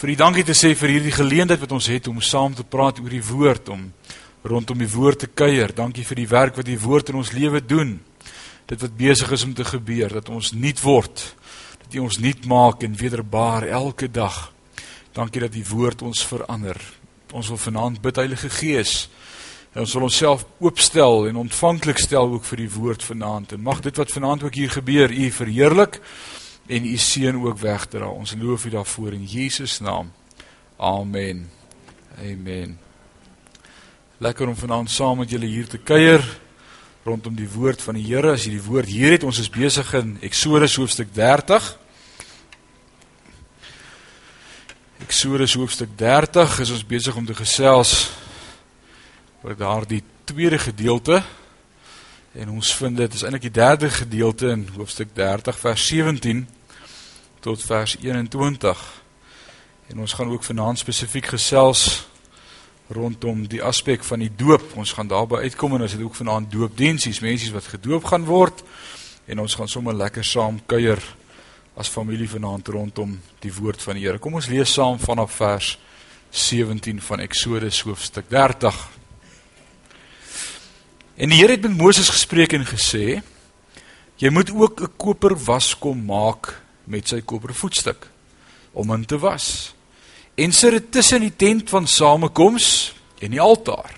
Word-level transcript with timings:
vir 0.00 0.14
u 0.14 0.14
dankie 0.16 0.46
te 0.48 0.54
sê 0.56 0.70
vir 0.72 0.94
hierdie 0.94 1.12
geleentheid 1.12 1.60
wat 1.60 1.72
ons 1.76 1.86
het 1.92 2.06
om 2.08 2.22
saam 2.24 2.54
te 2.56 2.64
praat 2.64 3.02
oor 3.02 3.12
die 3.12 3.20
woord 3.20 3.66
om 3.68 3.82
rondom 4.48 4.80
die 4.80 4.88
woord 4.88 5.26
te 5.26 5.28
kuier. 5.28 5.74
Dankie 5.76 6.06
vir 6.08 6.16
die 6.22 6.30
werk 6.30 6.56
wat 6.56 6.64
die 6.64 6.78
woord 6.80 7.10
in 7.12 7.18
ons 7.20 7.34
lewe 7.36 7.60
doen. 7.60 7.98
Dit 8.64 8.80
wat 8.80 8.94
besig 8.96 9.34
is 9.36 9.44
om 9.44 9.52
te 9.52 9.66
gebeur 9.68 10.14
dat 10.16 10.30
ons 10.32 10.54
nuut 10.56 10.80
word, 10.80 11.20
dat 11.82 11.98
U 11.98 12.06
ons 12.06 12.16
nuut 12.16 12.48
maak 12.48 12.86
en 12.86 12.96
wederbaar 12.96 13.68
elke 13.68 14.08
dag. 14.08 14.38
Dankie 15.12 15.44
dat 15.44 15.52
die 15.52 15.66
woord 15.68 16.00
ons 16.08 16.24
verander. 16.24 16.80
Ons 17.36 17.52
wil 17.52 17.60
vanaand 17.60 18.00
bid 18.00 18.24
Heilige 18.24 18.48
Gees. 18.56 19.10
En 19.74 19.84
ons 19.84 19.98
wil 19.98 20.08
onsself 20.08 20.46
oopstel 20.64 21.28
en 21.28 21.44
ontvanklik 21.44 22.00
stel 22.00 22.38
ook 22.38 22.48
vir 22.48 22.64
die 22.64 22.72
woord 22.72 23.04
vanaand. 23.04 23.52
En 23.52 23.68
mag 23.68 23.84
dit 23.84 24.00
wat 24.00 24.16
vanaand 24.16 24.48
ook 24.48 24.56
hier 24.56 24.72
gebeur, 24.80 25.12
U 25.12 25.30
verheerlik 25.30 26.00
en 26.70 26.84
u 26.86 26.96
seën 26.96 27.36
ook 27.36 27.58
wegdra. 27.58 28.06
Ons 28.06 28.34
loof 28.38 28.64
u 28.64 28.70
daarvoor 28.70 29.12
in 29.12 29.24
Jesus 29.24 29.80
naam. 29.80 30.12
Amen. 30.76 31.50
Amen. 32.18 32.78
Lekker 34.18 34.48
om 34.48 34.56
vanaand 34.56 34.90
saam 34.90 35.18
met 35.18 35.30
julle 35.30 35.46
hier 35.46 35.66
te 35.68 35.78
kuier 35.78 36.22
rondom 37.02 37.34
die 37.34 37.48
woord 37.50 37.82
van 37.82 37.96
die 37.98 38.04
Here. 38.04 38.32
As 38.32 38.44
jy 38.44 38.52
die 38.54 38.62
woord 38.62 38.86
hier 38.86 39.16
het, 39.16 39.26
ons 39.26 39.40
is 39.42 39.50
besig 39.50 39.90
in 39.98 40.18
Eksodus 40.22 40.76
hoofstuk 40.78 41.10
30. 41.16 41.66
Eksodus 45.08 45.56
hoofstuk 45.58 45.96
30 45.98 46.60
is 46.60 46.70
ons 46.70 46.86
besig 46.86 47.16
om 47.16 47.26
te 47.26 47.34
gesels 47.34 48.12
oor 49.42 49.56
daardie 49.58 50.04
tweede 50.24 50.60
gedeelte. 50.60 51.22
En 52.38 52.54
ons 52.60 52.74
vind 52.78 52.96
dit 52.96 53.18
is 53.18 53.26
eintlik 53.26 53.48
die 53.48 53.56
derde 53.58 53.90
gedeelte 53.90 54.54
in 54.54 54.68
hoofstuk 54.76 55.16
30 55.18 55.58
vers 55.58 55.90
17 55.90 56.46
tot 57.40 57.62
vers 57.64 57.96
21. 58.00 59.02
En 59.86 59.98
ons 59.98 60.12
gaan 60.12 60.30
ook 60.30 60.44
vanaand 60.44 60.78
spesifiek 60.78 61.26
gesels 61.26 62.06
rondom 62.90 63.46
die 63.48 63.62
aspek 63.62 64.04
van 64.04 64.18
die 64.18 64.32
doop. 64.36 64.74
Ons 64.74 64.92
gaan 64.92 65.08
daarby 65.08 65.44
uitkom 65.46 65.74
en 65.74 65.86
ons 65.86 65.92
het 65.92 66.02
ook 66.02 66.14
vanaand 66.14 66.50
doopdiensies, 66.52 67.20
mense 67.20 67.52
wat 67.52 67.70
gedoop 67.70 68.04
gaan 68.04 68.24
word 68.28 68.62
en 69.30 69.38
ons 69.38 69.54
gaan 69.54 69.68
sommer 69.68 69.94
lekker 69.94 70.24
saam 70.26 70.58
kuier 70.66 70.98
as 71.78 71.88
familie 71.88 72.28
vanaand 72.28 72.68
rondom 72.68 73.14
die 73.40 73.52
woord 73.54 73.82
van 73.82 73.96
die 73.96 74.04
Here. 74.04 74.18
Kom 74.18 74.34
ons 74.34 74.50
lees 74.50 74.72
saam 74.74 74.98
vanaf 74.98 75.36
vers 75.38 75.76
17 76.30 77.00
van 77.00 77.22
Eksodus 77.22 77.80
hoofstuk 77.86 78.26
30. 78.28 78.80
En 81.16 81.30
die 81.30 81.38
Here 81.38 81.54
het 81.54 81.62
met 81.62 81.76
Moses 81.78 82.10
gespreek 82.10 82.52
en 82.58 82.66
gesê: 82.66 83.20
Jy 84.18 84.30
moet 84.30 84.50
ook 84.50 84.82
'n 84.82 84.92
koper 84.96 85.36
waskom 85.36 86.04
maak 86.04 86.60
met 86.90 87.08
sy 87.08 87.20
koper 87.22 87.54
voetstuk 87.54 88.08
om 88.72 88.90
in 88.94 89.06
te 89.06 89.18
was. 89.18 89.72
En 90.34 90.52
sit 90.52 90.74
dit 90.74 90.90
tussen 90.92 91.22
die 91.24 91.36
tent 91.36 91.70
van 91.70 91.86
samekoms 91.86 92.92
en 93.20 93.34
die 93.34 93.40
altaar 93.42 93.96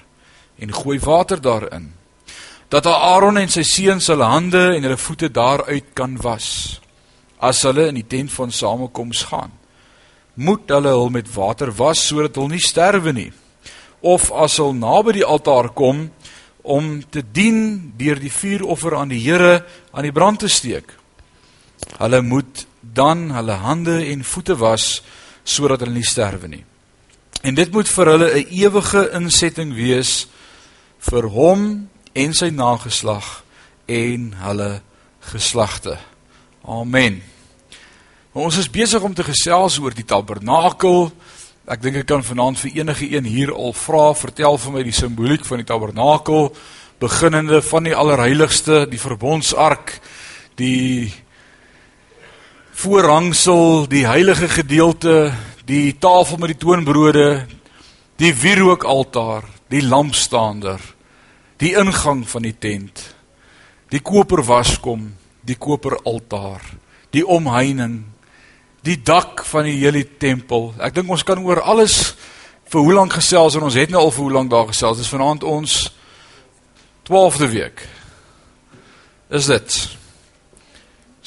en 0.63 0.75
gooi 0.75 0.99
water 1.01 1.41
daarin. 1.41 1.93
Dat 2.73 2.87
Aaron 2.87 3.41
en 3.41 3.51
sy 3.53 3.65
seuns 3.69 4.09
hulle 4.13 4.29
hande 4.29 4.63
en 4.77 4.85
hulle 4.85 5.01
voete 5.01 5.29
daaruit 5.33 5.93
kan 5.97 6.17
was 6.23 6.79
as 7.43 7.65
hulle 7.67 7.89
in 7.91 7.99
die 7.99 8.07
tent 8.07 8.31
van 8.31 8.53
samekoms 8.55 9.25
gaan. 9.33 9.51
Moet 10.39 10.71
hulle 10.71 10.93
hul 10.95 11.11
met 11.11 11.31
water 11.35 11.73
was 11.75 12.05
sodat 12.07 12.39
hulle 12.39 12.55
nie 12.55 12.63
sterwe 12.63 13.13
nie. 13.13 13.31
Of 14.01 14.31
as 14.31 14.61
hulle 14.63 14.79
naby 14.79 15.19
die 15.19 15.27
altaar 15.27 15.73
kom 15.75 16.07
om 16.63 16.93
te 17.11 17.25
dien 17.27 17.93
deur 17.99 18.21
die 18.23 18.31
vuuroffer 18.31 18.95
aan 18.97 19.11
die 19.11 19.21
Here 19.25 19.65
aan 19.91 20.07
die 20.07 20.15
brand 20.15 20.45
te 20.45 20.49
steek. 20.49 20.95
Hulle 21.99 22.23
moet 22.23 22.67
dan 22.93 23.31
hulle 23.31 23.53
hande 23.53 24.05
en 24.07 24.25
voete 24.25 24.57
was 24.57 25.03
sodat 25.45 25.81
hulle 25.81 25.97
nie 25.97 26.07
sterwe 26.07 26.49
nie. 26.49 26.65
En 27.43 27.55
dit 27.55 27.73
moet 27.73 27.89
vir 27.89 28.07
hulle 28.07 28.29
'n 28.35 28.47
ewige 28.51 29.11
insetting 29.13 29.75
wees 29.75 30.27
vir 30.99 31.29
hom 31.29 31.89
en 32.13 32.35
sy 32.35 32.51
nageslag 32.51 33.43
en 33.87 34.35
hulle 34.39 34.81
geslagte. 35.21 35.99
Amen. 36.65 37.23
Ons 38.33 38.57
is 38.57 38.71
besig 38.71 39.03
om 39.03 39.15
te 39.15 39.25
gesels 39.25 39.79
oor 39.79 39.95
die 39.95 40.07
tabernakel. 40.07 41.11
Ek 41.67 41.83
dink 41.83 41.97
ek 41.97 42.07
kan 42.07 42.23
vanaand 42.25 42.59
vir 42.59 42.71
enige 42.81 43.11
een 43.11 43.25
hier 43.25 43.53
al 43.55 43.73
vra, 43.73 44.15
vertel 44.15 44.59
vir 44.59 44.73
my 44.73 44.83
die 44.83 44.95
simboliek 44.97 45.45
van 45.45 45.59
die 45.59 45.67
tabernakel, 45.69 46.55
beginnende 46.99 47.63
van 47.63 47.85
die 47.85 47.95
allerheiligste, 47.95 48.87
die 48.87 49.01
verbondsark, 49.01 50.01
die 50.57 51.13
voorhangsel, 52.83 53.87
die 53.87 54.07
heilige 54.07 54.49
gedeelte, 54.49 55.31
die 55.71 55.95
tafel 56.03 56.41
met 56.43 56.51
die 56.51 56.59
toonbrode, 56.59 57.45
die 58.19 58.33
wierookaltaar, 58.35 59.47
die 59.71 59.85
lampstaander, 59.87 60.83
die 61.63 61.77
ingang 61.79 62.25
van 62.27 62.43
die 62.43 62.57
tent, 62.59 63.05
die 63.95 64.03
koper 64.03 64.43
waskom, 64.49 65.13
die 65.47 65.55
koper 65.55 66.01
altaar, 66.03 66.65
die 67.15 67.23
omheining, 67.23 68.01
die 68.83 68.99
dak 68.99 69.45
van 69.47 69.71
die 69.71 69.79
hele 69.79 70.03
tempel. 70.19 70.73
Ek 70.83 70.99
dink 70.99 71.11
ons 71.13 71.23
kan 71.27 71.39
oor 71.39 71.63
alles 71.63 72.17
vir 72.73 72.83
hoe 72.83 72.99
lank 72.99 73.15
gesels 73.21 73.55
en 73.55 73.71
ons 73.71 73.79
het 73.79 73.95
nou 73.95 74.03
al 74.03 74.15
vir 74.17 74.27
hoe 74.27 74.37
lank 74.41 74.51
daar 74.51 74.71
gesels. 74.75 74.99
Dis 74.99 75.13
vanaand 75.13 75.47
ons 75.47 75.85
12de 77.07 77.53
week. 77.55 77.87
Is 79.31 79.47
dit? 79.55 79.83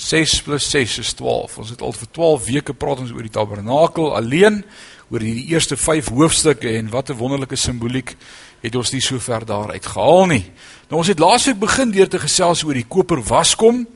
6 0.05 0.41
plus 0.45 0.69
6 0.69 0.99
is 1.01 1.13
12. 1.17 1.57
Ons 1.57 1.71
het 1.73 1.81
al 1.81 1.93
vir 1.97 2.09
12 2.13 2.43
weke 2.45 2.73
praat 2.77 3.01
ons 3.01 3.13
oor 3.13 3.25
die 3.25 3.33
tabernakel 3.33 4.11
alleen, 4.13 4.61
oor 5.09 5.23
hierdie 5.23 5.47
eerste 5.53 5.77
5 5.77 6.11
hoofstukke 6.13 6.69
en 6.77 6.91
wat 6.93 7.09
'n 7.09 7.17
wonderlike 7.17 7.55
simboliek 7.55 8.15
het 8.61 8.75
ons 8.75 8.91
nie 8.91 9.01
so 9.01 9.19
ver 9.19 9.45
daar 9.45 9.71
uitgehaal 9.71 10.25
nie. 10.25 10.45
Nou 10.89 11.01
ons 11.01 11.07
het 11.07 11.19
laasweek 11.19 11.59
begin 11.59 11.91
deur 11.91 12.09
te 12.09 12.19
gesels 12.19 12.63
oor 12.63 12.73
die 12.73 12.87
koper 12.87 13.21
waskom 13.21 13.87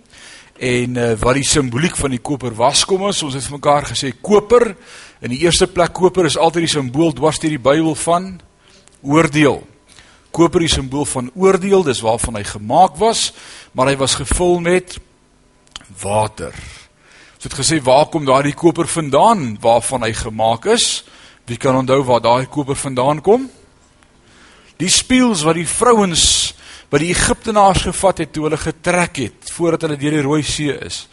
en 0.60 0.98
uh, 0.98 1.14
wat 1.20 1.36
die 1.36 1.44
simboliek 1.44 1.96
van 1.96 2.10
die 2.10 2.22
koper 2.22 2.56
waskom 2.56 3.08
is. 3.08 3.24
Ons 3.24 3.34
het 3.34 3.44
vir 3.44 3.58
mekaar 3.58 3.86
gesê 3.86 4.14
koper 4.22 4.76
in 5.22 5.30
die 5.30 5.44
eerste 5.46 5.68
plek 5.68 5.94
koper 5.94 6.26
is 6.26 6.38
altyd 6.38 6.66
die 6.66 6.74
simbool 6.74 7.14
dwars 7.14 7.40
deur 7.40 7.50
die 7.50 7.62
Bybel 7.70 7.96
van 7.96 8.42
oordeel. 9.02 9.68
Koper 10.32 10.62
is 10.62 10.74
'n 10.74 10.82
simbool 10.82 11.06
van 11.06 11.32
oordeel, 11.36 11.84
dis 11.84 12.02
waarvan 12.02 12.36
hy 12.36 12.44
gemaak 12.44 12.98
was, 12.98 13.34
maar 13.74 13.88
hy 13.88 13.98
was 13.98 14.16
gevul 14.16 14.60
met 14.60 15.00
water. 16.02 16.54
Ons 17.40 17.48
het 17.48 17.56
gesê 17.56 17.80
waar 17.84 18.10
kom 18.12 18.26
daardie 18.28 18.56
koper 18.58 18.88
vandaan 18.88 19.58
waarvan 19.64 20.04
hy 20.04 20.14
gemaak 20.14 20.66
is? 20.74 21.04
Wie 21.48 21.58
kan 21.58 21.78
onthou 21.80 22.04
waar 22.04 22.22
daai 22.22 22.46
koper 22.52 22.76
vandaan 22.76 23.22
kom? 23.24 23.50
Die 24.80 24.92
spieëls 24.92 25.44
wat 25.48 25.58
die 25.60 25.68
vrouens 25.68 26.54
wat 26.90 27.04
die 27.04 27.12
Egiptenaars 27.14 27.84
gevat 27.86 28.24
het 28.24 28.32
toe 28.34 28.48
hulle 28.48 28.58
getrek 28.58 29.22
het 29.22 29.52
voordat 29.54 29.86
hulle 29.86 29.98
deur 30.02 30.18
die 30.18 30.26
Rooi 30.26 30.44
See 30.44 30.74
is. 30.74 31.04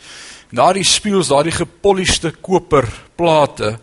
Daardie 0.55 0.87
spieëls, 0.87 1.29
daardie 1.29 1.55
gepolished 1.55 2.27
koperplate 2.41 3.77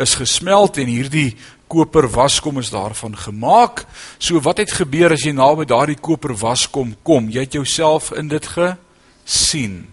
is 0.00 0.16
gesmelt 0.18 0.80
en 0.82 0.90
hierdie 0.90 1.36
koper 1.70 2.08
waskom 2.10 2.58
is 2.62 2.70
daarvan 2.74 3.16
gemaak. 3.18 3.84
So 4.18 4.40
wat 4.42 4.62
het 4.62 4.74
gebeur 4.74 5.14
as 5.14 5.26
jy 5.26 5.34
naby 5.36 5.66
daardie 5.68 5.98
koper 6.00 6.34
waskom 6.38 6.94
kom? 7.06 7.30
Jy 7.30 7.46
het 7.46 7.58
jouself 7.58 8.12
in 8.16 8.28
dit 8.32 8.52
gesien. 8.56 9.84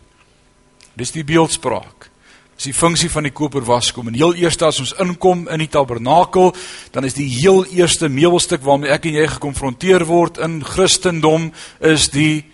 Dis 1.00 1.14
die 1.16 1.26
beeldspraak. 1.26 2.10
Dis 2.56 2.70
die 2.70 2.76
funksie 2.76 3.10
van 3.10 3.26
die 3.26 3.34
koper 3.34 3.66
waskom. 3.66 4.12
En 4.12 4.18
heel 4.18 4.36
eers 4.40 4.60
as 4.62 4.80
ons 4.84 4.94
inkom 5.02 5.48
in 5.52 5.64
die 5.64 5.72
tabernakel, 5.72 6.54
dan 6.94 7.08
is 7.08 7.18
die 7.18 7.28
heel 7.28 7.66
eerste 7.74 8.10
meubelstuk 8.10 8.62
waarmee 8.66 8.94
ek 8.94 9.10
en 9.10 9.18
jy 9.18 9.28
gekonfronteer 9.36 10.06
word 10.10 10.40
in 10.44 10.62
Christendom 10.64 11.50
is 11.82 12.10
die 12.14 12.46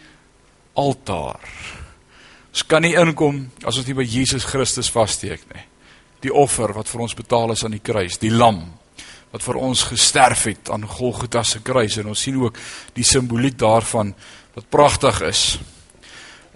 altaar. 0.80 1.44
Ons 2.50 2.66
kan 2.66 2.84
nie 2.84 2.96
inkom 2.98 3.46
as 3.64 3.78
ons 3.78 3.88
nie 3.88 3.98
by 3.98 4.08
Jesus 4.08 4.48
Christus 4.48 4.90
vassteek 4.92 5.44
nie. 5.54 5.66
Die 6.24 6.34
offer 6.34 6.74
wat 6.76 6.90
vir 6.92 7.06
ons 7.06 7.16
betaal 7.16 7.54
is 7.54 7.64
aan 7.64 7.76
die 7.76 7.84
kruis, 7.84 8.18
die 8.20 8.34
lam 8.34 8.66
wat 9.30 9.44
vir 9.46 9.60
ons 9.62 9.84
gesterf 9.92 10.48
het 10.50 10.72
aan 10.74 10.88
Golgotha 10.90 11.44
se 11.46 11.62
kruis 11.66 12.00
en 12.02 12.10
ons 12.10 12.22
sien 12.26 12.40
ook 12.42 12.58
die 12.98 13.06
simboliek 13.06 13.58
daarvan 13.62 14.16
wat 14.56 14.70
pragtig 14.74 15.22
is. 15.28 15.44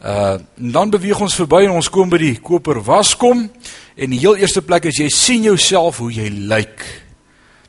Uh 0.04 0.36
dan 0.56 0.90
beweeg 0.92 1.20
ons 1.24 1.36
verby 1.40 1.62
en 1.64 1.78
ons 1.78 1.88
kom 1.88 2.10
by 2.12 2.18
die 2.20 2.36
koper 2.44 2.82
waskom 2.84 3.46
en 3.96 4.12
die 4.12 4.20
heel 4.20 4.36
eerste 4.36 4.60
plek 4.66 4.90
is 4.90 4.98
jy 5.00 5.08
sien 5.08 5.46
jouself 5.48 6.02
hoe 6.04 6.10
jy 6.12 6.26
lyk. 6.52 6.84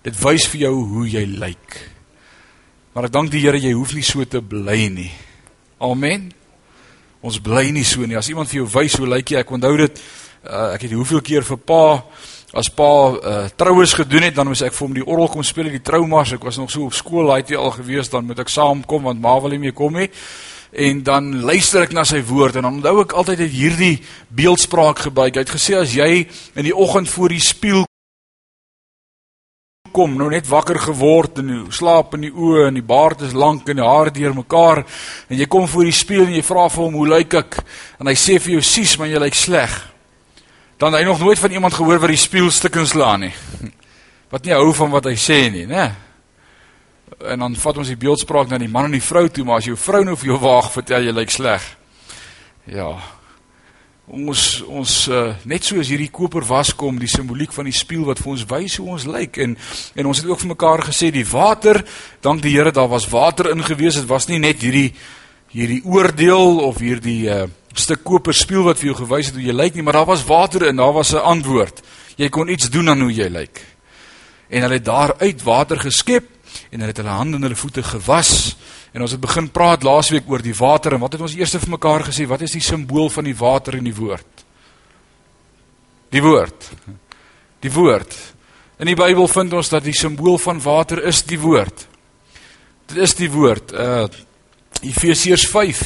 Dit 0.02 0.18
wys 0.18 0.48
vir 0.50 0.64
jou 0.64 0.72
hoe 0.96 1.04
jy 1.12 1.22
lyk. 1.30 1.76
Maar 2.94 3.06
ek 3.06 3.12
dank 3.14 3.30
die 3.30 3.42
Here 3.44 3.60
jy 3.62 3.70
hoef 3.76 3.94
nie 3.94 4.02
so 4.02 4.26
te 4.26 4.42
bly 4.42 4.88
nie. 4.90 5.12
Amen. 5.78 6.32
Ons 7.22 7.38
bly 7.38 7.68
nie 7.70 7.84
so 7.86 8.02
nie. 8.02 8.18
As 8.18 8.30
iemand 8.32 8.50
vir 8.50 8.64
jou 8.64 8.66
wys 8.72 8.96
hoe 8.98 9.06
lyk 9.12 9.30
jy, 9.30 9.44
ek 9.44 9.52
onthou 9.54 9.76
dit 9.84 10.02
uh 10.42 10.72
ek 10.74 10.88
het 10.88 10.96
hoeveel 10.96 11.22
keer 11.22 11.46
vir 11.46 11.60
pa 11.62 11.84
as 12.50 12.66
pa 12.66 12.90
uh 13.14 13.44
troues 13.54 13.94
gedoen 13.94 14.26
het, 14.26 14.34
dan 14.34 14.50
moes 14.50 14.64
ek 14.66 14.74
vir 14.74 14.86
hom 14.88 14.98
die 14.98 15.06
orgel 15.06 15.30
kom 15.36 15.46
speel 15.46 15.70
die 15.70 15.84
troumas. 15.86 16.34
Ek 16.34 16.50
was 16.50 16.58
nog 16.58 16.74
so 16.74 16.90
op 16.90 16.98
skool, 16.98 17.30
het 17.36 17.54
hy 17.54 17.62
al 17.62 17.76
gewees 17.78 18.10
dan 18.10 18.26
moet 18.26 18.42
ek 18.42 18.50
saamkom 18.50 19.06
want 19.06 19.22
ma 19.22 19.38
wil 19.38 19.54
nie 19.54 19.62
meer 19.68 19.78
kom 19.78 19.94
nie 19.94 20.10
en 20.74 21.02
dan 21.06 21.30
luister 21.46 21.84
ek 21.86 21.92
na 21.94 22.02
sy 22.06 22.20
woord 22.26 22.58
en 22.58 22.66
dan 22.66 22.78
onthou 22.80 23.04
ek 23.04 23.14
altyd 23.14 23.44
het 23.46 23.52
hierdie 23.54 23.96
beeldspraak 24.34 25.06
gebruik. 25.06 25.36
Hy 25.36 25.44
het 25.44 25.54
gesê 25.54 25.76
as 25.78 25.94
jy 25.94 26.24
in 26.54 26.66
die 26.66 26.74
oggend 26.74 27.10
voor 27.10 27.34
die 27.34 27.42
spieël 27.42 27.86
kom, 29.94 30.16
nou 30.18 30.26
net 30.32 30.48
wakker 30.50 30.80
geword 30.82 31.38
en 31.38 31.50
jy 31.52 31.60
slaap 31.76 32.16
in 32.18 32.26
die 32.26 32.32
oë 32.34 32.66
en 32.66 32.78
die 32.80 32.86
baard 32.86 33.22
is 33.22 33.36
lank 33.38 33.68
en 33.70 33.78
die 33.78 33.86
hare 33.86 34.10
deurmekaar 34.10 34.82
en 34.82 35.38
jy 35.38 35.46
kom 35.50 35.68
voor 35.70 35.86
die 35.86 35.94
spieël 35.94 36.26
en 36.26 36.34
jy 36.34 36.42
vra 36.42 36.66
vir 36.66 36.82
hom 36.82 36.96
hoe 36.98 37.10
lyk 37.12 37.36
ek 37.44 37.60
en 38.02 38.10
hy 38.10 38.16
sê 38.18 38.40
vir 38.42 38.56
jou 38.56 38.64
sies 38.66 38.96
man 38.98 39.12
jy 39.12 39.22
lyk 39.22 39.38
sleg. 39.38 39.76
Dan 40.82 40.98
hy 40.98 41.04
nog 41.06 41.22
nooit 41.22 41.38
van 41.38 41.54
iemand 41.54 41.76
gehoor 41.78 42.02
wat 42.02 42.10
die 42.10 42.18
spieël 42.18 42.50
stukkens 42.50 42.96
laan 42.98 43.28
nie. 43.28 43.34
Wat 44.34 44.42
nie 44.48 44.54
hou 44.56 44.72
van 44.74 44.90
wat 44.90 45.04
hy 45.06 45.12
sê 45.20 45.36
nie, 45.52 45.62
né? 45.70 45.84
En 47.20 47.38
dan 47.38 47.56
vat 47.56 47.76
ons 47.76 47.88
die 47.88 48.00
beeldspraak 48.00 48.48
na 48.48 48.58
die 48.58 48.68
man 48.68 48.84
en 48.84 48.96
die 48.98 49.04
vrou 49.04 49.28
toe, 49.28 49.44
maar 49.44 49.62
as 49.62 49.68
jou 49.70 49.76
vrou 49.76 50.04
nou 50.04 50.16
vir 50.16 50.32
jou 50.32 50.38
waag 50.42 50.72
vertel 50.72 51.06
jy 51.06 51.12
lyk 51.12 51.30
sleg. 51.30 51.66
Ja, 52.64 52.96
ons 54.04 54.62
ons 54.68 54.94
uh, 55.08 55.32
net 55.48 55.64
soos 55.64 55.88
hierdie 55.88 56.10
koper 56.12 56.44
was 56.44 56.74
kom 56.76 56.98
die 57.00 57.08
simboliek 57.08 57.52
van 57.56 57.64
die 57.64 57.76
spieël 57.76 58.04
wat 58.04 58.20
vir 58.20 58.32
ons 58.34 58.44
wys 58.50 58.76
hoe 58.76 58.88
ons 58.92 59.06
lyk 59.08 59.38
en 59.40 59.54
en 59.96 60.08
ons 60.10 60.18
het 60.20 60.28
ook 60.28 60.42
vir 60.42 60.50
mekaar 60.50 60.84
gesê 60.84 61.08
die 61.12 61.24
water 61.24 61.80
dank 62.20 62.42
die 62.44 62.52
Here 62.52 62.72
daar 62.72 62.90
was 62.92 63.08
water 63.08 63.48
ingewees 63.54 63.96
dit 63.96 64.08
was 64.08 64.28
nie 64.28 64.38
net 64.38 64.60
hierdie 64.60 64.90
hierdie 65.54 65.80
oordeel 65.88 66.60
of 66.66 66.82
hierdie 66.84 67.30
uh, 67.32 67.46
stuk 67.74 68.04
koper 68.04 68.36
spieël 68.36 68.68
wat 68.68 68.82
vir 68.82 68.92
jou 68.92 68.98
gewys 69.00 69.30
het 69.30 69.38
hoe 69.40 69.46
jy 69.46 69.56
lyk 69.56 69.78
nie 69.78 69.86
maar 69.86 70.02
daar 70.02 70.10
was 70.12 70.26
water 70.28 70.68
in 70.68 70.76
daar 70.76 70.92
was 70.92 71.14
'n 71.14 71.24
antwoord. 71.24 71.80
Jy 72.16 72.28
kon 72.28 72.48
iets 72.48 72.70
doen 72.70 72.88
aan 72.88 73.00
hoe 73.00 73.12
jy 73.12 73.28
lyk. 73.28 73.64
En 74.48 74.62
hulle 74.62 74.74
het 74.74 74.84
daar 74.84 75.14
uit 75.18 75.42
water 75.42 75.80
geskep 75.80 76.33
en 76.74 76.82
hulle 76.82 76.90
het 76.90 77.00
hulle 77.00 77.14
hande 77.14 77.38
en 77.38 77.46
hulle 77.46 77.58
voete 77.58 77.84
gewas 77.86 78.34
En 78.94 79.02
ons 79.02 79.10
het 79.10 79.20
begin 79.20 79.48
praat 79.50 79.82
laasweek 79.82 80.28
oor 80.30 80.42
die 80.42 80.54
water 80.54 80.94
en 80.94 81.02
wat 81.02 81.16
het 81.16 81.22
ons 81.26 81.34
eers 81.34 81.56
vir 81.58 81.72
mekaar 81.74 82.04
gesê? 82.06 82.28
Wat 82.30 82.44
is 82.46 82.54
die 82.54 82.62
simbool 82.62 83.08
van 83.10 83.26
die 83.26 83.34
water 83.34 83.74
en 83.74 83.88
die 83.88 83.94
woord? 83.94 84.44
Die 86.14 86.22
woord. 86.22 86.68
Die 87.66 87.72
woord. 87.74 88.14
In 88.78 88.86
die 88.86 88.94
Bybel 88.94 89.26
vind 89.30 89.56
ons 89.58 89.72
dat 89.72 89.82
die 89.82 89.96
simbool 89.98 90.38
van 90.38 90.62
water 90.62 91.02
is 91.10 91.24
die 91.26 91.40
woord. 91.42 91.88
Dit 92.86 93.02
is 93.02 93.18
die 93.18 93.30
woord. 93.34 93.74
Uh 93.74 94.06
Efesiërs 94.84 95.46
5, 95.48 95.80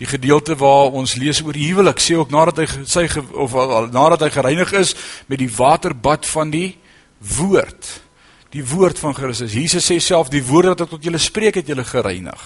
die 0.00 0.06
gedeelte 0.08 0.54
waar 0.56 0.94
ons 0.96 1.12
lees 1.20 1.42
oor 1.44 1.54
huwelik, 1.58 1.98
sê 2.00 2.14
ook 2.16 2.30
nadat 2.32 2.62
hy 2.62 2.84
sy 2.88 3.02
of 3.36 3.52
nadat 3.92 4.22
hy 4.24 4.30
gereinig 4.32 4.70
is 4.78 4.94
met 5.28 5.42
die 5.42 5.50
waterbad 5.50 6.24
van 6.30 6.48
die 6.54 6.70
woord 7.36 7.90
die 8.54 8.64
woord 8.66 8.98
van 8.98 9.14
Christus. 9.14 9.54
Jesus 9.54 9.86
sê 9.86 10.00
self 10.02 10.30
die 10.32 10.42
woord 10.44 10.72
wat 10.72 10.86
ek 10.86 10.94
tot 10.96 11.06
julle 11.06 11.20
spreek 11.22 11.60
het 11.60 11.70
julle 11.70 11.86
gereinig. 11.86 12.40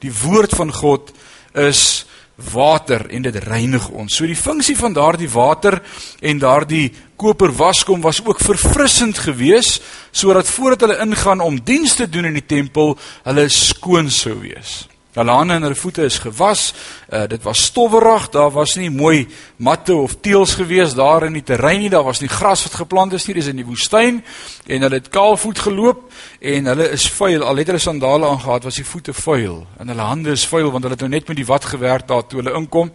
Die 0.00 0.12
woord 0.22 0.54
van 0.56 0.72
God 0.72 1.10
is 1.58 2.06
water 2.52 3.04
en 3.10 3.22
dit 3.26 3.36
reinig 3.44 3.88
ons. 3.90 4.14
So 4.14 4.28
die 4.28 4.38
funksie 4.38 4.76
van 4.78 4.94
daardie 4.96 5.28
water 5.30 5.80
en 6.24 6.40
daardie 6.40 6.88
koper 7.20 7.52
waskom 7.52 8.00
was 8.00 8.22
ook 8.24 8.40
verfrissend 8.40 9.18
geweest 9.20 9.82
sodat 10.10 10.48
voordat 10.48 10.86
hulle 10.86 11.00
ingaan 11.04 11.44
om 11.44 11.60
diens 11.64 11.94
te 11.98 12.08
doen 12.08 12.30
in 12.30 12.38
die 12.38 12.46
tempel, 12.46 12.96
hulle 13.26 13.48
skoon 13.52 14.10
sou 14.10 14.38
wees. 14.40 14.89
Hulle 15.10 15.32
hande 15.34 15.56
en 15.58 15.64
hulle 15.66 15.74
voete 15.74 16.04
is 16.06 16.20
gewas. 16.22 16.68
Uh, 17.10 17.24
dit 17.26 17.42
was 17.42 17.64
stowwerig. 17.64 18.28
Daar 18.30 18.52
was 18.54 18.76
nie 18.78 18.90
mooi 18.94 19.26
matte 19.56 19.94
of 19.94 20.14
teëls 20.22 20.54
gewees 20.54 20.94
daar 20.94 21.26
in 21.26 21.34
die 21.34 21.42
terrein 21.42 21.80
nie. 21.82 21.90
Daar 21.90 22.06
was 22.06 22.22
nie 22.22 22.30
gras 22.30 22.62
wat 22.68 22.78
geplant 22.78 23.16
is 23.18 23.26
nie. 23.26 23.34
Dis 23.34 23.50
in 23.50 23.58
die 23.58 23.66
woestyn 23.66 24.22
en 24.70 24.86
hulle 24.86 25.00
het 25.00 25.10
kaalvoet 25.10 25.64
geloop 25.66 26.06
en 26.38 26.70
hulle 26.70 26.88
is 26.94 27.08
vuil. 27.10 27.42
Al 27.42 27.58
het 27.58 27.72
hulle 27.72 27.82
sandale 27.82 28.30
aangetree, 28.30 28.70
was 28.70 28.78
die 28.78 28.86
voete 28.86 29.16
vuil 29.16 29.64
en 29.82 29.90
hulle 29.90 30.08
hande 30.12 30.38
is 30.38 30.46
vuil 30.46 30.70
want 30.70 30.86
hulle 30.86 30.94
het 30.94 31.06
nou 31.08 31.12
net 31.16 31.26
met 31.26 31.42
die 31.42 31.48
wat 31.50 31.66
gewerk 31.74 32.06
daar 32.06 32.26
toe 32.30 32.44
hulle 32.44 32.54
inkom 32.54 32.94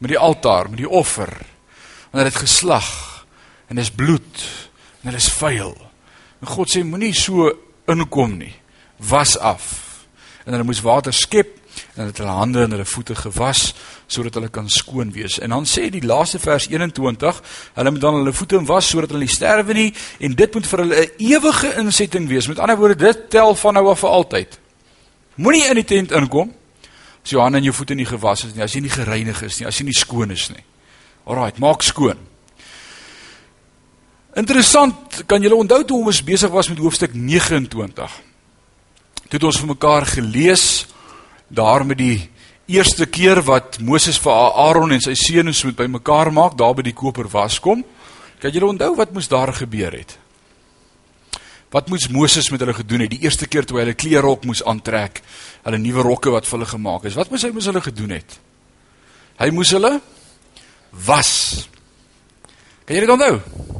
met 0.00 0.10
die 0.10 0.20
altaar, 0.20 0.68
met 0.72 0.80
die 0.80 0.88
offer. 0.88 1.30
En 2.10 2.20
hulle 2.22 2.32
het 2.32 2.40
geslag 2.40 2.88
en 3.68 3.76
dis 3.76 3.92
bloed 3.92 4.48
en 5.02 5.12
hulle 5.12 5.20
is 5.20 5.32
vuil. 5.36 5.76
En 6.40 6.56
God 6.56 6.72
sê 6.72 6.80
moenie 6.84 7.12
so 7.12 7.52
inkom 7.92 8.38
nie. 8.40 8.54
Was 9.04 9.36
af 9.36 9.83
en 10.44 10.52
hulle 10.52 10.66
moes 10.66 10.82
water 10.84 11.12
skep 11.12 11.60
en 11.94 12.02
hulle 12.02 12.12
het 12.12 12.20
hulle 12.22 12.36
hande 12.36 12.64
en 12.64 12.74
hulle 12.76 12.86
voete 12.86 13.14
gewas 13.18 13.74
sodat 14.06 14.36
hulle 14.38 14.50
kan 14.52 14.68
skoon 14.70 15.12
wees. 15.14 15.38
En 15.42 15.54
dan 15.54 15.66
sê 15.66 15.88
die 15.90 16.04
laaste 16.04 16.38
vers 16.38 16.68
21, 16.70 17.40
hulle 17.74 17.90
moet 17.90 18.00
dan 18.00 18.18
hulle 18.20 18.32
voete 18.32 18.60
was 18.68 18.90
sodat 18.90 19.14
hulle 19.14 19.24
nie 19.24 19.32
sterwe 19.32 19.74
nie 19.74 19.88
en 20.20 20.36
dit 20.38 20.54
moet 20.54 20.66
vir 20.66 20.84
hulle 20.84 21.00
'n 21.04 21.10
ewige 21.18 21.74
insetting 21.80 22.28
wees. 22.28 22.48
Met 22.48 22.58
ander 22.58 22.76
woorde, 22.76 22.96
dit 22.96 23.30
tel 23.30 23.54
van 23.54 23.74
nou 23.74 23.88
af 23.88 23.98
vir 24.00 24.10
altyd. 24.10 24.58
Moenie 25.34 25.68
in 25.68 25.74
die 25.74 25.84
tent 25.84 26.12
inkom 26.12 26.52
as 27.24 27.30
jou 27.30 27.40
hande 27.40 27.58
en 27.58 27.64
jou 27.64 27.72
voete 27.72 27.94
nie 27.94 28.06
gewas 28.06 28.44
is 28.44 28.54
nie, 28.54 28.62
as 28.62 28.74
jy 28.74 28.80
nie 28.80 28.90
gereinig 28.90 29.42
is 29.42 29.58
nie, 29.58 29.66
as 29.66 29.78
jy 29.78 29.84
nie 29.84 29.96
skoon 29.96 30.30
is 30.30 30.50
nie. 30.50 30.64
Alraai, 31.24 31.52
maak 31.58 31.82
skoon. 31.82 32.18
Interessant, 34.36 35.22
kan 35.26 35.42
julle 35.42 35.56
onthou 35.56 35.84
toe 35.84 36.04
ons 36.04 36.22
besig 36.26 36.50
was 36.50 36.68
met 36.68 36.78
hoofstuk 36.78 37.14
29? 37.14 38.10
Toe 39.34 39.40
het 39.40 39.48
ons 39.48 39.56
vir 39.64 39.70
mekaar 39.72 40.04
gelees 40.06 40.64
daar 41.50 41.82
met 41.82 41.98
die 41.98 42.28
eerste 42.70 43.02
keer 43.10 43.40
wat 43.42 43.80
Moses 43.82 44.20
vir 44.22 44.30
Aaron 44.30 44.94
en 44.94 45.02
sy 45.02 45.16
seuns 45.18 45.64
moet 45.66 45.74
bymekaar 45.80 46.30
maak 46.30 46.54
daar 46.54 46.76
by 46.78 46.84
die 46.86 46.94
koper 46.94 47.26
was 47.32 47.56
kom. 47.58 47.82
Kan 48.38 48.54
julle 48.54 48.70
onthou 48.70 48.92
wat 48.94 49.10
moes 49.10 49.26
daar 49.26 49.50
gebeur 49.50 49.98
het? 49.98 50.14
Wat 51.74 51.90
moes 51.90 52.06
Moses 52.14 52.52
met 52.54 52.62
hulle 52.62 52.78
gedoen 52.78 53.08
het 53.08 53.10
die 53.10 53.24
eerste 53.26 53.50
keer 53.50 53.66
toe 53.66 53.80
hy 53.80 53.88
hulle 53.88 53.98
kleerrok 53.98 54.46
moes 54.46 54.62
aantrek, 54.62 55.18
hulle 55.66 55.82
nuwe 55.82 56.06
rokke 56.06 56.30
wat 56.30 56.46
vir 56.46 56.60
hulle 56.60 56.70
gemaak 56.70 57.10
is? 57.10 57.18
Wat 57.18 57.34
moes 57.34 57.42
hy 57.42 57.50
met 57.50 57.72
hulle 57.72 57.82
gedoen 57.90 58.14
het? 58.20 58.38
Hy 59.42 59.50
moes 59.50 59.74
hulle 59.74 59.96
was. 61.10 61.32
Kan 62.86 63.00
julle 63.00 63.10
dit 63.10 63.16
onthou? 63.18 63.73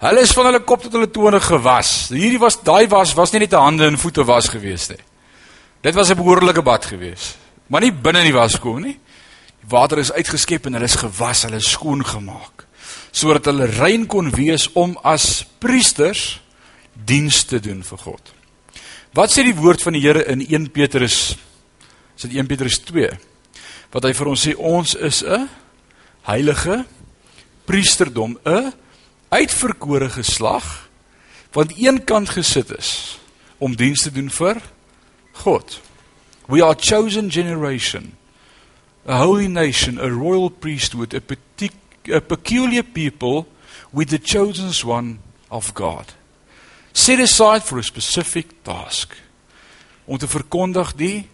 Hulle 0.00 0.22
is 0.24 0.32
van 0.32 0.46
hulle 0.48 0.62
kop 0.64 0.80
tot 0.80 0.94
hulle 0.96 1.10
tone 1.12 1.40
gewas. 1.44 2.08
Hierdie 2.08 2.40
was 2.40 2.56
daai 2.64 2.88
was 2.88 3.12
was 3.18 3.32
nie 3.32 3.40
net 3.40 3.52
'n 3.52 3.60
hande 3.60 3.86
en 3.86 3.98
voete 3.98 4.24
was 4.24 4.48
gewees 4.48 4.88
nie. 4.88 5.02
Dit 5.82 5.94
was 5.94 6.10
'n 6.10 6.16
behoorlike 6.16 6.62
bad 6.62 6.84
gewees. 6.84 7.36
Maar 7.68 7.80
nie 7.82 7.92
binne 7.92 8.18
in 8.20 8.32
die 8.32 8.40
waskom 8.40 8.80
nie. 8.80 8.98
Die 9.60 9.68
water 9.68 9.98
is 9.98 10.12
uitgeskep 10.12 10.66
en 10.66 10.72
hulle 10.72 10.84
is 10.84 10.96
gewas, 10.96 11.42
hulle 11.42 11.56
is 11.56 11.70
skoon 11.70 12.04
gemaak 12.04 12.66
sodat 13.12 13.44
hulle 13.44 13.66
rein 13.66 14.06
kon 14.06 14.30
wees 14.30 14.68
om 14.78 14.96
as 15.02 15.44
priesters 15.58 16.40
diens 16.94 17.44
te 17.44 17.60
doen 17.60 17.82
vir 17.82 17.98
God. 17.98 18.32
Wat 19.14 19.32
sê 19.32 19.42
die 19.42 19.56
woord 19.56 19.82
van 19.82 19.92
die 19.92 20.02
Here 20.04 20.24
in 20.30 20.40
1 20.40 20.70
Petrus? 20.70 21.36
Is 22.16 22.22
dit 22.22 22.36
1 22.38 22.46
Petrus 22.46 22.78
2? 22.86 23.10
Wat 23.90 24.06
hy 24.06 24.12
vir 24.14 24.30
ons 24.30 24.46
sê 24.46 24.54
ons 24.56 24.94
is 24.94 25.22
'n 25.24 25.48
heilige 26.22 26.84
priesterdom, 27.66 28.38
'n 28.44 28.72
uitverkore 29.30 30.10
geslag 30.10 30.88
wat 31.54 31.74
eenkant 31.78 32.30
gesit 32.34 32.70
is 32.76 33.18
om 33.58 33.76
diens 33.76 34.02
te 34.02 34.12
doen 34.14 34.30
vir 34.30 34.60
God. 35.44 35.80
We 36.50 36.64
are 36.64 36.74
chosen 36.74 37.30
generation, 37.30 38.16
a 39.06 39.22
holy 39.22 39.46
nation, 39.46 39.98
a 39.98 40.08
royal 40.08 40.50
priesthood, 40.50 41.14
a, 41.14 41.22
a 42.14 42.20
peculiar 42.20 42.82
people 42.82 43.46
with 43.92 44.10
the 44.10 44.18
chosen 44.18 44.72
one 44.88 45.18
of 45.50 45.74
God. 45.74 46.12
Set 46.92 47.20
aside 47.20 47.62
for 47.62 47.78
a 47.78 47.82
specific 47.82 48.62
task. 48.62 49.14
Om 50.04 50.18
te 50.18 50.28
verkondig 50.28 50.94
die 50.98 51.28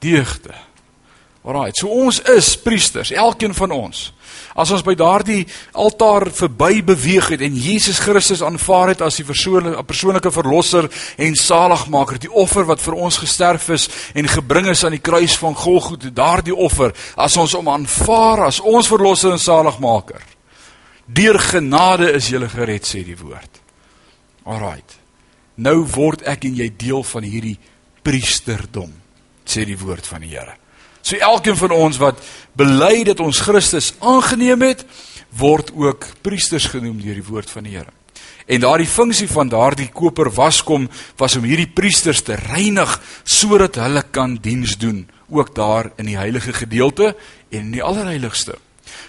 deugde. 0.00 0.54
Alraai, 1.44 1.70
so 1.76 1.88
ons 1.92 2.22
is 2.32 2.54
priesters, 2.56 3.12
elkeen 3.12 3.54
van 3.54 3.70
ons. 3.70 4.06
As 4.54 4.70
ons 4.70 4.84
by 4.86 4.94
daardie 4.94 5.40
altaar 5.74 6.28
verby 6.30 6.78
beweeg 6.86 7.32
het 7.32 7.42
en 7.42 7.56
Jesus 7.58 7.98
Christus 7.98 8.42
aanvaar 8.46 8.92
het 8.92 9.02
as 9.02 9.18
die 9.18 9.26
persoonlike 9.26 10.30
verlosser 10.30 10.86
en 11.18 11.34
saligmaker, 11.34 12.20
die 12.22 12.30
offer 12.30 12.66
wat 12.68 12.82
vir 12.84 12.94
ons 12.94 13.18
gesterf 13.18 13.66
is 13.74 13.88
en 14.14 14.30
gebring 14.30 14.70
is 14.70 14.84
aan 14.86 14.94
die 14.94 15.02
kruis 15.02 15.34
van 15.42 15.58
Golgotha, 15.58 16.12
daardie 16.14 16.54
offer, 16.54 16.94
as 17.18 17.34
ons 17.36 17.56
hom 17.58 17.72
aanvaar 17.72 18.46
as 18.46 18.62
ons 18.62 18.88
verlosser 18.90 19.34
en 19.34 19.42
saligmaker. 19.42 20.22
Deur 21.04 21.38
genade 21.42 22.14
is 22.14 22.30
jy 22.30 22.46
gered, 22.48 22.86
sê 22.86 23.02
die 23.04 23.18
woord. 23.18 23.60
Alraight. 24.46 25.00
Nou 25.56 25.82
word 25.94 26.22
ek 26.30 26.46
en 26.48 26.56
jy 26.58 26.70
deel 26.78 27.02
van 27.06 27.26
hierdie 27.26 27.58
priesterdom, 28.06 28.92
sê 29.46 29.66
die 29.66 29.78
woord 29.78 30.06
van 30.06 30.22
die 30.22 30.32
Here. 30.34 30.54
So 31.04 31.20
elkeen 31.20 31.56
van 31.60 31.72
ons 31.76 31.98
wat 32.00 32.20
bely 32.56 33.02
dat 33.04 33.20
ons 33.20 33.42
Christus 33.44 33.90
aangeneem 34.00 34.62
het, 34.64 34.86
word 35.36 35.68
ook 35.76 36.06
priesters 36.24 36.70
genoem 36.72 36.96
deur 37.02 37.18
die 37.18 37.26
woord 37.26 37.50
van 37.52 37.66
die 37.66 37.74
Here. 37.76 37.92
En 38.48 38.62
daardie 38.62 38.88
funksie 38.88 39.28
van 39.28 39.50
daardie 39.52 39.90
koper 39.92 40.30
waskom 40.32 40.86
was 41.20 41.36
om 41.36 41.44
hierdie 41.44 41.68
priesters 41.68 42.22
te 42.24 42.38
reinig 42.40 42.92
sodat 43.24 43.76
hulle 43.80 44.04
kan 44.16 44.38
diens 44.40 44.78
doen 44.80 45.04
ook 45.28 45.52
daar 45.56 45.90
in 46.00 46.08
die 46.08 46.16
heilige 46.16 46.52
gedeelte 46.56 47.12
en 47.50 47.66
in 47.66 47.74
die 47.76 47.84
allerheiligste. 47.84 48.56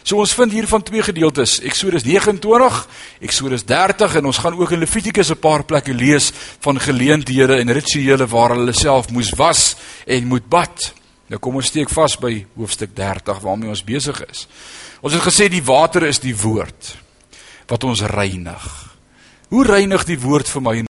So 0.03 0.19
ons 0.19 0.35
vind 0.35 0.51
hier 0.51 0.67
van 0.67 0.83
twee 0.83 1.03
gedeeltes, 1.03 1.59
Eksodus 1.63 2.03
29, 2.03 2.81
Eksodus 3.23 3.63
30 3.67 4.19
en 4.19 4.29
ons 4.31 4.43
gaan 4.43 4.59
ook 4.59 4.75
in 4.75 4.83
Levitikus 4.83 5.31
'n 5.31 5.39
paar 5.39 5.63
plekke 5.63 5.93
lees 5.93 6.31
van 6.59 6.79
geleenthede 6.79 7.55
en 7.55 7.71
rituele 7.71 8.27
waar 8.27 8.55
hulle 8.55 8.73
self 8.73 9.09
moes 9.09 9.31
was 9.35 9.75
en 10.05 10.27
moet 10.27 10.49
bad. 10.49 10.93
Nou 11.35 11.41
kom 11.43 11.57
ons 11.59 11.67
steek 11.67 11.89
vas 11.91 12.13
by 12.15 12.45
hoofstuk 12.55 12.93
30 12.95 13.41
waarmee 13.43 13.67
ons 13.67 13.81
besig 13.83 14.21
is. 14.23 14.45
Ons 15.03 15.17
het 15.17 15.23
gesê 15.25 15.49
die 15.51 15.59
water 15.67 16.05
is 16.07 16.21
die 16.23 16.31
woord 16.31 16.93
wat 17.67 17.83
ons 17.83 18.05
reinig. 18.07 18.63
Hoe 19.51 19.65
reinig 19.67 20.05
die 20.07 20.15
woord 20.15 20.47
vir 20.47 20.63
my 20.63 20.73
en 20.79 20.87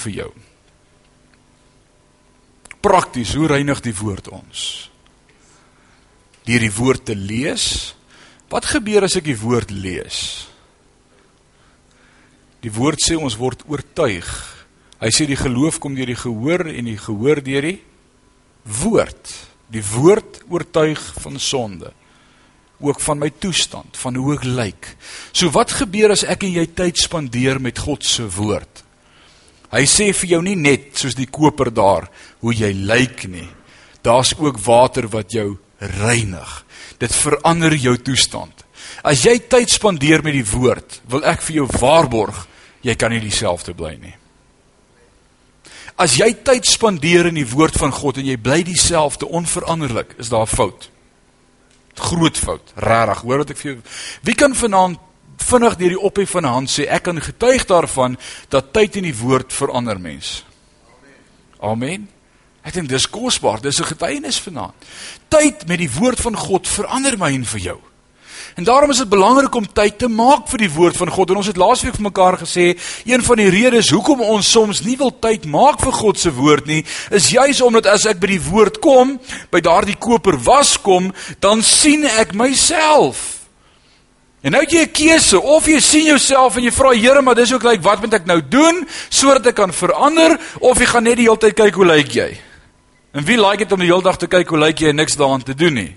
vir 0.00 0.14
jou? 0.14 0.30
Prakties, 2.80 3.34
hoe 3.36 3.50
reinig 3.52 3.84
die 3.84 3.92
woord 3.98 4.32
ons? 4.32 4.88
Deur 6.48 6.64
die 6.64 6.72
woord 6.78 7.04
te 7.12 7.18
lees. 7.18 7.92
Wat 8.48 8.64
gebeur 8.72 9.04
as 9.04 9.18
ek 9.20 9.28
die 9.28 9.36
woord 9.36 9.68
lees? 9.68 10.48
Die 12.64 12.72
woord 12.72 13.04
sê 13.04 13.20
ons 13.20 13.36
word 13.36 13.68
oortuig. 13.68 14.32
Hy 14.96 15.12
sê 15.12 15.28
die 15.28 15.36
geloof 15.36 15.76
kom 15.76 15.92
deur 15.92 16.08
die 16.08 16.22
gehoor 16.24 16.72
en 16.72 16.88
die 16.88 16.96
gehoor 17.04 17.44
deur 17.44 17.68
die 17.68 17.78
woord. 18.64 19.32
Die 19.70 19.84
woord 19.84 20.42
oortuig 20.50 21.00
van 21.22 21.38
sonde. 21.40 21.92
Ook 22.80 23.00
van 23.00 23.18
my 23.20 23.30
toestand, 23.30 23.96
van 24.00 24.16
hoe 24.16 24.34
ek 24.38 24.44
lyk. 24.44 24.92
So 25.32 25.52
wat 25.54 25.76
gebeur 25.82 26.14
as 26.14 26.24
ek 26.24 26.46
en 26.48 26.54
jy 26.56 26.66
tyd 26.74 26.98
spandeer 26.98 27.60
met 27.60 27.78
God 27.78 28.04
se 28.06 28.24
woord? 28.24 28.84
Hy 29.70 29.84
sê 29.86 30.10
vir 30.16 30.32
jou 30.34 30.40
nie 30.42 30.56
net 30.58 30.96
soos 30.98 31.14
die 31.14 31.28
koper 31.30 31.70
daar 31.70 32.08
hoe 32.40 32.54
jy 32.56 32.72
lyk 32.74 33.28
nie. 33.30 33.46
Daar's 34.02 34.32
ook 34.38 34.58
water 34.64 35.06
wat 35.12 35.36
jou 35.36 35.58
reinig. 35.78 36.64
Dit 36.98 37.14
verander 37.14 37.76
jou 37.78 37.94
toestand. 38.02 38.64
As 39.06 39.22
jy 39.24 39.36
tyd 39.48 39.70
spandeer 39.70 40.24
met 40.24 40.34
die 40.34 40.46
woord, 40.46 41.00
wil 41.08 41.24
ek 41.28 41.44
vir 41.46 41.62
jou 41.62 41.68
waarborg 41.78 42.46
jy 42.84 42.96
kan 42.96 43.12
nie 43.12 43.22
dieselfde 43.22 43.76
bly 43.76 43.94
nie. 44.00 44.14
As 46.00 46.14
jy 46.16 46.30
tyd 46.32 46.64
spandeer 46.64 47.28
in 47.28 47.36
die 47.36 47.48
woord 47.48 47.76
van 47.76 47.92
God 47.92 48.16
en 48.16 48.28
jy 48.30 48.38
bly 48.40 48.62
dieselfde 48.64 49.28
onveranderlik, 49.28 50.14
is 50.16 50.30
daar 50.32 50.48
'n 50.48 50.56
fout. 50.56 50.90
Groot 51.94 52.38
fout, 52.38 52.72
regtig. 52.74 53.20
Hoor 53.20 53.38
wat 53.38 53.50
ek 53.50 53.58
vir 53.58 53.72
jou 53.72 53.82
Wie 54.22 54.34
kan 54.34 54.54
vanaand 54.54 54.98
vinnig 55.36 55.76
deur 55.76 55.88
die 55.88 56.00
ophef 56.00 56.30
van 56.30 56.44
'n 56.44 56.52
hand 56.52 56.70
sê 56.70 56.88
ek 56.88 57.02
kan 57.02 57.20
getuig 57.20 57.66
daarvan 57.66 58.18
dat 58.48 58.72
tyd 58.72 58.96
in 58.96 59.02
die 59.02 59.18
woord 59.18 59.52
verander 59.52 60.00
mens. 60.00 60.44
Amen. 61.60 61.70
Amen. 61.72 62.08
Ek 62.62 62.72
dink 62.72 62.88
dis 62.88 63.08
kosbaar, 63.08 63.60
dis 63.60 63.80
'n 63.80 63.84
getuienis 63.84 64.40
vanaand. 64.40 64.74
Tyd 65.28 65.66
met 65.66 65.78
die 65.78 65.90
woord 65.90 66.20
van 66.20 66.36
God 66.36 66.68
verander 66.68 67.18
my 67.18 67.32
en 67.32 67.44
vir 67.44 67.60
jou. 67.60 67.80
En 68.56 68.64
daarom 68.64 68.90
is 68.90 68.98
dit 69.02 69.08
belangrik 69.08 69.54
om 69.54 69.66
tyd 69.72 69.98
te 69.98 70.08
maak 70.08 70.48
vir 70.48 70.58
die 70.58 70.70
woord 70.70 70.96
van 70.96 71.10
God. 71.10 71.30
En 71.30 71.40
ons 71.42 71.50
het 71.50 71.56
laasweek 71.60 71.96
vir 71.96 72.08
mekaar 72.08 72.38
gesê, 72.42 72.76
een 73.04 73.22
van 73.22 73.36
die 73.36 73.50
redes 73.50 73.90
hoekom 73.90 74.20
ons 74.20 74.50
soms 74.50 74.84
nie 74.84 74.96
wil 75.00 75.12
tyd 75.20 75.46
maak 75.46 75.80
vir 75.80 75.92
God 75.92 76.18
se 76.18 76.32
woord 76.34 76.66
nie, 76.66 76.84
is 77.10 77.30
juis 77.30 77.60
omdat 77.60 77.86
as 77.86 78.06
ek 78.10 78.20
by 78.20 78.34
die 78.34 78.44
woord 78.50 78.80
kom, 78.84 79.18
by 79.50 79.60
daardie 79.64 79.98
koper 79.98 80.38
was 80.44 80.76
kom, 80.80 81.12
dan 81.40 81.62
sien 81.62 82.04
ek 82.04 82.34
myself. 82.34 83.40
En 84.40 84.54
nou 84.56 84.62
jy 84.64 84.86
'n 84.86 84.92
keuse 84.92 85.40
of 85.40 85.66
jy 85.66 85.80
sien 85.80 86.06
jouself 86.06 86.56
en 86.56 86.62
jy 86.62 86.70
vra 86.72 86.92
Here, 86.92 87.22
maar 87.22 87.34
dis 87.34 87.52
ook 87.52 87.62
lyk 87.62 87.72
like, 87.72 87.84
wat 87.84 88.00
moet 88.00 88.14
ek 88.14 88.26
nou 88.26 88.40
doen 88.40 88.86
sodat 89.08 89.46
ek 89.46 89.54
kan 89.54 89.72
verander 89.72 90.40
of 90.60 90.78
jy 90.78 90.86
gaan 90.86 91.04
net 91.04 91.16
die 91.16 91.26
hele 91.28 91.36
tyd 91.36 91.54
kyk 91.54 91.74
hoe 91.74 91.84
lyk 91.84 92.08
jy? 92.08 92.38
En 93.12 93.24
wie 93.24 93.36
like 93.36 93.58
dit 93.58 93.72
om 93.72 93.78
die 93.78 93.90
hele 93.90 94.02
dag 94.02 94.16
te 94.16 94.26
kyk 94.26 94.48
hoe 94.48 94.58
lyk 94.58 94.78
jy 94.78 94.88
en 94.88 94.96
niks 94.96 95.16
daaraan 95.16 95.42
te 95.42 95.54
doen 95.54 95.74
nie? 95.74 95.96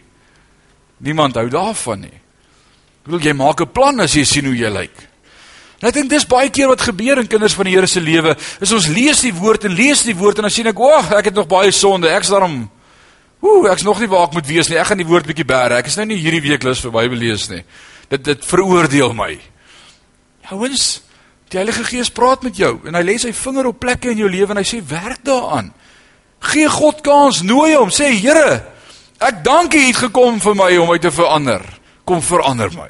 Niemand 0.98 1.36
hou 1.36 1.50
daarvan 1.50 2.00
nie. 2.00 2.23
Ek 3.04 3.10
bedoel 3.12 3.26
jy 3.28 3.34
maak 3.36 3.60
'n 3.60 3.68
plan 3.68 4.00
as 4.00 4.14
jy 4.16 4.24
sien 4.24 4.46
hoe 4.46 4.56
jy 4.56 4.70
lyk. 4.72 4.96
En 5.82 5.90
ek 5.90 5.94
dink 5.94 6.10
dis 6.10 6.26
baie 6.26 6.50
keer 6.50 6.70
wat 6.72 6.80
gebeur 6.80 7.20
in 7.20 7.28
kinders 7.28 7.54
van 7.54 7.66
die 7.66 7.74
Here 7.76 7.88
se 7.88 8.00
lewe. 8.00 8.38
Is 8.62 8.72
ons 8.72 8.88
lees 8.88 9.20
die 9.22 9.34
woord 9.34 9.66
en 9.66 9.76
lees 9.76 10.04
die 10.04 10.16
woord 10.16 10.38
en 10.38 10.44
dan 10.44 10.52
sien 10.52 10.68
ek, 10.68 10.78
"Wag, 10.80 11.12
ek 11.12 11.26
het 11.26 11.34
nog 11.34 11.48
baie 11.48 11.72
sonde. 11.72 12.08
Ek's 12.08 12.30
daarom 12.30 12.70
Ooh, 13.44 13.70
ek's 13.70 13.84
nog 13.84 14.00
nie 14.00 14.08
waar 14.08 14.30
ek 14.30 14.34
moet 14.34 14.48
wees 14.48 14.70
nie. 14.70 14.78
Ek 14.78 14.88
gaan 14.88 14.98
die 14.98 15.06
woord 15.08 15.26
bietjie 15.28 15.44
bære. 15.44 15.76
Ek 15.76 15.88
is 15.88 15.98
nou 15.98 16.06
nie 16.06 16.16
hierdie 16.16 16.42
week 16.42 16.64
lus 16.64 16.80
vir 16.80 16.92
Bybel 16.92 17.18
lees 17.18 17.50
nie. 17.50 17.64
Dit 18.08 18.24
dit 18.24 18.46
veroordeel 18.46 19.14
my. 19.14 19.38
Ouens, 20.50 21.02
die 21.50 21.58
Heilige 21.58 21.84
Gees 21.84 22.10
praat 22.10 22.42
met 22.44 22.56
jou 22.56 22.80
en 22.88 22.96
hy 22.96 23.04
lê 23.04 23.18
sy 23.20 23.34
vinger 23.34 23.68
op 23.68 23.80
plekke 23.80 24.12
in 24.12 24.18
jou 24.18 24.30
lewe 24.30 24.52
en 24.52 24.58
hy 24.58 24.64
sê 24.64 24.80
werk 24.80 25.26
daaraan. 25.26 25.74
Gee 26.40 26.70
God 26.70 27.02
kans, 27.04 27.42
nooi 27.44 27.76
hom, 27.76 27.90
sê 27.90 28.14
Here, 28.16 28.64
ek 29.20 29.44
dank 29.44 29.74
U 29.74 29.80
het 29.88 29.96
gekom 29.96 30.40
vir 30.40 30.56
my 30.56 30.78
om 30.78 30.88
my 30.88 30.98
te 30.98 31.12
verander 31.12 31.83
kom 32.06 32.22
verander 32.22 32.72
my. 32.76 32.90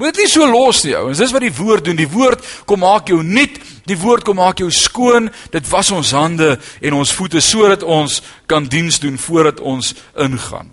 Moet 0.00 0.14
dit 0.14 0.22
nie 0.22 0.30
so 0.32 0.46
los 0.48 0.80
nie, 0.86 0.94
ouens. 0.96 1.18
Dis 1.20 1.32
wat 1.34 1.44
die 1.44 1.52
woord 1.52 1.84
doen. 1.84 1.98
Die 1.98 2.08
woord 2.08 2.44
kom 2.64 2.80
maak 2.80 3.10
jou 3.12 3.20
nuut. 3.22 3.58
Die 3.84 3.98
woord 4.00 4.24
kom 4.24 4.38
maak 4.40 4.62
jou 4.62 4.70
skoon. 4.72 5.28
Dit 5.52 5.68
was 5.68 5.90
ons 5.92 6.14
hande 6.16 6.54
en 6.80 6.96
ons 6.96 7.12
voete 7.18 7.42
sodat 7.44 7.84
ons 7.84 8.20
kan 8.48 8.64
diens 8.64 8.96
doen 9.02 9.18
voordat 9.20 9.60
ons 9.60 9.92
ingaan. 10.16 10.70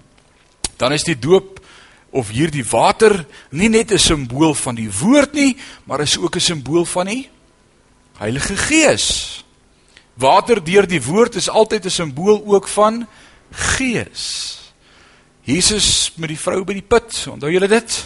Dan 0.79 0.95
is 0.95 1.03
die 1.03 1.17
doop 1.19 1.59
of 2.15 2.31
hierdie 2.31 2.63
water 2.71 3.25
nie 3.51 3.67
net 3.69 3.91
'n 3.91 3.99
simbool 3.99 4.53
van 4.55 4.75
die 4.75 4.89
woord 4.89 5.33
nie, 5.33 5.57
maar 5.85 6.01
is 6.01 6.17
ook 6.17 6.35
'n 6.35 6.39
simbool 6.39 6.85
van 6.85 7.05
die 7.05 7.29
Heilige 8.17 8.55
Gees. 8.55 9.43
Water 10.15 10.63
deur 10.63 10.87
die 10.87 11.03
woord 11.03 11.35
is 11.35 11.49
altyd 11.49 11.85
'n 11.85 11.89
simbool 11.89 12.43
ook 12.45 12.67
van 12.67 13.07
Gees. 13.51 14.56
Jesus 15.47 16.11
met 16.19 16.33
die 16.33 16.39
vrou 16.39 16.65
by 16.67 16.75
die 16.75 16.83
put. 16.83 17.13
Onthou 17.31 17.47
julle 17.47 17.69
dit? 17.71 17.97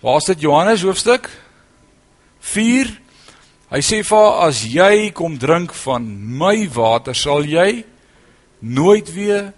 Waar 0.00 0.16
is 0.22 0.30
dit 0.30 0.46
Johannes 0.46 0.84
hoofstuk 0.86 1.28
4? 2.40 2.88
Hy 3.72 3.80
sê 3.84 4.00
vir 4.00 4.16
haar 4.16 4.46
as 4.48 4.62
jy 4.64 5.10
kom 5.16 5.36
drink 5.40 5.76
van 5.84 6.08
my 6.40 6.64
water 6.72 7.16
sal 7.16 7.44
jy 7.44 7.84
nooit 8.64 9.12
weer 9.12 9.52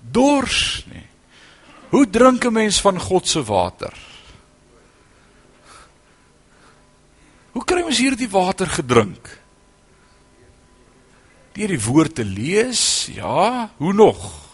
dors 0.00 0.82
nie. 0.88 1.04
Hoe 1.92 2.06
drink 2.08 2.44
'n 2.44 2.52
mens 2.52 2.80
van 2.80 3.00
God 3.00 3.28
se 3.28 3.42
water? 3.44 3.92
Hoe 7.52 7.64
kry 7.64 7.82
ons 7.82 7.98
hierdie 7.98 8.30
water 8.30 8.66
gedrink? 8.66 9.38
Deur 11.52 11.68
die 11.68 11.84
woord 11.84 12.14
te 12.14 12.24
lees? 12.24 13.08
Ja, 13.12 13.70
hoe 13.76 13.92
nog? 13.92 14.47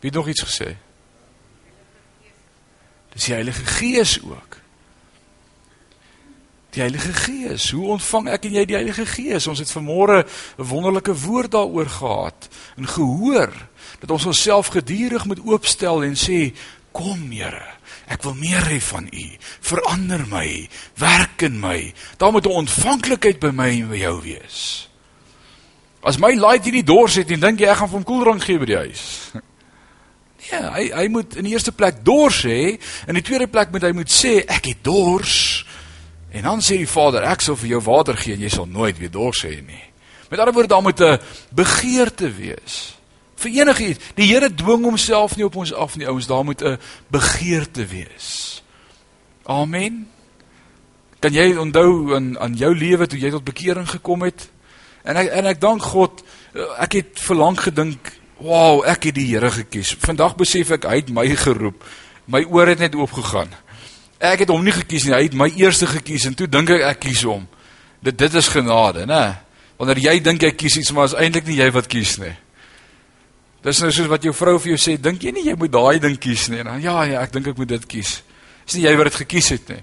Wie 0.00 0.10
het 0.10 0.14
nog 0.14 0.28
iets 0.28 0.44
gesê? 0.44 0.76
Dis 3.12 3.24
die 3.24 3.34
Heilige 3.34 3.64
Gees 3.64 4.20
ook. 4.22 4.56
Die 6.70 6.80
Heilige 6.80 7.12
Gees, 7.12 7.70
hoe 7.70 7.86
ontvang 7.96 8.28
ek 8.30 8.44
en 8.46 8.58
jy 8.60 8.64
die 8.68 8.76
Heilige 8.76 9.06
Gees? 9.08 9.48
Ons 9.50 9.58
het 9.58 9.72
vanmôre 9.72 10.22
'n 10.22 10.68
wonderlike 10.70 11.14
woord 11.16 11.50
daaroor 11.50 11.88
gehad 11.88 12.48
en 12.76 12.88
gehoor 12.88 13.52
dat 13.98 14.10
ons 14.10 14.26
onsself 14.26 14.66
gedurig 14.66 15.24
moet 15.24 15.40
oopstel 15.44 16.04
en 16.04 16.14
sê, 16.14 16.54
"Kom, 16.92 17.30
Here, 17.30 17.66
ek 18.06 18.22
wil 18.22 18.34
meer 18.34 18.62
hê 18.70 18.80
van 18.80 19.08
U. 19.12 19.36
Verander 19.60 20.26
my, 20.26 20.68
werk 20.94 21.42
in 21.42 21.60
my. 21.60 21.94
Daar 22.16 22.32
moet 22.32 22.46
'n 22.46 22.50
ontvanklikheid 22.50 23.38
by 23.38 23.50
my 23.50 23.68
en 23.68 23.88
by 23.88 23.96
jou 23.96 24.22
wees." 24.22 24.88
As 26.02 26.18
my 26.18 26.34
laait 26.34 26.64
hierdie 26.64 26.84
dors 26.84 27.14
het 27.14 27.30
en 27.30 27.40
dink 27.40 27.58
jy 27.58 27.66
ek 27.66 27.76
gaan 27.76 27.88
vir 27.88 27.98
hom 27.98 28.04
koeldrank 28.04 28.42
gee 28.42 28.58
by 28.58 28.64
die 28.64 28.76
huis. 28.76 29.32
Nee, 30.38 30.60
hy 30.70 30.84
hy 30.94 31.06
moet 31.10 31.36
in 31.36 31.48
die 31.48 31.52
eerste 31.56 31.72
plek 31.74 32.04
dors 32.06 32.44
hê, 32.46 32.78
in 33.06 33.18
die 33.18 33.24
tweede 33.26 33.48
plek 33.50 33.72
moet 33.74 33.88
hy 33.88 33.92
moet 33.96 34.12
sê 34.12 34.38
ek 34.46 34.70
het 34.70 34.84
dors. 34.86 35.64
En 36.30 36.44
dan 36.46 36.62
sê 36.62 36.78
die 36.78 36.90
Vader, 36.90 37.24
ek 37.26 37.42
sal 37.42 37.56
vir 37.58 37.74
jou 37.74 37.80
water 37.88 38.16
gee 38.16 38.36
en 38.36 38.44
jy 38.44 38.52
sal 38.52 38.68
nooit 38.70 38.98
weer 39.00 39.10
dors 39.10 39.42
hê 39.46 39.58
nie. 39.64 39.82
Met 40.28 40.38
ander 40.38 40.54
woorde, 40.54 40.68
daar 40.68 40.82
moet 40.82 41.00
'n 41.00 41.18
begeerte 41.50 42.30
wees. 42.34 42.94
Vir 43.36 43.50
enigiets. 43.50 44.04
Die 44.14 44.26
Here 44.26 44.54
dwing 44.54 44.84
homself 44.84 45.36
nie 45.36 45.44
op 45.44 45.56
ons 45.56 45.72
af 45.72 45.96
nie, 45.96 46.06
ouens, 46.06 46.26
daar 46.26 46.44
moet 46.44 46.62
'n 46.62 46.78
begeerte 47.08 47.86
wees. 47.86 48.62
Amen. 49.44 50.08
Kan 51.18 51.32
jy 51.32 51.56
onthou 51.56 52.14
aan 52.14 52.38
aan 52.38 52.54
jou 52.54 52.74
lewe 52.74 53.06
toe 53.06 53.18
jy 53.18 53.30
tot 53.30 53.44
bekering 53.44 53.88
gekom 53.88 54.22
het? 54.22 54.50
En 55.02 55.16
ek 55.16 55.30
en 55.30 55.46
ek 55.46 55.60
dank 55.60 55.82
God, 55.82 56.22
ek 56.78 56.92
het 56.92 57.20
verlang 57.20 57.60
gedink 57.60 58.17
Wow, 58.38 58.84
ek 58.86 59.08
het 59.08 59.16
die 59.18 59.26
Here 59.32 59.50
gekies. 59.50 59.96
Vandag 59.98 60.36
besef 60.38 60.70
ek 60.76 60.86
hy 60.86 61.00
het 61.00 61.08
my 61.10 61.24
geroep. 61.34 61.82
My 62.30 62.44
oor 62.46 62.70
het 62.70 62.78
net 62.78 62.94
oopgegaan. 62.94 63.50
Ek 64.22 64.44
het 64.44 64.50
hom 64.52 64.62
nie 64.62 64.74
gekies 64.74 65.06
nie, 65.06 65.14
hy 65.14 65.24
het 65.26 65.34
my 65.38 65.48
eerste 65.58 65.88
gekies 65.90 66.26
en 66.28 66.36
toe 66.38 66.46
dink 66.50 66.70
ek 66.74 66.84
ek 66.86 67.00
kies 67.06 67.24
hom. 67.26 67.48
Dit 68.02 68.18
dit 68.18 68.34
is 68.38 68.50
genade, 68.50 69.06
né? 69.10 69.38
Wanneer 69.78 70.00
jy 70.04 70.14
dink 70.22 70.42
jy 70.42 70.52
kies 70.54 70.76
iets, 70.78 70.92
maar 70.94 71.08
is 71.10 71.16
eintlik 71.18 71.46
nie 71.46 71.58
jy 71.58 71.68
wat 71.74 71.86
kies 71.90 72.16
nie. 72.22 72.34
Dis 73.66 73.80
nou 73.82 73.90
soos 73.94 74.10
wat 74.10 74.26
jou 74.26 74.34
vrou 74.34 74.54
vir 74.58 74.72
jou 74.74 74.78
sê, 74.82 74.94
dink 75.02 75.22
jy 75.22 75.32
nie 75.34 75.46
jy 75.48 75.54
moet 75.58 75.72
daai 75.74 75.98
ding 76.02 76.18
kies 76.18 76.46
nie? 76.50 76.60
En 76.62 76.70
dan 76.70 76.82
ja, 76.82 76.98
ja, 77.10 77.22
ek 77.22 77.34
dink 77.34 77.50
ek 77.50 77.58
moet 77.58 77.72
dit 77.74 77.88
kies. 77.90 78.20
Is 78.66 78.76
nie 78.78 78.84
jy 78.86 78.94
wat 78.98 79.10
dit 79.10 79.18
gekies 79.24 79.50
het 79.54 79.72
nie. 79.74 79.80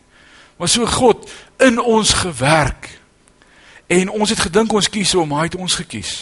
Maar 0.60 0.72
so 0.72 0.88
God 0.88 1.28
in 1.64 1.80
ons 1.80 2.14
gewerk. 2.24 2.88
En 3.92 4.10
ons 4.16 4.32
het 4.32 4.40
gedink 4.48 4.72
ons 4.72 4.88
kies 4.90 5.12
hom, 5.20 5.36
hy 5.36 5.50
het 5.50 5.60
ons 5.60 5.76
gekies. 5.84 6.14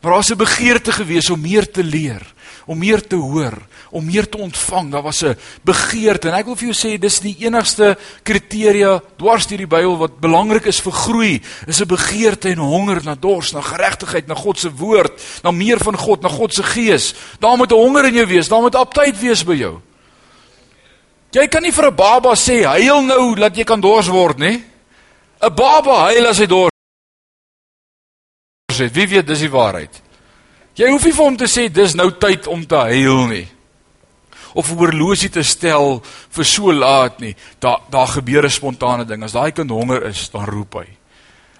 Maar 0.00 0.10
daar 0.10 0.20
was 0.20 0.30
'n 0.30 0.36
begeerte 0.36 0.92
gewees 0.92 1.30
om 1.30 1.40
meer 1.40 1.70
te 1.70 1.84
leer, 1.84 2.22
om 2.66 2.78
meer 2.78 3.06
te 3.06 3.16
hoor, 3.16 3.58
om 3.90 4.04
meer 4.04 4.28
te 4.28 4.38
ontvang. 4.38 4.90
Daar 4.90 5.02
was 5.02 5.22
'n 5.24 5.36
begeerte 5.62 6.28
en 6.28 6.34
ek 6.34 6.44
wil 6.44 6.56
vir 6.56 6.68
jou 6.68 6.74
sê 6.74 6.98
dis 6.98 7.20
die 7.20 7.36
enigste 7.38 7.98
kriteria 8.22 9.02
dwars 9.16 9.46
deur 9.46 9.58
die 9.58 9.66
Bybel 9.66 9.96
wat 9.96 10.20
belangrik 10.20 10.66
is 10.66 10.80
vir 10.80 10.92
groei. 10.92 11.42
Is 11.66 11.80
'n 11.80 11.86
begeerte 11.86 12.48
en 12.48 12.58
honger 12.58 13.04
na 13.04 13.14
dors, 13.14 13.52
na 13.52 13.60
geregtigheid, 13.60 14.26
na 14.26 14.34
God 14.34 14.58
se 14.58 14.70
woord, 14.70 15.22
na 15.42 15.50
meer 15.50 15.78
van 15.78 15.96
God, 15.96 16.22
na 16.22 16.28
God 16.28 16.54
se 16.54 16.62
gees. 16.62 17.14
Daar 17.40 17.56
moet 17.56 17.72
'n 17.72 17.74
honger 17.74 18.04
in 18.04 18.14
jou 18.14 18.26
wees, 18.26 18.48
daar 18.48 18.60
moet 18.60 18.74
aptyd 18.74 19.20
wees 19.20 19.44
by 19.44 19.54
jou. 19.54 19.80
Jy 21.30 21.46
kan 21.48 21.62
nie 21.62 21.72
vir 21.72 21.86
'n 21.86 21.94
baba 21.94 22.34
sê 22.34 22.64
huil 22.64 23.02
nou 23.02 23.34
dat 23.34 23.56
jy 23.56 23.64
kan 23.64 23.80
dors 23.80 24.08
word 24.08 24.38
nie. 24.38 24.64
'n 25.40 25.54
Baba 25.54 26.04
huil 26.04 26.26
as 26.26 26.38
hy 26.38 26.46
dors 26.46 26.77
het. 28.78 28.94
Wie 28.94 29.08
weet 29.08 29.26
dis 29.26 29.44
die 29.46 29.50
waarheid. 29.50 30.02
Jy 30.78 30.90
hoef 30.92 31.04
nie 31.04 31.14
vir 31.14 31.24
hom 31.24 31.36
te 31.36 31.48
sê 31.50 31.66
dis 31.72 31.94
nou 31.98 32.10
tyd 32.22 32.46
om 32.46 32.66
te 32.66 32.82
huil 32.92 33.26
nie. 33.26 33.46
Of 34.54 34.70
'n 34.70 34.78
horlosie 34.78 35.30
te 35.30 35.42
stel 35.42 36.02
vir 36.30 36.44
so 36.44 36.72
laat 36.72 37.20
nie. 37.20 37.34
Daar 37.58 37.80
daar 37.90 38.06
gebeur 38.06 38.44
'n 38.44 38.50
spontane 38.50 39.04
ding. 39.04 39.22
As 39.22 39.32
daai 39.32 39.52
kind 39.52 39.70
honger 39.70 40.02
is, 40.06 40.30
dan 40.30 40.44
roep 40.44 40.74
hy. 40.74 40.98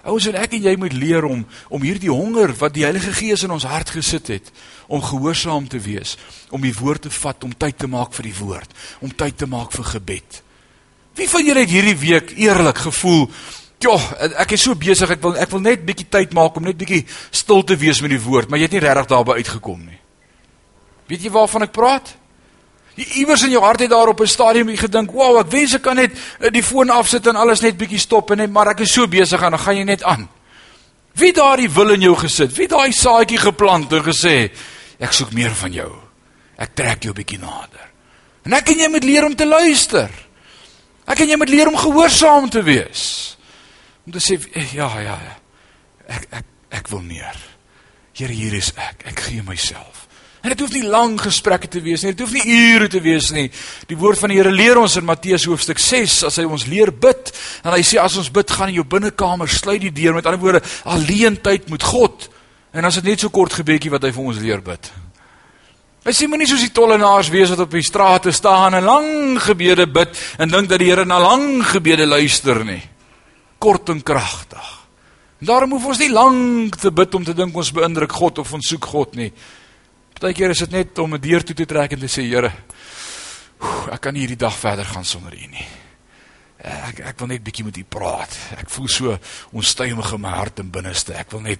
Ouens 0.03 0.27
en 0.27 0.35
ek 0.35 0.53
en 0.53 0.61
jy 0.61 0.75
moet 0.79 0.93
leer 0.93 1.25
om 1.25 1.45
om 1.69 1.81
hierdie 1.81 2.11
honger 2.11 2.53
wat 2.57 2.73
die 2.73 2.83
Heilige 2.83 3.11
Gees 3.13 3.43
in 3.43 3.51
ons 3.51 3.67
hart 3.67 3.89
gesit 3.89 4.27
het, 4.27 4.51
om 4.87 5.01
gehoorsaam 5.03 5.67
te 5.67 5.79
wees, 5.79 6.17
om 6.49 6.61
die 6.61 6.73
woord 6.73 7.01
te 7.01 7.09
vat, 7.09 7.43
om 7.43 7.51
tyd 7.57 7.77
te 7.77 7.87
maak 7.87 8.13
vir 8.13 8.23
die 8.23 8.37
woord, 8.39 8.71
om 8.99 9.11
tyd 9.11 9.37
te 9.37 9.45
maak 9.45 9.71
vir 9.75 9.83
gebed. 9.83 10.41
Wie 11.19 11.29
van 11.29 11.45
julle 11.45 11.59
het 11.65 11.69
hierdie 11.69 11.97
week 11.99 12.31
eerlik 12.37 12.77
gevoel 12.77 13.27
Ja, 13.79 13.95
ek 14.43 14.57
is 14.57 14.65
so 14.67 14.75
besig, 14.75 15.07
ek 15.13 15.21
wil 15.23 15.37
ek 15.39 15.51
wil 15.53 15.61
net 15.63 15.83
bietjie 15.87 16.09
tyd 16.11 16.33
maak 16.35 16.57
om 16.59 16.65
net 16.67 16.75
bietjie 16.79 17.05
stil 17.31 17.61
te 17.63 17.77
wees 17.79 18.01
met 18.03 18.11
die 18.11 18.19
woord, 18.19 18.49
maar 18.49 18.59
jy 18.59 18.67
het 18.67 18.75
nie 18.75 18.81
regtig 18.83 19.07
daarby 19.07 19.37
uitgekom 19.39 19.85
nie. 19.85 19.99
Weet 21.07 21.23
jy 21.23 21.31
waarvan 21.31 21.63
ek 21.63 21.71
praat? 21.73 22.11
Jy 22.99 23.05
iewers 23.21 23.45
in 23.47 23.53
jou 23.53 23.61
hart 23.63 23.79
het 23.85 23.93
daar 23.93 24.11
op 24.11 24.19
'n 24.19 24.27
stadium 24.27 24.67
gedink, 24.75 25.11
"Wow, 25.11 25.39
ek 25.39 25.51
wens 25.51 25.73
ek 25.73 25.81
kan 25.81 25.95
net 25.95 26.11
eh, 26.11 26.51
die 26.51 26.63
foon 26.63 26.89
afsit 26.89 27.27
en 27.27 27.35
alles 27.35 27.61
net 27.61 27.77
bietjie 27.77 27.99
stop 27.99 28.31
en 28.31 28.37
net 28.37 28.51
maar 28.51 28.67
ek 28.67 28.81
is 28.81 28.91
so 28.91 29.07
besig 29.07 29.41
en 29.41 29.51
dan 29.51 29.59
gaan 29.59 29.77
jy 29.77 29.83
net 29.83 30.03
aan." 30.03 30.29
Wie 31.15 31.33
daardie 31.33 31.69
wil 31.69 31.89
in 31.89 32.01
jou 32.01 32.15
gesit? 32.15 32.53
Wie 32.57 32.67
daai 32.67 32.91
saadjie 32.91 33.37
geplant 33.37 33.93
en 33.93 34.03
gesê, 34.03 34.51
"Ek 34.99 35.13
soek 35.13 35.31
meer 35.31 35.55
van 35.55 35.71
jou. 35.71 35.91
Ek 36.57 36.75
trek 36.75 37.03
jou 37.03 37.13
bietjie 37.13 37.39
nader." 37.39 37.89
En 38.43 38.53
ek 38.53 38.69
en 38.69 38.77
jy 38.77 38.89
moet 38.89 39.03
leer 39.03 39.25
om 39.25 39.35
te 39.35 39.45
luister. 39.45 40.09
Ek 41.07 41.19
en 41.19 41.27
jy 41.27 41.37
moet 41.37 41.49
leer 41.49 41.67
om 41.67 41.77
gehoorsaam 41.77 42.49
te 42.49 42.61
wees 42.61 43.37
om 44.05 44.11
te 44.11 44.21
sê 44.23 44.39
eh, 44.53 44.73
ja 44.73 44.89
ja 44.99 45.17
ja. 45.17 45.37
Ek 46.09 46.27
ek 46.31 46.45
ek 46.79 46.91
wil 46.91 47.01
meer. 47.05 47.37
Here 48.17 48.33
hier 48.33 48.53
is 48.57 48.73
ek. 48.75 49.05
Ek 49.11 49.19
gee 49.29 49.43
myself. 49.45 50.07
En 50.39 50.53
dit 50.53 50.61
hoef 50.63 50.71
nie 50.71 50.87
lang 50.87 51.17
gesprekke 51.19 51.67
te 51.67 51.81
wees 51.83 52.03
nie. 52.03 52.13
Dit 52.15 52.23
hoef 52.23 52.35
nie 52.37 52.55
ure 52.71 52.87
te 52.91 53.01
wees 53.03 53.27
nie. 53.35 53.49
Die 53.89 53.97
woord 53.99 54.21
van 54.21 54.31
die 54.31 54.37
Here 54.39 54.53
leer 54.55 54.79
ons 54.79 54.95
in 54.99 55.07
Matteus 55.07 55.45
hoofstuk 55.49 55.81
6 55.83 56.21
as 56.29 56.39
hy 56.39 56.45
ons 56.47 56.63
leer 56.71 56.93
bid. 56.95 57.31
En 57.65 57.73
hy 57.75 57.81
sê 57.83 57.99
as 57.99 58.15
ons 58.19 58.31
bid, 58.31 58.55
gaan 58.55 58.71
in 58.71 58.79
jou 58.79 58.85
binnekamer, 58.87 59.51
sluit 59.51 59.83
die 59.83 59.91
deur. 59.95 60.15
Met 60.15 60.29
ander 60.29 60.39
woorde, 60.39 60.63
alleen 60.87 61.35
tyd 61.43 61.67
met 61.71 61.83
God. 61.83 62.29
En 62.71 62.87
as 62.87 63.01
dit 63.01 63.11
net 63.11 63.25
so 63.25 63.33
kort 63.35 63.57
gebedjie 63.59 63.91
wat 63.91 64.07
hy 64.07 64.13
vir 64.15 64.31
ons 64.31 64.39
leer 64.39 64.63
bid. 64.63 64.91
Hy 66.07 66.13
sê 66.15 66.29
moenie 66.31 66.47
soos 66.47 66.63
die 66.63 66.71
tollenaars 66.71 67.27
wees 67.33 67.51
wat 67.51 67.65
op 67.65 67.75
die 67.75 67.83
strate 67.83 68.31
staan 68.31 68.77
en 68.77 68.87
lang 68.87 69.09
gebede 69.43 69.89
bid 69.91 70.15
en 70.39 70.49
dink 70.49 70.71
dat 70.71 70.79
die 70.79 70.87
Here 70.87 71.03
na 71.05 71.19
lang 71.19 71.59
gebede 71.67 72.07
luister 72.07 72.63
nie 72.63 72.79
kort 73.59 73.89
en 73.89 74.03
kragtig. 74.03 74.67
En 75.39 75.47
daarom 75.47 75.75
hoef 75.75 75.85
ons 75.93 76.01
nie 76.01 76.11
lank 76.11 76.75
te 76.79 76.91
bid 76.91 77.15
om 77.15 77.23
te 77.23 77.35
dink 77.35 77.55
ons 77.55 77.71
beïndruk 77.75 78.11
God 78.11 78.41
of 78.43 78.53
ons 78.53 78.71
soek 78.73 78.85
God 78.91 79.15
nie. 79.19 79.29
Partykeer 80.15 80.51
is 80.51 80.63
dit 80.65 80.71
net 80.75 80.99
om 80.99 81.13
'n 81.13 81.21
deur 81.21 81.43
toe 81.43 81.55
te 81.55 81.65
trek 81.65 81.91
en 81.91 81.99
te 81.99 82.11
sê 82.11 82.23
Here, 82.27 82.51
ek 83.91 84.01
kan 84.01 84.13
nie 84.13 84.21
hierdie 84.21 84.37
dag 84.37 84.55
verder 84.55 84.85
gaan 84.85 85.05
sonder 85.05 85.33
U 85.33 85.47
nie. 85.47 85.67
Ek 86.59 86.99
ek 86.99 87.19
wil 87.19 87.27
net 87.27 87.43
bietjie 87.43 87.63
met 87.63 87.77
U 87.77 87.83
praat. 87.83 88.35
Ek 88.57 88.69
voel 88.69 88.87
so 88.87 89.17
onstuimig 89.51 90.11
in 90.13 90.21
my 90.21 90.29
hart 90.29 90.59
en 90.59 90.71
binneste. 90.71 91.13
Ek 91.13 91.31
wil 91.31 91.41
net 91.41 91.59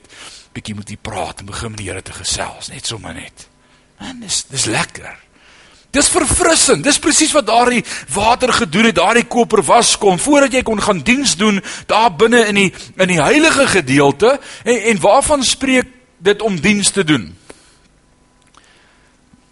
bietjie 0.51 0.75
met 0.75 0.89
U 0.89 0.97
praat 0.97 1.39
en 1.39 1.45
begin 1.45 1.71
met 1.71 1.79
die 1.79 1.87
Here 1.87 2.01
te 2.01 2.11
gesels, 2.11 2.67
net 2.69 2.85
sommer 2.85 3.13
net. 3.13 3.47
En 3.99 4.19
dis 4.19 4.43
dis 4.49 4.65
lekker. 4.65 5.28
Dis 5.95 6.09
verfrissend. 6.13 6.83
Dis 6.85 6.99
presies 7.01 7.33
wat 7.33 7.47
daardie 7.47 7.81
water 8.13 8.53
gedoen 8.53 8.89
het, 8.91 8.99
daardie 8.99 9.25
koper 9.25 9.63
was 9.65 9.95
kom 9.97 10.19
voordat 10.21 10.53
jy 10.53 10.61
kon 10.65 10.81
gaan 10.81 11.01
diens 11.05 11.33
doen 11.37 11.57
daar 11.89 12.11
binne 12.13 12.43
in 12.51 12.59
die 12.59 12.69
in 12.97 13.09
die 13.09 13.21
heilige 13.21 13.65
gedeelte 13.67 14.35
en 14.63 14.81
en 14.93 15.01
waarvan 15.01 15.43
spreek 15.43 15.89
dit 16.19 16.41
om 16.45 16.59
diens 16.61 16.91
te 16.93 17.03
doen? 17.03 17.31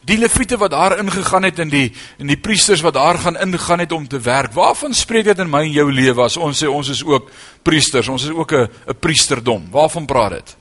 Die 0.08 0.18
leviete 0.18 0.60
wat 0.62 0.72
daar 0.72 1.00
ingegaan 1.02 1.44
het 1.44 1.60
in 1.60 1.74
die 1.74 1.90
in 2.22 2.30
die 2.30 2.38
priesters 2.38 2.86
wat 2.86 2.94
daar 2.94 3.18
gaan 3.18 3.40
ingaan 3.42 3.80
het 3.80 3.92
om 3.92 4.08
te 4.08 4.20
werk. 4.20 4.54
Waarvan 4.54 4.94
spreek 4.94 5.26
dit 5.26 5.40
in 5.40 5.50
my 5.50 5.66
en 5.66 5.74
jou 5.74 5.90
lewe 5.92 6.22
as 6.22 6.38
ons 6.38 6.64
sê 6.64 6.70
ons 6.70 6.90
is 6.90 7.04
ook 7.04 7.32
priesters, 7.64 8.08
ons 8.08 8.24
is 8.24 8.32
ook 8.32 8.52
'n 8.54 8.70
'n 8.88 9.00
priesterdom. 9.00 9.68
Waarvan 9.72 10.06
praat 10.06 10.32
dit? 10.32 10.56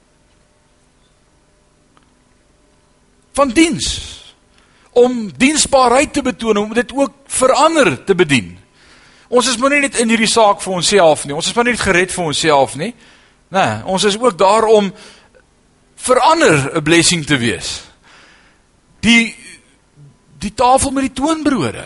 Van 3.33 3.49
diens 3.53 4.25
om 4.97 5.27
diensbaarheid 5.37 6.13
te 6.13 6.23
betoon, 6.25 6.57
om 6.57 6.73
dit 6.75 6.93
ook 6.93 7.13
verander 7.29 8.05
te 8.05 8.15
bedien. 8.15 8.55
Ons 9.29 9.51
is 9.51 9.59
moenie 9.61 9.83
net 9.85 9.99
in 10.01 10.09
hierdie 10.09 10.31
saak 10.31 10.63
vir 10.65 10.79
onsself 10.79 11.27
nie. 11.27 11.35
Ons 11.37 11.51
is 11.51 11.57
maar 11.57 11.69
net 11.69 11.83
gered 11.83 12.15
vir 12.15 12.25
onsself 12.31 12.77
nie. 12.81 12.95
Nee, 13.53 13.75
ons 13.85 14.07
is 14.09 14.17
ook 14.17 14.39
daar 14.39 14.65
om 14.71 14.89
verander 15.97 16.77
'n 16.79 16.83
blessing 16.83 17.27
te 17.27 17.37
wees. 17.37 17.83
Die 19.01 19.37
die 20.39 20.55
tafel 20.55 20.91
met 20.91 21.03
die 21.03 21.23
toonbrode. 21.23 21.85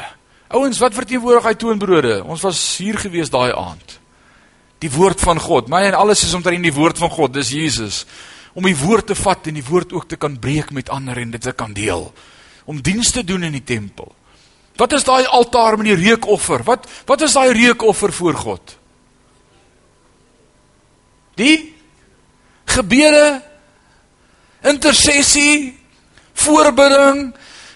Ouens, 0.48 0.78
wat 0.78 0.94
verteenwoordig 0.94 1.44
hy 1.44 1.54
toonbrode? 1.54 2.24
Ons 2.24 2.42
was 2.42 2.76
hier 2.76 2.98
gewees 2.98 3.30
daai 3.30 3.52
aand. 3.52 4.00
Die 4.78 4.90
woord 4.90 5.20
van 5.20 5.38
God. 5.38 5.68
My 5.68 5.82
en 5.82 5.94
alles 5.94 6.24
is 6.24 6.34
omtrent 6.34 6.62
die 6.62 6.72
woord 6.72 6.98
van 6.98 7.10
God. 7.10 7.32
Dis 7.32 7.50
Jesus. 7.50 8.06
Om 8.52 8.64
die 8.64 8.76
woord 8.76 9.06
te 9.06 9.14
vat 9.14 9.46
en 9.46 9.54
die 9.54 9.64
woord 9.64 9.92
ook 9.92 10.08
te 10.08 10.16
kan 10.16 10.38
breek 10.38 10.70
met 10.70 10.88
ander 10.88 11.18
en 11.18 11.30
dit 11.30 11.40
te 11.40 11.52
kan 11.52 11.72
deel 11.72 12.12
om 12.64 12.82
diens 12.82 13.10
te 13.10 13.24
doen 13.24 13.42
in 13.42 13.52
die 13.52 13.64
tempel. 13.64 14.12
Wat 14.80 14.92
is 14.96 15.04
daai 15.04 15.26
altaar 15.26 15.76
met 15.76 15.90
die 15.90 15.98
reukoffer? 15.98 16.64
Wat 16.64 16.86
wat 17.06 17.24
is 17.26 17.36
daai 17.36 17.52
reukoffer 17.52 18.12
voor 18.12 18.34
God? 18.34 18.76
Die 21.40 21.74
gebede, 22.70 23.40
intersessie, 24.62 25.78
voorbidding. 26.32 27.30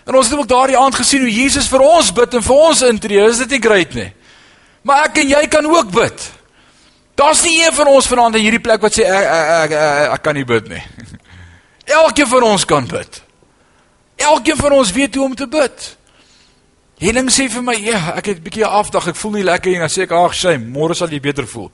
En 0.04 0.16
ons 0.16 0.28
het 0.28 0.38
ook 0.38 0.48
daardie 0.48 0.78
aand 0.78 0.94
gesien 0.94 1.24
hoe 1.24 1.32
Jesus 1.32 1.68
vir 1.72 1.84
ons 1.84 2.12
bid 2.12 2.36
en 2.36 2.44
vir 2.44 2.62
ons 2.68 2.82
intree. 2.88 3.26
Is 3.28 3.40
dit 3.44 3.56
nie 3.56 3.62
great 3.64 3.94
nie? 3.96 4.10
Maar 4.84 5.08
ek 5.08 5.22
en 5.22 5.30
jy 5.32 5.44
kan 5.48 5.66
ook 5.66 5.92
bid. 5.92 6.26
Daar's 7.16 7.44
nie 7.46 7.60
een 7.62 7.72
van 7.72 7.88
ons 7.88 8.08
vanaand 8.10 8.36
in 8.36 8.44
hierdie 8.44 8.62
plek 8.62 8.82
wat 8.82 8.96
sê 8.96 9.06
ek 9.06 9.28
ek 9.28 9.52
ek, 9.56 9.76
ek, 9.78 10.08
ek 10.16 10.24
kan 10.24 10.36
nie 10.36 10.48
bid 10.48 10.68
nie. 10.72 10.82
Elkeen 12.00 12.28
van 12.28 12.48
ons 12.52 12.64
kan 12.68 12.88
bid. 12.88 13.23
Elkeen 14.24 14.56
van 14.56 14.72
ons 14.72 14.92
weet 14.92 15.14
hoe 15.14 15.24
om 15.24 15.34
te 15.34 15.48
bid. 15.48 15.96
Henning 16.98 17.30
sê 17.32 17.48
vir 17.50 17.62
my, 17.62 17.74
"Ja, 17.74 18.14
ek 18.16 18.26
het 18.26 18.38
'n 18.38 18.42
bietjie 18.42 18.66
afdag, 18.66 19.08
ek 19.08 19.16
voel 19.16 19.32
nie 19.32 19.44
lekker 19.44 19.70
nie." 19.70 19.78
Dan 19.78 19.88
sê 19.88 20.02
ek, 20.02 20.12
"Ag, 20.12 20.34
sy, 20.34 20.56
môre 20.56 20.94
sal 20.94 21.08
jy 21.08 21.20
beter 21.20 21.46
voel." 21.46 21.70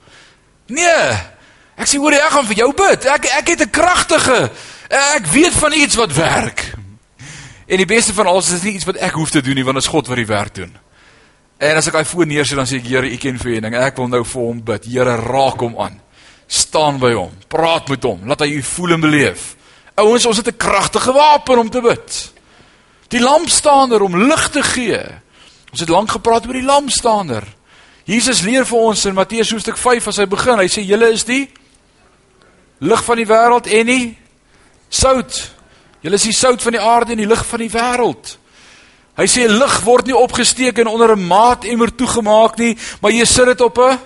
Nee. 0.66 1.10
Ek 1.76 1.86
sê, 1.86 1.96
"Hoor, 1.96 2.12
ek 2.12 2.30
gaan 2.30 2.46
vir 2.46 2.56
jou 2.56 2.72
bid. 2.72 3.06
Ek 3.06 3.24
ek 3.24 3.48
het 3.48 3.60
'n 3.60 3.70
kragtige 3.70 4.50
ek 4.88 5.26
weet 5.26 5.52
van 5.52 5.72
iets 5.72 5.94
wat 5.94 6.12
werk." 6.12 6.72
En 7.66 7.76
die 7.76 7.86
beste 7.86 8.14
van 8.14 8.26
alles 8.26 8.50
is 8.50 8.62
nie 8.62 8.72
iets 8.72 8.84
wat 8.84 8.96
ek 8.96 9.12
hoef 9.12 9.30
te 9.30 9.42
doen 9.42 9.54
nie, 9.54 9.64
want 9.64 9.76
dit 9.76 9.84
is 9.84 9.90
God 9.90 10.06
wat 10.06 10.16
die 10.16 10.26
werk 10.26 10.54
doen. 10.54 10.76
En 11.58 11.76
as 11.76 11.86
ek 11.86 11.94
hy 11.94 12.04
voor 12.04 12.26
neersit 12.26 12.56
dan 12.56 12.66
sê 12.66 12.76
ek, 12.76 12.86
"Here, 12.86 13.10
U 13.10 13.16
ken 13.16 13.38
vir 13.38 13.52
Henning. 13.52 13.74
Ek 13.74 13.96
wil 13.96 14.08
nou 14.08 14.24
vir 14.24 14.42
hom 14.42 14.64
bid. 14.64 14.84
Here, 14.84 15.16
raak 15.16 15.60
hom 15.60 15.78
aan. 15.78 16.00
Staan 16.46 16.98
by 16.98 17.12
hom. 17.12 17.30
Praat 17.48 17.88
met 17.88 18.02
hom. 18.02 18.20
Laat 18.26 18.40
hy 18.40 18.46
U 18.56 18.62
voel 18.62 18.92
en 18.92 19.00
beleef." 19.00 19.56
Ouens, 19.94 20.26
ons 20.26 20.36
het 20.36 20.46
'n 20.46 20.56
kragtige 20.56 21.12
wapen 21.12 21.58
om 21.58 21.70
te 21.70 21.80
bid. 21.80 22.32
Die 23.10 23.20
lampstaander 23.20 24.02
om 24.02 24.16
lig 24.16 24.48
te 24.54 24.62
gee. 24.62 25.00
Ons 25.70 25.82
het 25.82 25.90
lank 25.90 26.10
gepraat 26.10 26.46
oor 26.46 26.58
die 26.58 26.66
lampstaander. 26.66 27.46
Jesus 28.06 28.42
leer 28.42 28.66
vir 28.66 28.78
ons 28.78 29.04
in 29.06 29.14
Matteus 29.14 29.50
hoofstuk 29.54 29.78
5 29.78 30.08
as 30.10 30.18
hy 30.22 30.26
begin. 30.30 30.58
Hy 30.58 30.68
sê 30.70 30.82
julle 30.86 31.10
is 31.14 31.24
die 31.28 31.44
lig 32.80 33.02
van 33.04 33.20
die 33.20 33.28
wêreld 33.28 33.70
en 33.70 33.90
die 33.90 34.04
sout. 34.90 35.40
Julle 36.02 36.18
is 36.18 36.28
die 36.28 36.36
sout 36.36 36.62
van 36.62 36.76
die 36.76 36.82
aarde 36.82 37.14
en 37.14 37.22
die 37.22 37.28
lig 37.30 37.42
van 37.46 37.62
die 37.62 37.72
wêreld. 37.72 38.36
Hy 39.20 39.26
sê 39.28 39.46
lig 39.50 39.74
word 39.84 40.08
nie 40.08 40.16
opgesteek 40.16 40.78
en 40.80 40.88
onder 40.88 41.12
'n 41.16 41.26
maatemmer 41.26 41.90
toegemaak 41.94 42.56
nie, 42.58 42.76
maar 43.02 43.12
jy 43.12 43.24
sit 43.24 43.46
dit 43.46 43.60
op 43.60 43.78
'n 43.78 43.98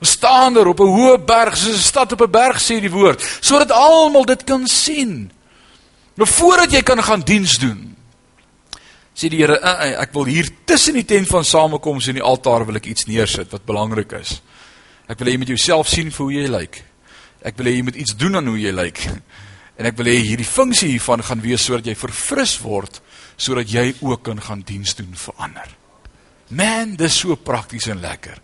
staan 0.00 0.54
daar 0.54 0.68
op 0.68 0.80
'n 0.80 0.94
hoë 0.96 1.24
berg, 1.24 1.56
soos 1.56 1.76
'n 1.76 1.90
stad 1.92 2.12
op 2.12 2.22
'n 2.22 2.30
berg 2.30 2.60
sê 2.60 2.80
die 2.80 2.90
woord, 2.90 3.20
sodat 3.40 3.70
almal 3.70 4.24
dit 4.24 4.44
kan 4.44 4.66
sien. 4.66 5.32
Nou 6.20 6.28
voordat 6.28 6.74
jy 6.76 6.82
kan 6.84 7.00
gaan 7.00 7.22
diens 7.24 7.54
doen, 7.56 7.78
sê 9.16 9.30
die 9.32 9.40
Here, 9.40 9.56
uh, 9.56 9.70
uh, 9.72 9.92
ek 10.02 10.12
wil 10.12 10.28
hier 10.28 10.50
tussen 10.68 10.98
die 10.98 11.06
tent 11.08 11.30
van 11.30 11.46
samekoms 11.48 12.10
en 12.10 12.18
die 12.18 12.24
altaar 12.24 12.66
wil 12.68 12.76
ek 12.76 12.90
iets 12.92 13.06
neersit 13.08 13.48
wat 13.54 13.64
belangrik 13.68 14.12
is. 14.18 14.34
Ek 15.08 15.16
wil 15.16 15.30
hê 15.30 15.34
jy 15.34 15.40
moet 15.40 15.52
jouself 15.54 15.88
sien 15.88 16.12
vir 16.12 16.24
hoe 16.26 16.34
jy 16.34 16.50
lyk. 16.52 16.82
Ek 17.48 17.56
wil 17.56 17.70
hê 17.70 17.74
jy 17.78 17.86
moet 17.88 17.96
iets 18.04 18.12
doen 18.20 18.36
aan 18.36 18.52
hoe 18.52 18.60
jy 18.60 18.74
lyk. 18.76 19.00
En 19.80 19.86
ek 19.88 19.96
wil 19.96 20.10
hê 20.10 20.18
hierdie 20.20 20.44
funksie 20.44 20.90
hiervan 20.90 21.22
gaan 21.24 21.40
wees 21.40 21.62
sodat 21.64 21.86
jy 21.88 21.94
verfris 21.96 22.58
word 22.60 22.98
sodat 23.40 23.70
jy 23.72 23.86
ook 24.04 24.20
kan 24.26 24.42
gaan 24.44 24.60
diens 24.68 24.92
doen 24.98 25.14
vir 25.16 25.38
ander. 25.40 25.70
Man, 26.52 26.92
dis 27.00 27.16
so 27.22 27.32
prakties 27.40 27.86
en 27.88 28.02
lekker. 28.02 28.36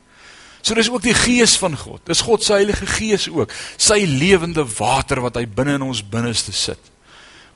So 0.65 0.73
dis 0.79 0.89
ook 0.89 1.05
die 1.05 1.13
gees 1.13 1.59
van 1.61 1.77
God. 1.77 2.01
Dis 2.09 2.25
God 2.25 2.41
se 2.41 2.57
Heilige 2.57 2.89
Gees 2.89 3.29
ook, 3.29 3.53
sy 3.77 3.99
lewende 4.09 4.65
water 4.79 5.21
wat 5.27 5.37
hy 5.37 5.45
binne 5.45 5.77
in 5.77 5.85
ons 5.85 6.01
binneste 6.01 6.57
sit. 6.57 6.81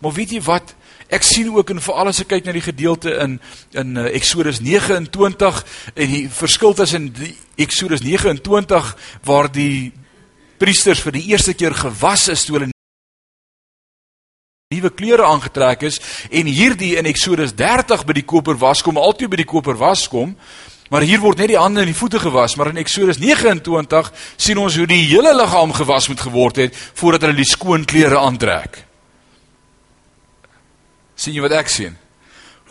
Maar 0.01 0.13
weet 0.17 0.33
jy 0.33 0.41
wat? 0.47 0.75
Ek 1.11 1.25
sien 1.27 1.51
ook 1.53 1.71
en 1.75 1.83
veral 1.83 2.09
as 2.13 2.23
ek 2.23 2.31
kyk 2.33 2.47
na 2.47 2.55
die 2.57 2.65
gedeelte 2.65 3.13
in 3.21 3.39
in 3.77 3.97
uh, 3.99 4.07
Eksodus 4.15 4.61
29 4.65 5.63
en 5.95 6.13
die 6.15 6.27
verskil 6.33 6.75
tussen 6.79 7.11
die 7.13 7.35
Eksodus 7.61 8.05
29 8.07 8.95
waar 9.27 9.51
die 9.53 9.93
priesters 10.61 11.03
vir 11.05 11.19
die 11.19 11.27
eerste 11.33 11.55
keer 11.55 11.75
gewas 11.77 12.29
is 12.33 12.45
toe 12.47 12.59
hulle 12.59 12.71
nuwe 14.71 14.91
klere 14.95 15.27
aangetrek 15.27 15.83
is 15.89 15.99
en 16.31 16.47
hierdie 16.47 16.95
in 17.01 17.09
Eksodus 17.11 17.57
30 17.59 18.05
by 18.07 18.21
die 18.21 18.27
koper 18.33 18.59
was 18.61 18.85
kom 18.87 19.01
altyd 19.01 19.33
by 19.33 19.41
die 19.43 19.49
koper 19.51 19.75
was 19.81 20.07
kom 20.09 20.37
maar 20.91 21.07
hier 21.07 21.23
word 21.23 21.43
net 21.43 21.51
die 21.53 21.59
hande 21.59 21.83
en 21.83 21.91
die 21.91 21.97
voete 21.97 22.23
gewas 22.23 22.55
maar 22.57 22.71
in 22.71 22.79
Eksodus 22.81 23.19
29 23.19 24.13
sien 24.37 24.61
ons 24.63 24.79
hoe 24.79 24.87
die 24.87 25.09
hele 25.11 25.35
liggaam 25.35 25.75
gewas 25.75 26.07
moet 26.13 26.23
geword 26.23 26.63
het 26.63 26.79
voordat 26.95 27.27
hulle 27.27 27.43
die 27.43 27.51
skoon 27.51 27.85
klere 27.89 28.23
aantrek 28.23 28.87
sien 31.21 31.37
jy 31.37 31.45
wat 31.45 31.57
ek 31.61 31.73
sien 31.73 31.99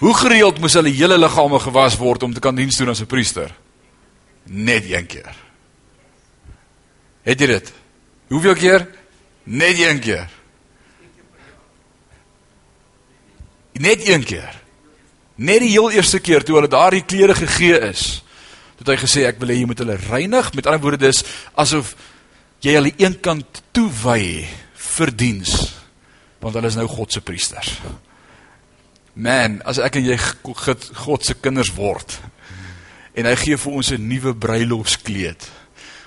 hoe 0.01 0.15
gereeld 0.23 0.61
moes 0.63 0.77
hulle 0.79 0.93
hele 0.95 1.19
liggame 1.19 1.59
gewas 1.61 1.99
word 1.99 2.25
om 2.25 2.33
te 2.33 2.43
kan 2.43 2.57
diens 2.57 2.79
doen 2.79 2.89
as 2.95 3.01
'n 3.01 3.11
priester 3.11 3.53
net 4.45 4.89
een 4.89 5.05
keer 5.05 5.35
het 7.23 7.39
jy 7.39 7.47
dit 7.47 7.73
hoeveel 8.33 8.55
keer 8.55 8.87
net 9.45 9.77
een 9.77 9.99
keer 9.99 10.29
Net 13.79 14.07
een 14.07 14.23
keer. 14.27 14.55
Net 15.39 15.63
die 15.63 15.71
heel 15.71 15.91
eerste 15.95 16.19
keer 16.19 16.43
toe 16.43 16.57
hulle 16.57 16.71
daardie 16.71 17.05
klere 17.07 17.35
gegee 17.37 17.77
is, 17.87 18.19
het 18.79 18.91
hy 18.91 18.97
gesê 18.99 19.23
ek 19.27 19.39
wil 19.39 19.53
hê 19.53 19.59
jy 19.61 19.69
moet 19.69 19.79
hulle 19.79 19.95
reinig. 20.09 20.51
Met 20.55 20.67
ander 20.67 20.83
woorde 20.83 20.99
dis 21.05 21.21
asof 21.55 21.93
jy 22.63 22.75
hulle 22.75 22.91
eenkant 22.99 23.61
toewy 23.75 24.43
vir 24.99 25.13
diens 25.15 25.53
want 26.39 26.55
hulle 26.55 26.69
is 26.71 26.77
nou 26.79 26.87
God 26.87 27.11
se 27.11 27.19
priesters. 27.23 27.71
Man, 29.19 29.59
as 29.67 29.81
ek 29.83 29.99
en 29.99 30.05
jy 30.07 30.17
God 30.55 31.25
se 31.27 31.35
kinders 31.35 31.73
word 31.75 32.19
en 33.19 33.27
hy 33.27 33.35
gee 33.35 33.57
vir 33.59 33.73
ons 33.73 33.91
'n 33.91 34.07
nuwe 34.07 34.31
bruilofskleed. 34.33 35.49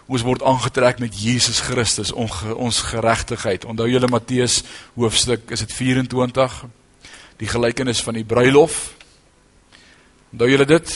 Ons 0.08 0.22
word 0.24 0.42
aangetrek 0.42 0.98
met 0.98 1.12
Jesus 1.12 1.60
Christus, 1.60 2.12
ons 2.12 2.80
geregtigheid. 2.80 3.64
Onthou 3.64 3.88
julle 3.88 4.08
Matteus 4.08 4.62
hoofstuk, 4.94 5.50
is 5.50 5.60
dit 5.60 5.72
24? 5.72 6.64
die 7.42 7.50
gelykenis 7.50 8.02
van 8.04 8.18
die 8.18 8.26
bruilof. 8.26 8.92
Onthou 10.32 10.48
julle 10.50 10.66
dit? 10.68 10.94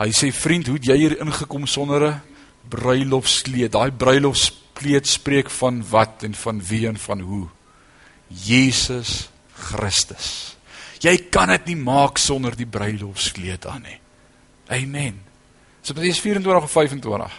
Hy 0.00 0.08
sê 0.16 0.30
vriend, 0.34 0.70
hoe 0.70 0.78
het 0.78 0.88
jy 0.90 0.96
hier 1.04 1.16
ingekom 1.22 1.66
sonder 1.70 2.06
'n 2.08 2.20
bruilofskleed? 2.68 3.72
Daai 3.72 3.90
bruilofskleed 3.90 5.06
spreek 5.06 5.50
van 5.50 5.82
wat 5.90 6.22
en 6.22 6.34
van 6.34 6.62
wie 6.62 6.86
en 6.88 6.96
van 6.96 7.20
hoe? 7.20 7.46
Jesus 8.28 9.28
Christus. 9.60 10.56
Jy 11.00 11.16
kan 11.32 11.48
dit 11.54 11.72
nie 11.72 11.78
maak 11.80 12.20
sonder 12.20 12.56
die 12.56 12.68
bruilofskleed 12.68 13.66
aan 13.70 13.86
nie. 13.86 13.98
Amen. 14.70 15.20
So 15.82 15.94
Matteus 15.96 16.20
24 16.20 16.64
of 16.64 16.70
25. 16.70 17.38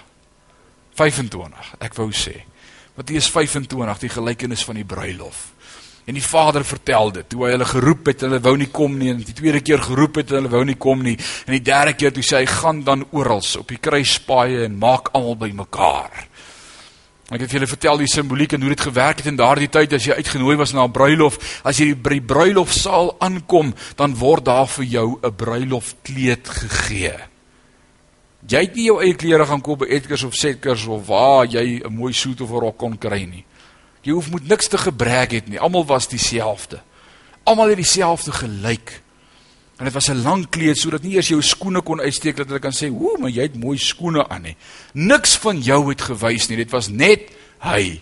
25, 0.97 1.75
ek 1.79 1.95
wou 1.95 2.09
sê. 2.15 2.41
Matteus 2.97 3.29
25, 3.31 4.01
die 4.01 4.11
gelykenis 4.11 4.65
van 4.67 4.81
die 4.81 4.87
bruilof. 4.87 5.51
En 6.09 6.17
die 6.17 6.23
vader 6.25 6.65
vertel 6.65 7.11
dit. 7.13 7.27
Toe 7.29 7.45
hy 7.45 7.51
hulle 7.53 7.67
geroep 7.69 8.09
het, 8.09 8.23
hulle 8.25 8.41
wou 8.41 8.55
nie 8.57 8.71
kom 8.73 8.97
nie. 8.97 9.11
En 9.13 9.21
die 9.21 9.37
tweede 9.37 9.61
keer 9.63 9.83
geroep 9.85 10.17
het, 10.19 10.33
hulle 10.33 10.49
wou 10.51 10.63
nie 10.65 10.77
kom 10.81 11.03
nie. 11.05 11.13
En 11.45 11.53
die 11.55 11.63
derde 11.63 11.93
keer 11.93 12.13
toe 12.15 12.25
sê 12.25 12.41
hy 12.41 12.49
gaan 12.49 12.81
dan 12.87 13.05
oral 13.13 13.43
op 13.59 13.69
die 13.69 13.79
kruispaaie 13.79 14.65
en 14.65 14.79
maak 14.81 15.13
almal 15.15 15.37
bymekaar. 15.45 16.25
Ek 17.31 17.45
het 17.45 17.53
julle 17.55 17.67
vertel 17.69 18.01
die 18.01 18.11
simboliek 18.11 18.57
en 18.57 18.65
hoe 18.65 18.73
dit 18.73 18.81
gewerk 18.83 19.21
het 19.21 19.27
in 19.31 19.37
daardie 19.39 19.69
tyd 19.71 19.93
as 19.95 20.03
jy 20.03 20.17
uitgenooi 20.19 20.57
was 20.59 20.73
na 20.75 20.83
'n 20.83 20.91
bruilof, 20.91 21.61
as 21.63 21.77
jy 21.79 21.95
by 21.95 22.19
die 22.19 22.27
bruilofsaal 22.27 23.15
aankom, 23.19 23.73
dan 23.95 24.15
word 24.15 24.45
daar 24.45 24.67
vir 24.67 24.85
jou 24.85 25.19
'n 25.23 25.35
bruilofkleed 25.35 26.47
gegee. 26.47 27.15
Jy 28.47 28.59
het 28.59 28.75
nie 28.75 28.85
jou 28.85 28.99
eie 29.01 29.15
klere 29.15 29.45
gaan 29.45 29.61
koop 29.61 29.79
by 29.79 29.85
Edgars 29.85 30.23
of 30.23 30.33
Setkers 30.33 30.85
of 30.87 31.07
waar 31.07 31.45
jy 31.45 31.81
'n 31.85 31.93
mooi 31.93 32.13
soet 32.13 32.41
of 32.41 32.49
'n 32.49 32.59
rok 32.59 32.77
kon 32.77 32.97
kry 32.97 33.23
nie. 33.23 33.45
Jy 34.01 34.11
hoef 34.11 34.29
moet 34.29 34.47
niks 34.47 34.67
te 34.67 34.77
gebrek 34.77 35.31
het 35.31 35.47
nie. 35.47 35.59
Almal 35.59 35.85
was 35.85 36.07
dieselfde. 36.07 36.81
Almal 37.43 37.67
het 37.67 37.77
dieselfde 37.77 38.31
gelyk. 38.31 39.01
En 39.81 39.87
dit 39.87 39.93
was 39.93 40.09
'n 40.09 40.21
lang 40.21 40.49
kleed 40.49 40.77
sodat 40.77 41.01
nie 41.01 41.15
eers 41.15 41.27
jou 41.27 41.41
skoene 41.41 41.81
kon 41.81 41.99
uitsteek 41.99 42.35
dat 42.35 42.47
hulle 42.47 42.59
kan 42.59 42.71
sê, 42.71 42.91
"Ooh, 42.91 43.17
maar 43.19 43.29
jy 43.29 43.41
het 43.41 43.55
mooi 43.55 43.77
skoene 43.77 44.29
aan 44.29 44.41
nie." 44.41 44.55
Niks 44.93 45.37
van 45.37 45.61
jou 45.61 45.89
het 45.89 46.01
gewys 46.01 46.47
nie. 46.47 46.57
Dit 46.57 46.69
was 46.69 46.87
net 46.87 47.31
hy. 47.59 48.01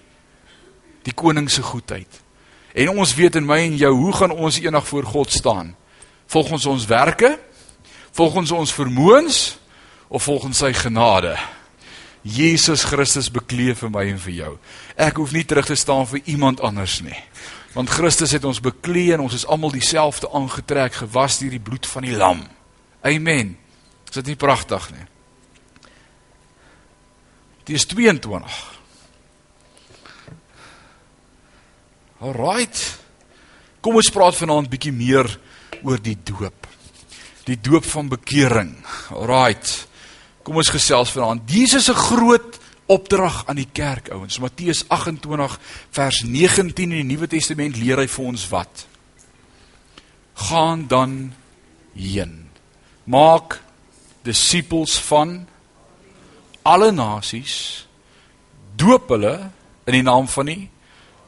Die 1.03 1.13
koning 1.13 1.49
se 1.49 1.61
goedheid. 1.61 2.21
En 2.73 2.89
ons 2.89 3.15
weet 3.15 3.35
in 3.35 3.45
my 3.45 3.57
en 3.57 3.77
jou, 3.77 3.93
hoe 3.93 4.13
gaan 4.13 4.31
ons 4.31 4.59
eendag 4.59 4.87
voor 4.87 5.03
God 5.03 5.31
staan? 5.31 5.75
Volgens 6.25 6.65
ons 6.65 6.85
werke? 6.85 7.39
Volgens 8.11 8.51
ons 8.51 8.73
vermoëns 8.73 9.57
of 10.07 10.23
volgens 10.23 10.57
sy 10.57 10.73
genade? 10.73 11.37
Jesus 12.21 12.83
Christus 12.83 13.31
bekleef 13.31 13.77
vir 13.77 13.89
my 13.89 14.03
en 14.09 14.19
vir 14.19 14.33
jou. 14.33 14.57
Ek 14.95 15.15
hoef 15.15 15.31
nie 15.31 15.45
terug 15.45 15.65
te 15.65 15.75
staan 15.75 16.07
vir 16.07 16.21
iemand 16.25 16.61
anders 16.61 17.01
nie. 17.01 17.23
Want 17.73 17.89
Christus 17.89 18.31
het 18.33 18.45
ons 18.49 18.61
bekleed 18.61 19.13
en 19.13 19.25
ons 19.27 19.33
is 19.33 19.45
almal 19.45 19.71
dieselfde 19.71 20.29
aangetrek, 20.33 20.93
gewas 21.03 21.37
deur 21.41 21.53
die 21.53 21.61
bloed 21.61 21.85
van 21.87 22.07
die 22.07 22.15
lam. 22.17 22.41
Amen. 23.05 23.57
Is 24.09 24.17
dit 24.17 24.31
nie 24.31 24.39
pragtig 24.39 24.89
nie? 24.95 25.05
Dit 27.69 27.75
is 27.77 27.85
22. 27.85 28.57
Alraight. 32.19 32.79
Kom 33.79 33.99
ons 33.99 34.09
praat 34.11 34.35
vanaand 34.35 34.71
bietjie 34.71 34.91
meer 34.91 35.29
oor 35.85 36.01
die 36.03 36.17
doop. 36.17 36.65
Die 37.45 37.59
doop 37.61 37.85
van 37.87 38.09
bekering. 38.11 38.73
Alraight. 39.13 39.85
Kom 40.43 40.57
ons 40.59 40.71
gesels 40.73 41.13
vanaand. 41.13 41.45
Jesus 41.47 41.87
se 41.87 41.95
groot 41.95 42.58
opdrag 42.89 43.43
aan 43.47 43.59
die 43.59 43.69
kerk 43.71 44.09
ouens. 44.13 44.39
Matteus 44.41 44.83
28 44.87 45.59
vers 45.95 46.21
19 46.25 46.89
in 46.89 46.97
die 46.97 47.07
Nuwe 47.13 47.29
Testament 47.29 47.77
leer 47.77 48.01
hy 48.01 48.07
vir 48.09 48.29
ons 48.31 48.47
wat? 48.49 48.85
Gaan 50.49 50.87
dan 50.89 51.19
heen. 51.93 52.49
Maak 53.05 53.59
disippels 54.25 54.97
van 55.09 55.43
alle 56.65 56.91
nasies. 56.91 57.85
Doop 58.79 59.09
hulle 59.13 59.35
in 59.85 59.99
die 59.99 60.05
naam 60.05 60.27
van 60.29 60.49
die 60.49 60.69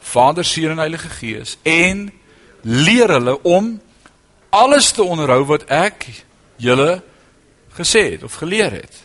Vader, 0.01 0.45
Seun 0.45 0.73
en 0.73 0.81
Heilige 0.81 1.09
Gees 1.13 1.57
en 1.61 2.07
leer 2.61 3.09
hulle 3.09 3.37
om 3.45 3.75
alles 4.49 4.91
te 4.91 5.03
onderhou 5.03 5.43
wat 5.53 5.67
ek 5.69 6.07
julle 6.61 7.01
gesê 7.77 8.07
het 8.15 8.23
of 8.25 8.41
geleer 8.41 8.73
het. 8.81 9.03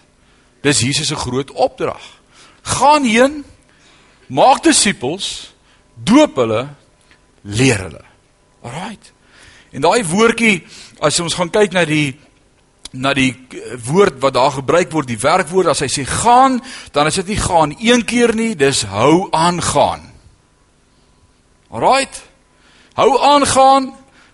Dis 0.65 0.81
Jesus 0.81 1.13
se 1.13 1.17
groot 1.17 1.53
opdrag. 1.53 2.16
Gaan 2.67 3.07
heen, 3.07 3.45
maak 4.27 4.65
disippels, 4.67 5.55
doop 5.95 6.37
hulle, 6.43 6.67
leer 7.47 7.87
hulle. 7.87 8.05
Alraight. 8.67 9.13
En 9.71 9.85
daai 9.85 10.03
woordjie 10.07 10.65
as 11.05 11.21
ons 11.21 11.37
gaan 11.37 11.53
kyk 11.53 11.77
na 11.77 11.85
die 11.89 12.17
na 12.97 13.11
die 13.13 13.35
woord 13.85 14.23
wat 14.23 14.37
daar 14.37 14.55
gebruik 14.55 14.93
word, 14.95 15.11
die 15.11 15.21
werkwoord 15.21 15.69
as 15.69 15.83
hy 15.85 15.89
sê 15.93 16.05
gaan, 16.09 16.61
dan 16.97 17.11
is 17.11 17.19
dit 17.21 17.35
nie 17.35 17.41
gaan 17.43 17.75
een 17.77 18.05
keer 18.09 18.33
nie, 18.33 18.55
dis 18.57 18.87
hou 18.89 19.27
aan 19.37 19.61
gaan. 19.61 20.07
Alraight. 21.69 22.23
Hou 22.97 23.11
aan 23.21 23.45
gaan, 23.45 23.91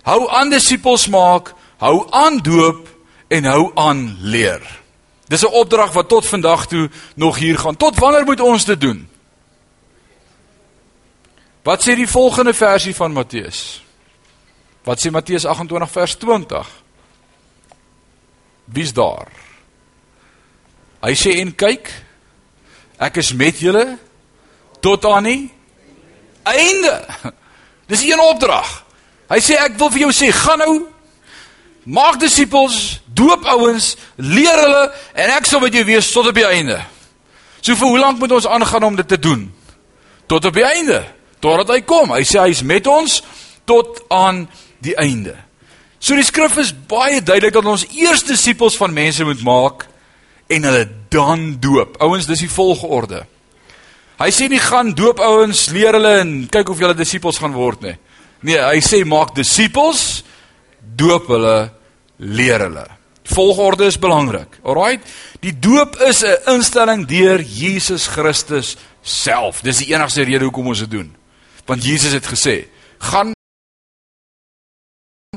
hou 0.07 0.21
aan 0.31 0.53
disippels 0.53 1.09
maak, 1.11 1.51
hou 1.83 2.05
aan 2.15 2.39
doop 2.47 2.87
en 3.33 3.49
hou 3.51 3.73
aan 3.75 4.05
leer. 4.23 4.63
Dis 5.33 5.45
'n 5.45 5.47
opdrag 5.47 5.93
wat 5.93 6.09
tot 6.09 6.27
vandag 6.27 6.67
toe 6.67 6.91
nog 7.15 7.39
hier 7.39 7.59
gaan. 7.59 7.77
Tot 7.77 7.99
wanneer 7.99 8.25
moet 8.25 8.41
ons 8.41 8.65
dit 8.65 8.81
doen? 8.81 9.09
Wat 11.63 11.83
sê 11.83 11.95
die 11.95 12.09
volgende 12.09 12.55
versie 12.55 12.95
van 12.95 13.13
Matteus? 13.13 13.85
Wat 14.83 15.01
sê 15.01 15.11
Matteus 15.11 15.45
28 15.45 15.91
vers 15.91 16.15
20? 16.15 16.83
Wie's 18.65 18.93
daar? 18.93 19.29
Hy 21.01 21.15
sê 21.15 21.39
en 21.41 21.55
kyk, 21.55 22.05
ek 22.97 23.17
is 23.17 23.33
met 23.33 23.59
julle 23.59 23.99
tot 24.81 25.05
aan 25.05 25.25
die 25.25 25.51
einde. 26.43 27.07
Dis 27.91 28.05
'n 28.05 28.21
opdrag. 28.21 28.85
Hy 29.29 29.41
sê 29.41 29.57
ek 29.57 29.79
wil 29.79 29.91
vir 29.91 30.01
jou 30.01 30.13
sê, 30.13 30.33
gaan 30.33 30.59
nou 30.59 30.92
maak 31.85 32.21
disippels, 32.21 33.01
doop 33.15 33.47
ouens, 33.55 33.97
leer 34.17 34.59
hulle 34.65 34.83
en 35.15 35.33
ek 35.37 35.49
sal 35.49 35.63
met 35.65 35.75
jou 35.75 35.85
wees 35.89 36.11
tot 36.15 36.29
op 36.31 36.37
die 36.37 36.47
einde. 36.47 36.79
So 37.63 37.77
vir 37.79 37.89
hoe 37.95 38.03
lank 38.03 38.19
moet 38.19 38.35
ons 38.39 38.47
aangaan 38.47 38.89
om 38.91 38.99
dit 38.99 39.09
te 39.09 39.19
doen? 39.19 39.47
Tot 40.27 40.45
op 40.45 40.55
die 40.55 40.67
einde, 40.67 41.03
totdat 41.43 41.75
hy 41.75 41.81
kom. 41.87 42.15
Hy 42.15 42.23
sê 42.27 42.43
hy's 42.43 42.63
met 42.67 42.87
ons 42.91 43.21
tot 43.69 44.03
aan 44.11 44.47
die 44.83 44.97
einde. 44.99 45.37
So 46.03 46.19
die 46.19 46.27
skrif 46.27 46.57
is 46.59 46.73
baie 46.91 47.21
duidelik 47.23 47.55
dat 47.55 47.69
ons 47.71 47.87
eers 47.95 48.25
disippels 48.27 48.77
van 48.81 48.95
mense 48.95 49.23
moet 49.27 49.43
maak 49.47 49.87
en 50.51 50.67
hulle 50.67 50.87
dan 51.15 51.53
doop. 51.63 52.01
Ouens, 52.03 52.27
dis 52.27 52.43
die 52.43 52.51
volgorde. 52.51 53.23
Hy 54.19 54.31
sê 54.35 54.49
nie 54.51 54.61
gaan 54.63 54.93
doop 54.99 55.23
ouens, 55.23 55.69
leer 55.75 55.95
hulle 55.99 56.17
en 56.23 56.33
kyk 56.51 56.73
of 56.73 56.83
julle 56.83 56.97
disippels 56.99 57.39
gaan 57.43 57.55
word 57.55 57.87
nie. 57.87 57.95
Nee, 58.43 58.59
hy 58.59 58.83
sê 58.83 59.05
maak 59.07 59.37
disippels, 59.37 60.25
doop 60.97 61.27
hulle, 61.27 61.73
leer 62.17 62.61
hulle. 62.61 62.87
Volgorde 63.33 63.87
is 63.87 63.99
belangrik. 63.99 64.59
Alraight? 64.63 65.07
Die 65.41 65.55
doop 65.59 65.97
is 66.09 66.23
'n 66.23 66.55
instelling 66.55 67.07
deur 67.07 67.41
Jesus 67.41 68.07
Christus 68.07 68.77
self. 69.03 69.61
Dis 69.63 69.79
die 69.79 69.95
enigste 69.95 70.23
rede 70.23 70.45
hoekom 70.45 70.67
ons 70.67 70.79
dit 70.79 70.91
doen. 70.91 71.17
Want 71.67 71.85
Jesus 71.85 72.13
het 72.13 72.27
gesê, 72.27 72.67
gaan 72.99 73.33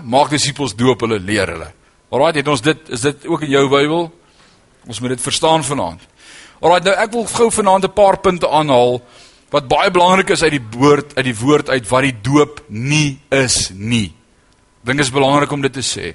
maak 0.03 0.29
disippels 0.29 0.75
doop 0.75 1.01
hulle 1.01 1.19
leer 1.19 1.47
hulle. 1.47 1.71
Alraai, 2.09 2.37
het 2.37 2.47
ons 2.47 2.61
dit 2.61 2.89
is 2.89 3.01
dit 3.01 3.27
ook 3.27 3.41
in 3.41 3.49
jou 3.49 3.69
Bybel? 3.69 4.11
Ons 4.87 4.99
moet 4.99 5.15
dit 5.15 5.21
verstaan 5.21 5.63
vanaand. 5.63 6.01
Alraai, 6.61 6.81
nou 6.85 6.95
ek 6.95 7.11
wil 7.11 7.25
gou 7.25 7.49
vanaand 7.51 7.85
'n 7.85 7.93
paar 7.93 8.17
punte 8.17 8.47
aanhaal 8.47 9.01
wat 9.49 9.67
baie 9.67 9.91
belangrik 9.91 10.29
is 10.29 10.43
uit 10.43 10.51
die 10.51 10.67
woord 10.77 11.15
uit 11.15 11.25
die 11.25 11.39
woord 11.39 11.69
uit 11.69 11.87
wat 11.89 12.01
die 12.01 12.15
doop 12.21 12.63
nie 12.67 13.19
is 13.29 13.71
nie. 13.73 14.13
Dink 14.85 15.01
is 15.01 15.11
belangrik 15.11 15.51
om 15.51 15.61
dit 15.61 15.73
te 15.73 15.83
sê. 15.85 16.13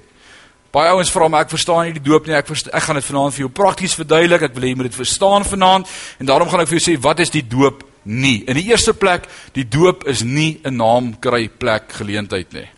Baie 0.71 0.93
ouens 0.95 1.11
vra 1.11 1.27
my 1.29 1.41
ek 1.43 1.51
verstaan 1.51 1.89
nie 1.89 1.97
die 1.97 2.05
doop 2.07 2.29
nie. 2.29 2.37
Ek 2.39 2.47
verstaan, 2.47 2.75
ek 2.79 2.85
gaan 2.87 2.99
dit 3.01 3.07
vanaand 3.09 3.35
vir 3.35 3.43
jou 3.43 3.53
prakties 3.59 3.97
verduidelik. 3.99 4.45
Ek 4.47 4.55
wil 4.55 4.67
hê 4.67 4.71
jy 4.71 4.79
moet 4.79 4.91
dit 4.91 4.99
verstaan 5.01 5.47
vanaand 5.47 5.95
en 6.23 6.29
daarom 6.29 6.51
gaan 6.51 6.63
ek 6.63 6.71
vir 6.71 6.79
jou 6.79 6.85
sê 6.87 6.95
wat 7.03 7.23
is 7.25 7.35
die 7.35 7.43
doop 7.43 7.83
nie. 8.07 8.45
In 8.47 8.55
die 8.55 8.69
eerste 8.71 8.95
plek, 8.95 9.27
die 9.57 9.67
doop 9.67 10.07
is 10.07 10.23
nie 10.23 10.61
'n 10.65 10.77
naam 10.77 11.15
kry 11.19 11.49
plek 11.49 11.93
geleentheid 11.93 12.53
nie. 12.53 12.69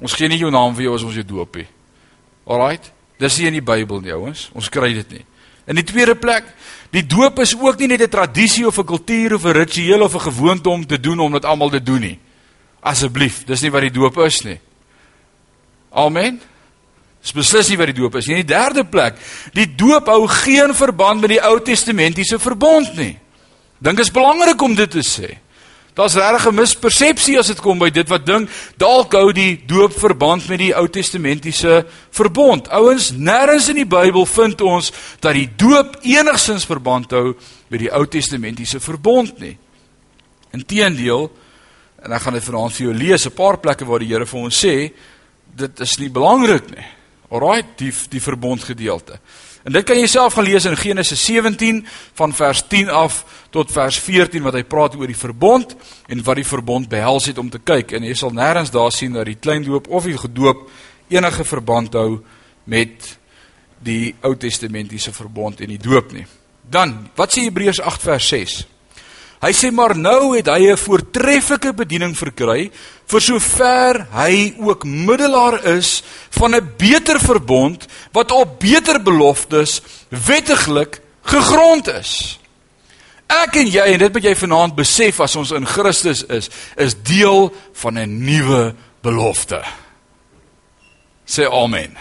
Ons 0.00 0.14
gee 0.14 0.28
nie 0.28 0.38
jou 0.38 0.50
naam 0.50 0.74
vir 0.74 0.84
jou 0.84 0.94
as 0.94 1.02
ons 1.02 1.14
jou 1.14 1.24
doop 1.24 1.56
nie. 1.56 1.66
Alraight? 2.46 2.92
Dis 3.18 3.38
nie 3.38 3.46
in 3.46 3.54
die 3.54 3.60
Bybel 3.60 4.00
nie, 4.00 4.12
ouens. 4.12 4.50
Ons 4.54 4.68
kry 4.68 4.92
dit 4.94 5.10
nie. 5.10 5.24
In 5.66 5.76
die 5.76 5.84
tweede 5.84 6.14
plek, 6.14 6.44
die 6.90 7.02
doop 7.02 7.38
is 7.38 7.54
ook 7.54 7.78
nie 7.78 7.88
net 7.88 8.02
'n 8.02 8.08
tradisie 8.08 8.66
of 8.66 8.78
'n 8.78 8.84
kultuur 8.84 9.34
of 9.34 9.44
'n 9.44 9.52
ritueel 9.52 10.02
of 10.02 10.14
'n 10.14 10.30
gewoonte 10.30 10.68
om 10.68 10.86
te 10.86 11.00
doen 11.00 11.18
omdat 11.20 11.44
almal 11.44 11.70
dit 11.70 11.86
doen 11.86 12.00
nie. 12.00 12.18
Asseblief, 12.80 13.44
dis 13.44 13.62
nie 13.62 13.70
wat 13.70 13.82
die 13.82 13.90
doop 13.90 14.16
is 14.18 14.44
nie. 14.44 14.60
Amen. 15.90 16.40
Dis 17.22 17.34
beslis 17.34 17.68
nie 17.68 17.78
wat 17.80 17.90
die 17.90 17.98
doop 17.98 18.14
is 18.20 18.28
nie. 18.28 18.38
In 18.38 18.46
die 18.46 18.54
derde 18.54 18.84
plek, 18.88 19.18
die 19.56 19.66
doop 19.76 20.08
hou 20.08 20.22
geen 20.44 20.74
verband 20.76 21.20
met 21.24 21.34
die 21.34 21.42
Ou 21.44 21.58
Testamentiese 21.64 22.38
verbond 22.40 22.94
nie. 22.96 23.16
Dink 23.84 24.00
is 24.02 24.12
belangrik 24.14 24.62
om 24.62 24.74
dit 24.78 24.90
te 24.90 25.04
sê. 25.06 25.36
Daar's 25.98 26.14
regtig 26.14 26.46
'n 26.46 26.54
mispersepsie 26.54 27.38
as 27.38 27.48
dit 27.48 27.60
kom 27.60 27.78
by 27.78 27.90
dit 27.90 28.08
wat 28.08 28.24
dink 28.24 28.48
dalk 28.76 29.12
hou 29.12 29.32
die 29.32 29.60
doop 29.66 29.92
verband 29.92 30.48
met 30.48 30.58
die 30.58 30.74
Ou 30.74 30.86
Testamentiese 30.86 31.86
verbond. 32.10 32.68
Ouens, 32.68 33.10
nêrens 33.10 33.68
in 33.68 33.76
die 33.76 33.86
Bybel 33.86 34.26
vind 34.26 34.60
ons 34.60 34.92
dat 35.20 35.34
die 35.34 35.50
doop 35.56 35.96
enigsins 36.02 36.64
verband 36.64 37.10
hou 37.10 37.34
met 37.68 37.80
die 37.80 37.90
Ou 37.90 38.06
Testamentiese 38.06 38.80
verbond 38.80 39.38
nie. 39.40 39.58
Inteendeel, 40.52 41.30
en 42.04 42.12
ek 42.12 42.22
gaan 42.22 42.34
dit 42.34 42.44
vanaand 42.44 42.72
vir 42.72 42.86
jou 42.86 42.94
lees, 42.94 43.26
'n 43.26 43.34
paar 43.34 43.58
plekke 43.58 43.84
waar 43.84 43.98
die 43.98 44.08
Here 44.08 44.26
vir 44.26 44.40
ons 44.40 44.64
sê 44.64 44.92
dit 45.56 45.80
is 45.80 45.98
nie 45.98 46.10
belangrik 46.10 46.70
nie. 46.74 46.86
Alraai, 47.28 47.62
die 47.76 47.92
die 48.08 48.22
verbondgedeelte. 48.24 49.18
En 49.68 49.74
dit 49.74 49.84
kan 49.84 49.98
jy 50.00 50.06
self 50.08 50.38
gaan 50.38 50.46
lees 50.46 50.64
in 50.64 50.76
Genesis 50.80 51.20
17 51.28 51.82
van 52.16 52.32
vers 52.32 52.62
10 52.70 52.88
af 52.88 53.18
tot 53.52 53.72
vers 53.72 53.98
14 54.00 54.42
wat 54.46 54.56
hy 54.56 54.62
praat 54.64 54.96
oor 54.96 55.10
die 55.10 55.18
verbond 55.18 55.74
en 56.08 56.22
wat 56.24 56.40
die 56.40 56.46
verbond 56.46 56.88
behels 56.88 57.28
het 57.28 57.38
om 57.38 57.50
te 57.52 57.60
kyk 57.60 57.92
en 57.98 58.06
jy 58.06 58.14
sal 58.16 58.32
nêrens 58.32 58.72
daar 58.72 58.94
sien 58.94 59.18
dat 59.18 59.28
die 59.28 59.36
kleindoop 59.36 59.90
of 59.92 60.08
die 60.08 60.16
gedoop 60.16 60.68
enige 61.12 61.44
verband 61.44 61.98
hou 61.98 62.22
met 62.64 63.10
die 63.84 64.14
Ou 64.24 64.34
Testamentiese 64.40 65.12
verbond 65.12 65.60
en 65.60 65.74
die 65.74 65.80
doop 65.82 66.12
nie. 66.16 66.24
Dan, 66.68 67.10
wat 67.16 67.34
sê 67.34 67.46
Hebreërs 67.46 67.80
8 67.80 68.08
vers 68.08 68.32
6? 68.32 68.58
Hy 69.38 69.52
sê 69.54 69.70
maar 69.70 69.94
nou 69.94 70.34
het 70.36 70.48
hy 70.50 70.72
'n 70.72 70.76
voortreffelike 70.76 71.72
bediening 71.72 72.14
verkry 72.16 72.70
vir 73.06 73.20
sover 73.20 74.06
hy 74.12 74.54
ook 74.58 74.84
middelaar 74.84 75.64
is 75.64 76.02
van 76.30 76.54
'n 76.54 76.72
beter 76.76 77.20
verbond 77.20 77.86
wat 78.12 78.32
op 78.32 78.58
beter 78.60 79.02
beloftes 79.02 79.80
wettiglik 80.08 81.00
gegrond 81.22 81.86
is. 81.88 82.38
Ek 83.28 83.56
en 83.56 83.66
jy 83.66 83.84
en 83.92 83.98
dit 83.98 84.12
moet 84.12 84.24
jy 84.24 84.34
vanaand 84.34 84.74
besef 84.74 85.20
as 85.20 85.36
ons 85.36 85.50
in 85.50 85.66
Christus 85.66 86.24
is, 86.24 86.50
is 86.76 86.94
deel 86.94 87.52
van 87.72 87.98
'n 87.98 88.24
nuwe 88.24 88.74
belofte. 89.02 89.62
Sê 91.26 91.44
amen. 91.44 91.96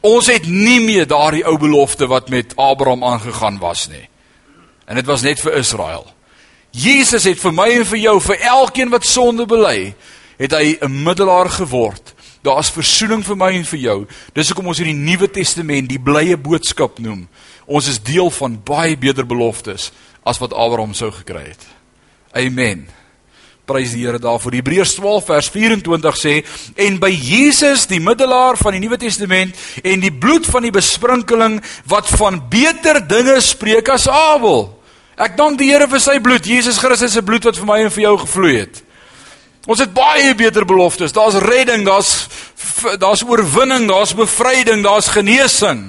Ons 0.00 0.26
het 0.26 0.46
nie 0.46 0.80
meer 0.80 1.06
daardie 1.06 1.44
ou 1.46 1.58
belofte 1.58 2.06
wat 2.06 2.28
met 2.28 2.56
Abraham 2.56 3.04
aangegaan 3.04 3.58
was 3.58 3.88
nie. 3.88 4.08
En 4.86 4.94
dit 4.94 5.06
was 5.06 5.22
net 5.22 5.40
vir 5.40 5.52
Israel. 5.52 6.06
Jesus 6.70 7.24
het 7.26 7.40
vir 7.42 7.52
my 7.52 7.68
en 7.80 7.84
vir 7.84 7.98
jou, 7.98 8.16
vir 8.20 8.46
elkeen 8.52 8.90
wat 8.92 9.06
sonde 9.08 9.46
bely, 9.46 9.94
het 10.38 10.52
hy 10.52 10.78
'n 10.80 11.02
middelaar 11.04 11.50
geword. 11.50 12.14
Daar's 12.42 12.70
verzoening 12.70 13.24
vir 13.24 13.36
my 13.36 13.50
en 13.52 13.64
vir 13.64 13.78
jou. 13.78 14.06
Dis 14.32 14.48
hoekom 14.48 14.66
ons 14.66 14.78
hierdie 14.78 14.96
Nuwe 14.96 15.28
Testament 15.30 15.88
die 15.88 16.00
blye 16.00 16.36
boodskap 16.36 16.98
noem. 16.98 17.28
Ons 17.66 17.88
is 17.88 18.00
deel 18.02 18.30
van 18.30 18.56
baie 18.64 18.96
beter 18.96 19.26
beloftes 19.26 19.90
as 20.24 20.38
wat 20.38 20.52
Abraham 20.52 20.94
sou 20.94 21.10
gekry 21.10 21.44
het. 21.52 21.66
Amen. 22.32 22.88
Prys 23.68 23.92
die 23.92 24.06
Here 24.06 24.18
daarvoor. 24.18 24.52
Hebreërs 24.52 24.94
12 24.94 25.24
vers 25.24 25.50
24 25.52 26.16
sê 26.16 26.34
en 26.76 26.98
by 26.98 27.10
Jesus 27.12 27.86
die 27.86 28.00
middelaar 28.00 28.56
van 28.56 28.72
die 28.72 28.80
Nuwe 28.80 28.96
Testament 28.96 29.54
en 29.84 30.00
die 30.00 30.12
bloed 30.12 30.48
van 30.48 30.62
die 30.62 30.74
besprinkeling 30.74 31.60
wat 31.90 32.08
van 32.08 32.40
beter 32.50 33.02
dinge 33.06 33.36
spreek 33.44 33.92
as 33.92 34.08
Abel. 34.08 34.79
Ek 35.20 35.36
dank 35.36 35.58
die 35.60 35.68
Here 35.68 35.84
vir 35.90 36.00
sy 36.00 36.16
bloed, 36.22 36.46
Jesus 36.48 36.78
Christus 36.80 37.12
se 37.12 37.22
bloed 37.24 37.44
wat 37.44 37.58
vir 37.60 37.68
my 37.68 37.82
en 37.84 37.92
vir 37.92 38.06
jou 38.06 38.14
gevloei 38.22 38.54
het. 38.62 38.78
Ons 39.68 39.82
het 39.82 39.92
baie 39.92 40.32
beter 40.34 40.64
beloftes. 40.64 41.12
Daar's 41.12 41.36
redding, 41.44 41.84
daar's 41.84 42.28
daar's 43.00 43.22
oorwinning, 43.24 43.88
daar's 43.88 44.14
bevryding, 44.16 44.82
daar's 44.84 45.10
genesing. 45.12 45.82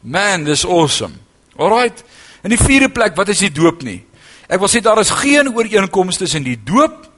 Man, 0.00 0.44
dis 0.46 0.64
awesome. 0.66 1.18
Alraight. 1.58 2.04
In 2.46 2.54
die 2.54 2.60
vierde 2.60 2.88
plek, 2.94 3.16
wat 3.18 3.32
is 3.34 3.42
die 3.42 3.50
doop 3.50 3.82
nie? 3.82 4.04
Ek 4.48 4.62
wil 4.62 4.70
sê 4.70 4.80
daar 4.84 5.00
is 5.02 5.10
geen 5.10 5.50
ooreenkoms 5.50 6.20
tussen 6.20 6.46
die 6.46 6.56
doop 6.56 7.08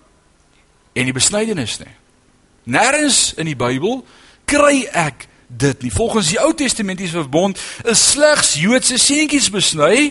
en 0.97 1.07
die 1.07 1.15
besnydenis 1.15 1.77
nie. 1.83 1.93
Nêrens 2.73 3.35
in 3.37 3.51
die 3.51 3.59
Bybel 3.59 4.01
kry 4.49 4.87
ek 4.97 5.29
dit 5.47 5.85
nie. 5.85 5.93
Volgens 5.93 6.33
die 6.33 6.41
Ou 6.41 6.51
Testamentiese 6.57 7.21
verbond 7.21 7.61
is 7.85 8.03
slegs 8.15 8.57
Joodse 8.59 8.99
seentjies 8.99 9.51
besny 9.53 10.11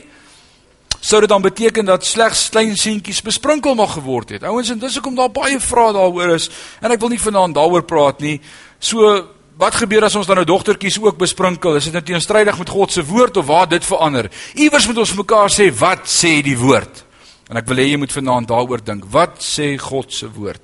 sou 0.99 1.19
dit 1.23 1.29
dan 1.29 1.41
beteken 1.41 1.85
dat 1.85 2.05
slegs 2.05 2.49
klein 2.49 2.75
seentjies 2.77 3.21
besprinkel 3.23 3.75
mag 3.75 3.93
geword 3.93 4.29
het. 4.35 4.43
Ouens, 4.43 4.69
en 4.69 4.79
dis 4.79 4.93
hoekom 4.99 5.15
daar 5.15 5.31
baie 5.31 5.59
vrae 5.59 5.93
daaroor 5.95 6.35
is 6.35 6.49
en 6.81 6.91
ek 6.91 7.01
wil 7.01 7.13
nie 7.13 7.21
vanaand 7.21 7.55
daaroor 7.55 7.85
praat 7.87 8.19
nie. 8.23 8.39
So 8.79 9.27
wat 9.59 9.75
gebeur 9.75 10.05
as 10.07 10.15
ons 10.15 10.27
dan 10.27 10.39
nou 10.39 10.47
dogtertjies 10.47 10.99
ook 11.03 11.17
besprinkel? 11.19 11.75
Is 11.75 11.89
dit 11.89 11.95
nou 11.95 12.03
teenstrydig 12.03 12.57
met 12.57 12.69
God 12.71 12.91
se 12.95 13.03
woord 13.05 13.37
of 13.37 13.47
waar 13.47 13.67
dit 13.67 13.85
verander? 13.85 14.29
Iewers 14.55 14.87
moet 14.87 15.03
ons 15.03 15.15
mekaar 15.19 15.51
sê 15.51 15.69
wat 15.75 16.07
sê 16.07 16.39
die 16.45 16.57
woord? 16.57 17.03
En 17.49 17.59
ek 17.59 17.67
wil 17.67 17.81
hê 17.81 17.89
jy 17.89 17.99
moet 17.99 18.13
vanaand 18.13 18.47
daaroor 18.47 18.83
dink. 18.85 19.07
Wat 19.11 19.39
sê 19.43 19.73
God 19.81 20.13
se 20.13 20.29
woord? 20.31 20.61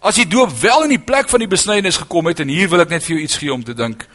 As 0.00 0.16
die 0.16 0.28
doop 0.28 0.52
wel 0.62 0.86
in 0.86 0.94
die 0.94 1.02
plek 1.02 1.28
van 1.28 1.42
die 1.42 1.50
besnydenis 1.50 1.98
gekom 2.00 2.30
het 2.30 2.40
en 2.40 2.48
hier 2.48 2.70
wil 2.72 2.80
ek 2.84 2.94
net 2.94 3.04
vir 3.04 3.16
jou 3.16 3.24
iets 3.24 3.40
gee 3.40 3.52
om 3.52 3.64
te 3.64 3.74
dink 3.76 4.06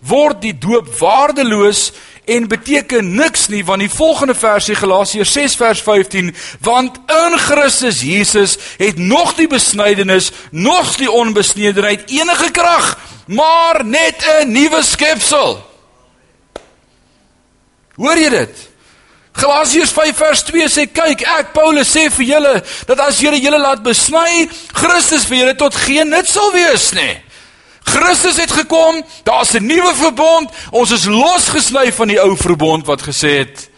word 0.00 0.42
die 0.42 0.54
doop 0.58 0.88
waardeloos 0.98 1.92
en 2.28 2.48
beteken 2.48 3.14
niks 3.16 3.48
nie 3.48 3.64
want 3.64 3.80
die 3.80 3.90
volgende 3.90 4.34
versie 4.36 4.76
Galasiërs 4.76 5.32
6 5.32 5.56
vers 5.56 5.82
15 5.82 6.34
want 6.64 6.98
in 7.08 7.38
Christus 7.38 8.02
Jesus 8.04 8.58
het 8.78 8.98
nog 8.98 9.34
die 9.34 9.48
besnydenis 9.48 10.30
nog 10.50 10.96
die 10.96 11.10
onbesnedenheid 11.10 12.10
enige 12.10 12.50
krag 12.50 12.96
maar 13.28 13.84
net 13.84 14.24
'n 14.40 14.52
nuwe 14.52 14.82
skepsel. 14.82 15.66
Hoor 17.96 18.16
jy 18.16 18.28
dit? 18.28 18.68
Galasiërs 19.32 19.90
5 19.90 20.16
vers 20.16 20.42
2 20.42 20.68
sê 20.68 20.92
kyk 20.92 21.22
ek 21.22 21.52
Paulus 21.52 21.96
sê 21.96 22.10
vir 22.10 22.26
julle 22.26 22.62
dat 22.86 22.98
as 23.00 23.20
julle 23.20 23.40
julle 23.40 23.58
laat 23.58 23.82
besny 23.82 24.48
Christus 24.72 25.24
vir 25.24 25.38
julle 25.38 25.54
tot 25.54 25.74
geen 25.74 26.08
nut 26.08 26.28
sal 26.28 26.52
wees 26.52 26.92
nie 26.92 27.14
Christus 27.88 28.36
het 28.36 28.52
gekom, 28.52 29.02
daar's 29.24 29.54
'n 29.54 29.66
nuwe 29.66 29.94
verbond. 29.94 30.50
Ons 30.70 30.90
is 30.90 31.04
losgesny 31.04 31.92
van 31.92 32.08
die 32.08 32.20
ou 32.20 32.36
verbond 32.36 32.86
wat 32.86 33.02
gesê 33.02 33.38
het 33.38 33.70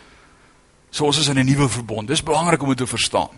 so 0.91 1.05
ons 1.05 1.19
is 1.19 1.29
in 1.29 1.39
'n 1.39 1.47
nuwe 1.47 1.69
verbond. 1.69 2.09
Dis 2.09 2.23
belangrik 2.23 2.63
om 2.63 2.69
dit 2.69 2.77
te 2.77 2.87
verstaan. 2.87 3.29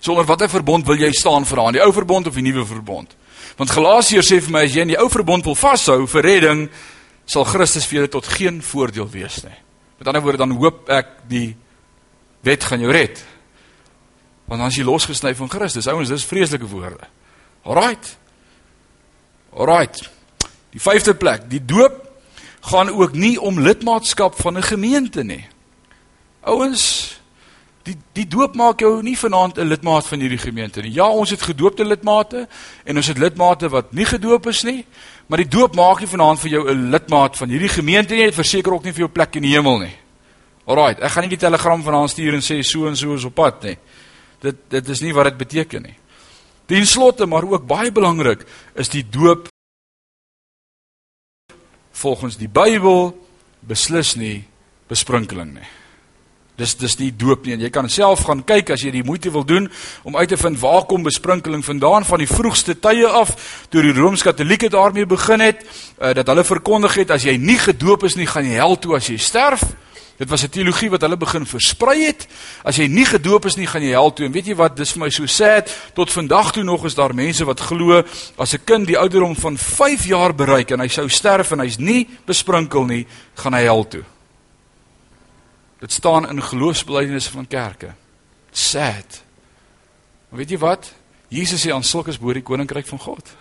Sonder 0.00 0.24
watter 0.24 0.48
verbond 0.48 0.86
wil 0.86 0.96
jy 0.96 1.12
staan 1.12 1.46
vir 1.46 1.60
aan, 1.60 1.72
die 1.72 1.82
ou 1.82 1.92
verbond 1.92 2.26
of 2.26 2.34
die 2.34 2.42
nuwe 2.42 2.66
verbond? 2.66 3.16
Want 3.56 3.70
Galasiërs 3.70 4.32
sê 4.32 4.40
vir 4.40 4.50
my 4.50 4.64
as 4.64 4.74
jy 4.74 4.80
in 4.80 4.92
die 4.92 5.00
ou 5.00 5.08
verbond 5.10 5.44
wil 5.44 5.54
vashou 5.54 6.06
vir 6.06 6.22
redding, 6.22 6.70
sal 7.26 7.44
Christus 7.44 7.86
vir 7.86 7.98
jou 7.98 8.08
tot 8.08 8.26
geen 8.26 8.62
voordeel 8.62 9.08
wees 9.10 9.42
nie. 9.42 9.58
Met 9.98 10.06
ander 10.06 10.22
woorde 10.22 10.38
dan 10.38 10.50
hoop 10.50 10.88
ek 10.88 11.06
die 11.28 11.56
wet 12.42 12.64
gaan 12.64 12.80
jou 12.80 12.92
red. 12.92 13.24
Want 14.46 14.62
as 14.62 14.76
jy 14.76 14.84
losgesny 14.84 15.34
van 15.34 15.50
Christus, 15.50 15.86
ouens, 15.86 16.08
dis 16.08 16.24
vreeslike 16.24 16.66
woorde. 16.66 17.06
Alraight. 17.64 18.16
Alraight. 19.58 20.04
Die 20.70 20.80
vyfde 20.80 21.14
plek, 21.18 21.48
die 21.50 21.64
doop 21.64 22.04
gaan 22.70 22.90
ook 22.92 23.12
nie 23.18 23.34
om 23.40 23.60
lidmaatskap 23.60 24.38
van 24.38 24.58
'n 24.58 24.62
gemeente 24.62 25.24
nie. 25.24 25.46
Ouens, 26.40 27.18
Die 27.88 27.96
die 28.12 28.26
doop 28.28 28.56
maak 28.58 28.82
jou 28.82 28.98
nie 29.02 29.16
vanaand 29.16 29.58
'n 29.58 29.68
lidmaat 29.68 30.06
van 30.06 30.20
hierdie 30.20 30.38
gemeente 30.38 30.80
nie. 30.80 30.92
Ja, 30.92 31.08
ons 31.08 31.30
het 31.30 31.42
gedoopte 31.42 31.84
lidmate 31.84 32.48
en 32.84 32.96
ons 32.96 33.06
het 33.06 33.18
lidmate 33.18 33.68
wat 33.68 33.92
nie 33.92 34.04
gedoop 34.04 34.46
is 34.46 34.62
nie, 34.62 34.84
maar 35.26 35.38
die 35.38 35.48
doop 35.48 35.74
maak 35.74 36.00
nie 36.00 36.08
vanaand 36.08 36.40
vir 36.40 36.50
jou 36.50 36.68
'n 36.68 36.90
lidmaat 36.90 37.36
van 37.36 37.48
hierdie 37.48 37.68
gemeente 37.68 38.14
nie. 38.14 38.24
Dit 38.24 38.34
verseker 38.34 38.72
ook 38.72 38.84
nie 38.84 38.92
vir 38.92 39.00
jou 39.00 39.08
plek 39.08 39.36
in 39.36 39.42
die 39.42 39.54
hemel 39.54 39.78
nie. 39.78 39.96
Alraight, 40.66 41.00
ek 41.00 41.10
gaan 41.10 41.22
nie 41.22 41.36
die 41.36 41.46
telegram 41.46 41.82
vanaand 41.82 42.10
stuur 42.10 42.34
en 42.34 42.40
sê 42.40 42.62
so 42.62 42.86
en 42.86 42.96
so 42.96 43.14
is 43.14 43.24
op 43.24 43.34
pad 43.34 43.62
nie. 43.62 43.78
Dit 44.40 44.56
dit 44.68 44.88
is 44.88 45.00
nie 45.00 45.14
wat 45.14 45.24
dit 45.24 45.36
beteken 45.36 45.82
nie. 45.82 45.94
Ten 46.68 46.86
slotte, 46.86 47.26
maar 47.26 47.48
ook 47.48 47.64
baie 47.66 47.92
belangrik, 47.92 48.44
is 48.76 48.90
die 48.92 49.06
doop 49.08 49.48
volgens 51.98 52.36
die 52.38 52.48
Bybel 52.48 53.14
beslis 53.64 54.14
nie 54.20 54.44
besprinkeling 54.88 55.54
nie. 55.56 55.70
Dis 56.58 56.74
dis 56.74 56.96
nie 56.98 57.08
doop 57.14 57.46
nie 57.46 57.54
en 57.54 57.62
jy 57.62 57.70
kan 57.70 57.88
self 57.90 58.24
gaan 58.26 58.42
kyk 58.46 58.74
as 58.74 58.82
jy 58.82 58.90
die 58.98 59.04
moeite 59.06 59.30
wil 59.34 59.46
doen 59.46 59.68
om 60.06 60.16
uit 60.18 60.28
te 60.28 60.38
vind 60.38 60.58
waar 60.60 60.84
kom 60.90 61.06
besprinkeling 61.06 61.62
vandaan 61.64 62.06
van 62.06 62.22
die 62.22 62.30
vroegste 62.30 62.74
tye 62.82 63.06
af 63.06 63.34
toe 63.70 63.82
die 63.86 63.94
Rooms-Katolieke 63.94 64.70
daarmee 64.74 65.06
begin 65.06 65.44
het 65.46 65.62
uh, 65.64 66.12
dat 66.18 66.26
hulle 66.26 66.44
verkondig 66.44 66.98
het 66.98 67.14
as 67.14 67.26
jy 67.26 67.36
nie 67.38 67.58
gedoop 67.62 68.04
is 68.10 68.18
nie 68.18 68.26
gaan 68.26 68.46
jy 68.46 68.58
hel 68.58 68.76
toe 68.76 68.98
as 68.98 69.08
jy 69.10 69.18
sterf. 69.22 69.62
Dit 70.18 70.28
was 70.28 70.42
'n 70.42 70.48
teologie 70.48 70.90
wat 70.90 71.00
hulle 71.00 71.16
begin 71.16 71.46
versprei 71.46 72.04
het. 72.04 72.26
As 72.62 72.76
jy 72.76 72.86
nie 72.86 73.04
gedoop 73.04 73.44
is 73.44 73.56
nie, 73.56 73.66
gaan 73.66 73.82
jy 73.82 73.90
hel 73.90 74.12
toe. 74.12 74.26
En 74.26 74.32
weet 74.32 74.46
jy 74.46 74.54
wat? 74.54 74.76
Dis 74.76 74.92
vir 74.92 75.00
my 75.00 75.10
so 75.10 75.26
sad. 75.26 75.76
Tot 75.94 76.12
vandag 76.12 76.52
toe 76.52 76.62
nog 76.62 76.84
is 76.84 76.94
daar 76.94 77.14
mense 77.14 77.44
wat 77.44 77.60
glo 77.60 78.02
as 78.36 78.52
'n 78.54 78.64
kind 78.64 78.86
die 78.86 78.98
ouderdom 78.98 79.36
van 79.36 79.56
5 79.58 80.04
jaar 80.04 80.34
bereik 80.34 80.70
en 80.70 80.80
hy 80.80 80.88
sou 80.88 81.08
sterf 81.08 81.50
en 81.50 81.60
hy's 81.60 81.78
nie 81.78 82.08
besprinkel 82.24 82.84
nie, 82.84 83.06
gaan 83.34 83.54
hy 83.54 83.62
hel 83.62 83.88
toe. 83.88 84.04
Dit 85.78 85.92
staan 85.92 86.28
in 86.28 86.42
geloofsbelijdenisse 86.42 87.30
van 87.30 87.46
kerke. 87.46 87.94
Sad. 88.50 89.22
Maar 90.28 90.38
weet 90.38 90.50
jy 90.50 90.58
wat? 90.58 90.92
Jesus 91.28 91.66
sê 91.66 91.70
aan 91.72 91.84
sulkes 91.84 92.18
behoort 92.18 92.34
die 92.34 92.42
koninkryk 92.42 92.86
van 92.86 92.98
God. 92.98 93.36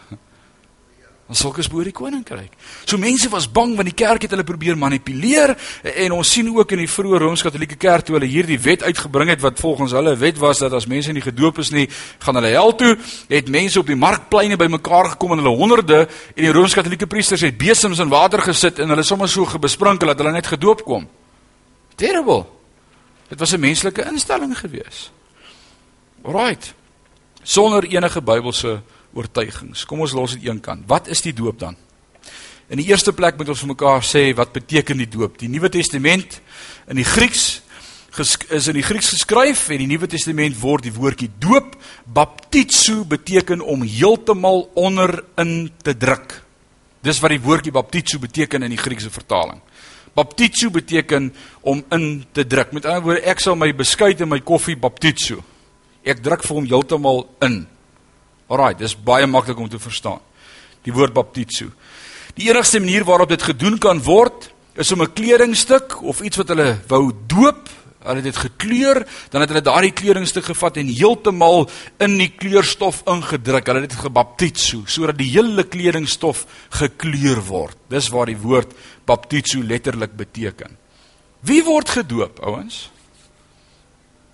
Aan 1.27 1.35
sulkes 1.35 1.67
behoort 1.67 1.89
die 1.89 1.95
koninkryk. 1.95 2.53
So 2.87 2.95
mense 2.97 3.27
was 3.29 3.49
bang 3.51 3.73
want 3.75 3.89
die 3.89 3.95
kerk 3.97 4.23
het 4.23 4.31
hulle 4.31 4.45
probeer 4.47 4.77
manipuleer 4.79 5.57
en 5.83 6.13
ons 6.15 6.29
sien 6.31 6.47
ook 6.55 6.71
in 6.71 6.85
die 6.85 6.87
vroeë 6.87 7.19
Rooms-Katolieke 7.19 7.75
kerk 7.75 8.07
toe 8.07 8.15
hulle 8.15 8.29
hierdie 8.31 8.59
wet 8.63 8.85
uitgebring 8.87 9.33
het 9.33 9.43
wat 9.43 9.59
volgens 9.59 9.91
hulle 9.91 10.15
wet 10.15 10.39
was 10.39 10.63
dat 10.63 10.71
as 10.77 10.87
mense 10.87 11.11
nie 11.11 11.25
gedoop 11.25 11.59
is 11.59 11.73
nie, 11.75 11.89
gaan 12.23 12.39
hulle 12.39 12.53
hel 12.55 12.71
toe. 12.79 12.93
Het 13.27 13.51
mense 13.51 13.79
op 13.83 13.91
die 13.91 13.99
markpleine 13.99 14.55
bymekaar 14.55 15.11
gekom 15.17 15.35
in 15.35 15.43
hulle 15.43 15.55
honderde 15.59 15.99
en 16.07 16.43
die 16.47 16.55
Rooms-Katolieke 16.55 17.11
priesters 17.11 17.43
het 17.43 17.59
besems 17.59 17.99
in 17.99 18.13
water 18.13 18.45
gesit 18.47 18.79
en 18.79 18.95
hulle 18.95 19.03
sommer 19.03 19.27
so 19.27 19.43
gebesprinkel 19.45 20.07
dat 20.13 20.23
hulle 20.23 20.31
net 20.39 20.47
gedoop 20.47 20.85
kom. 20.87 21.09
Terrible. 21.99 22.45
Dit 23.27 23.39
was 23.39 23.51
'n 23.51 23.59
menslike 23.59 24.05
instelling 24.07 24.55
gewees. 24.55 25.11
Alraight. 26.23 26.73
Sonder 27.43 27.83
enige 27.83 28.21
Bybelse 28.21 28.81
oortuigings. 29.13 29.85
Kom 29.85 30.01
ons 30.01 30.15
los 30.15 30.35
dit 30.35 30.47
een 30.47 30.59
kant. 30.63 30.83
Wat 30.87 31.07
is 31.07 31.21
die 31.21 31.33
doop 31.33 31.59
dan? 31.59 31.77
In 32.67 32.81
die 32.81 32.89
eerste 32.89 33.13
plek 33.15 33.37
moet 33.39 33.47
ons 33.53 33.61
vir 33.63 33.71
mekaar 33.71 34.03
sê 34.03 34.33
wat 34.35 34.51
beteken 34.55 34.99
die 34.99 35.07
doop? 35.07 35.37
Die 35.39 35.47
Nuwe 35.47 35.69
Testament 35.71 36.41
in 36.91 36.99
die 36.99 37.07
Grieks 37.07 37.61
is 38.17 38.67
in 38.67 38.73
die 38.79 38.85
Grieks 38.85 39.11
geskryf 39.13 39.67
en 39.69 39.83
die 39.83 39.87
Nuwe 39.87 40.09
Testament 40.09 40.57
word 40.59 40.87
die 40.87 40.93
woordjie 40.95 41.29
doop 41.39 41.75
baptizo 42.03 43.03
beteken 43.05 43.61
om 43.61 43.85
heeltemal 43.85 44.65
onder 44.75 45.21
in 45.37 45.69
te 45.85 45.93
druk. 45.97 46.33
Dis 47.05 47.21
wat 47.21 47.35
die 47.35 47.43
woordjie 47.43 47.71
baptizo 47.71 48.19
beteken 48.19 48.65
in 48.65 48.73
die 48.73 48.81
Griekse 48.81 49.13
vertaling. 49.13 49.61
Baptizo 50.17 50.71
beteken 50.73 51.29
om 51.61 51.83
in 51.93 52.25
te 52.33 52.43
druk. 52.47 52.73
Met 52.73 52.89
ander 52.89 53.05
woorde, 53.05 53.23
ek 53.29 53.39
sal 53.43 53.55
my 53.55 53.69
beskuit 53.77 54.21
en 54.25 54.31
my 54.33 54.41
koffie 54.41 54.75
baptizo. 54.75 55.43
Ek 56.03 56.23
druk 56.25 56.43
vir 56.47 56.57
hom 56.57 56.67
heeltemal 56.67 57.27
in. 57.45 57.61
Alraai, 58.47 58.75
dis 58.79 58.95
baie 58.95 59.27
maklik 59.27 59.59
om 59.59 59.69
te 59.69 59.79
verstaan. 59.79 60.21
Die 60.83 60.93
woord 60.95 61.13
baptizo. 61.13 61.67
Die 62.37 62.49
enigste 62.49 62.79
manier 62.79 63.03
waarop 63.03 63.29
dit 63.29 63.43
gedoen 63.43 63.77
kan 63.81 63.99
word, 64.03 64.51
is 64.77 64.91
om 64.91 65.01
'n 65.01 65.13
kledingstuk 65.13 66.01
of 66.03 66.21
iets 66.21 66.37
wat 66.37 66.47
hulle 66.47 66.79
wou 66.87 67.11
doop, 67.27 67.69
hulle 68.07 68.21
het 68.21 68.29
dit 68.29 68.37
gekleur, 68.37 69.07
dan 69.29 69.41
het 69.41 69.49
hulle 69.49 69.61
daardie 69.61 69.91
kledingstuk 69.91 70.45
gevat 70.45 70.77
en 70.77 70.87
heeltemal 70.87 71.69
in 71.99 72.17
die 72.17 72.29
kleurstof 72.29 73.01
ingedruk. 73.05 73.67
Hulle 73.67 73.81
het 73.81 73.89
dit 73.89 73.99
gebaptizo 73.99 74.83
sodat 74.85 75.17
die 75.17 75.31
hele 75.31 75.63
kledingstof 75.63 76.45
gekleur 76.69 77.41
word. 77.41 77.77
Dis 77.89 78.09
waar 78.09 78.25
die 78.25 78.37
woord 78.37 78.73
baptizo 79.05 79.61
letterlik 79.61 80.15
beteken. 80.15 80.77
Wie 81.41 81.63
word 81.63 81.89
gedoop, 81.89 82.39
ouens? 82.39 82.89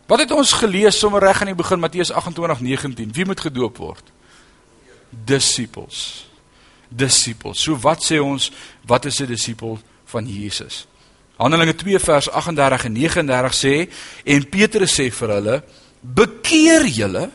Wat 0.08 0.20
het 0.20 0.32
ons 0.36 0.52
gelees 0.60 1.00
sommer 1.00 1.24
reg 1.24 1.40
aan 1.42 1.54
die 1.54 1.56
begin 1.56 1.80
Matteus 1.80 2.12
28:19? 2.12 3.14
Wie 3.14 3.26
moet 3.26 3.40
gedoop 3.40 3.78
word? 3.78 4.12
Disippels. 5.10 6.26
Disippels. 6.90 7.62
So 7.62 7.78
wat 7.80 8.04
sê 8.04 8.20
ons, 8.20 8.52
wat 8.86 9.06
is 9.06 9.20
'n 9.20 9.26
disipel 9.26 9.80
van 10.06 10.28
Jesus? 10.28 10.88
Handelinge 11.38 11.76
2 11.76 12.00
vers 12.00 12.30
38 12.30 12.86
en 12.86 12.92
39 12.92 13.54
sê 13.54 13.90
en 14.24 14.50
Petrus 14.50 15.00
sê 15.00 15.12
vir 15.12 15.30
hulle: 15.30 15.64
"Bekeer 16.02 16.86
julle 16.86 17.30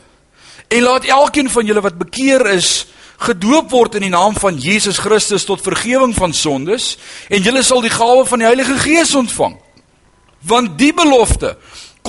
en 0.67 0.81
laat 0.81 1.05
elkeen 1.05 1.49
van 1.49 1.65
julle 1.65 1.81
wat 1.81 1.97
bekeer 1.97 2.45
is, 2.45 2.87
gedoop 3.17 3.69
word 3.69 3.95
in 3.95 4.01
die 4.01 4.09
naam 4.09 4.35
van 4.35 4.57
Jesus 4.57 4.97
Christus 4.97 5.43
tot 5.43 5.61
vergifnis 5.61 6.15
van 6.15 6.33
sondes 6.33 6.97
en 7.29 7.41
julle 7.41 7.63
sal 7.63 7.81
die 7.81 7.89
gawe 7.89 8.25
van 8.25 8.39
die 8.39 8.47
Heilige 8.47 8.77
Gees 8.77 9.15
ontvang." 9.15 9.57
Want 10.39 10.77
die 10.77 10.93
belofte 10.93 11.57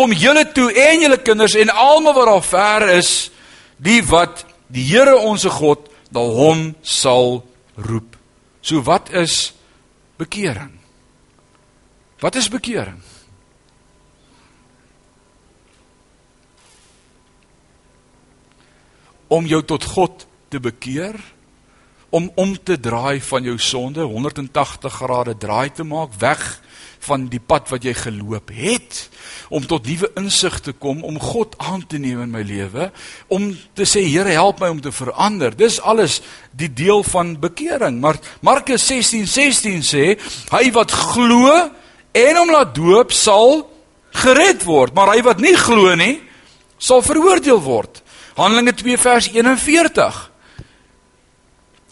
kom 0.00 0.14
julle 0.16 0.46
toe 0.56 0.70
en 0.72 1.02
julle 1.04 1.18
kinders 1.20 1.54
en 1.60 1.68
almal 1.68 2.14
wat 2.16 2.28
daar 2.30 2.46
ver 2.46 2.88
is, 2.96 3.10
die 3.76 4.00
wat 4.08 4.46
die 4.72 4.86
Here 4.88 5.18
onsse 5.18 5.50
God 5.52 5.90
na 6.14 6.22
hom 6.24 6.70
sal 6.80 7.42
roep. 7.76 8.16
So 8.64 8.80
wat 8.86 9.10
is 9.12 9.52
bekering? 10.16 10.72
Wat 12.20 12.36
is 12.40 12.48
bekering? 12.48 13.00
Om 19.28 19.46
jou 19.46 19.60
tot 19.68 19.84
God 19.84 20.24
te 20.48 20.60
bekeer, 20.60 21.20
om 22.10 22.30
om 22.40 22.56
te 22.56 22.80
draai 22.80 23.20
van 23.20 23.44
jou 23.46 23.58
sonde 23.58 24.02
180 24.02 24.96
grade 25.02 25.36
draai 25.38 25.70
te 25.70 25.84
maak 25.84 26.16
weg 26.18 26.42
van 27.00 27.26
die 27.32 27.40
pad 27.40 27.70
wat 27.72 27.84
jy 27.84 27.94
geloop 27.96 28.50
het 28.52 29.06
om 29.48 29.64
tot 29.66 29.86
nuwe 29.88 30.10
insig 30.20 30.58
te 30.60 30.72
kom 30.72 31.02
om 31.06 31.16
God 31.20 31.56
aan 31.58 31.82
te 31.88 31.98
neem 31.98 32.20
in 32.22 32.32
my 32.32 32.42
lewe 32.46 32.90
om 33.32 33.50
te 33.74 33.86
sê 33.88 34.04
Here 34.10 34.32
help 34.34 34.60
my 34.60 34.68
om 34.72 34.80
te 34.82 34.92
verander. 34.92 35.54
Dis 35.56 35.80
alles 35.80 36.20
die 36.56 36.70
deel 36.72 37.02
van 37.06 37.36
bekering. 37.40 38.00
Maar 38.00 38.18
Markus 38.40 38.84
16:16 38.90 39.26
16 39.26 39.82
sê 39.82 40.06
hy 40.50 40.64
wat 40.76 40.92
glo 40.92 41.70
en 42.12 42.36
hom 42.36 42.50
laat 42.50 42.74
doop 42.74 43.12
sal 43.12 43.64
gered 44.10 44.64
word. 44.64 44.94
Maar 44.94 45.14
hy 45.14 45.22
wat 45.22 45.40
nie 45.40 45.56
glo 45.56 45.94
nie 45.94 46.20
sal 46.78 47.02
veroordeel 47.02 47.60
word. 47.62 48.02
Handelinge 48.36 48.74
2 48.74 48.98
vers 48.98 49.30
41 49.32 50.26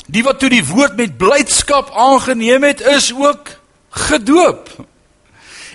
Die 0.08 0.22
wat 0.24 0.38
toe 0.40 0.48
die 0.48 0.64
woord 0.64 0.96
met 0.96 1.18
blydskap 1.20 1.90
aangeneem 1.92 2.64
het 2.64 2.80
is 2.80 3.10
ook 3.12 3.50
gedoop. 4.08 4.70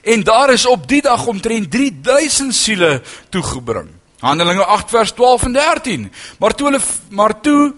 En 0.04 0.24
daar 0.24 0.52
is 0.52 0.66
op 0.66 0.88
die 0.88 1.02
dag 1.02 1.26
omtrent 1.28 1.72
3000 1.72 2.56
siele 2.56 3.02
toegebring. 3.30 3.88
Handelinge 4.20 4.66
8 4.66 4.89
vers 4.89 5.12
12 5.12 5.44
en 5.44 5.54
13. 5.54 6.12
Maar 6.39 6.56
toe 6.56 6.68
hulle 6.68 6.82
maar 7.10 7.42
toe 7.42 7.74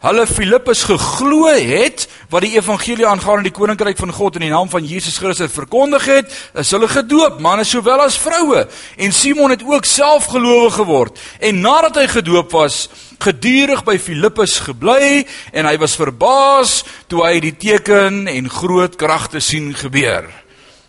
hulle 0.00 0.24
Filippus 0.26 0.86
geglo 0.88 1.50
het 1.52 2.06
wat 2.32 2.46
die 2.46 2.54
evangelie 2.56 3.04
aangaande 3.04 3.50
die 3.50 3.52
koninkryk 3.52 4.00
van 4.00 4.12
God 4.16 4.38
in 4.38 4.46
die 4.46 4.52
naam 4.52 4.70
van 4.72 4.86
Jesus 4.88 5.18
Christus 5.20 5.52
verkondig 5.52 6.06
het, 6.08 6.32
is 6.56 6.72
hulle 6.72 6.88
gedoop, 6.88 7.36
manne 7.44 7.66
sowel 7.68 8.00
as 8.06 8.16
vroue. 8.16 8.64
En 8.96 9.12
Simon 9.12 9.52
het 9.52 9.64
ook 9.66 9.84
self 9.84 10.30
gelowig 10.32 10.80
geword. 10.80 11.20
En 11.44 11.60
nadat 11.60 12.00
hy 12.00 12.06
gedoop 12.08 12.56
was, 12.56 12.86
gedurig 13.20 13.84
by 13.84 13.98
Filippus 14.00 14.56
gebly 14.64 15.26
en 15.52 15.68
hy 15.68 15.76
was 15.76 16.00
verbaas 16.00 16.78
toe 17.12 17.26
hy 17.26 17.36
die 17.44 17.56
teken 17.68 18.24
en 18.30 18.48
groot 18.48 18.96
kragte 18.96 19.44
sien 19.44 19.74
gebeur. 19.76 20.30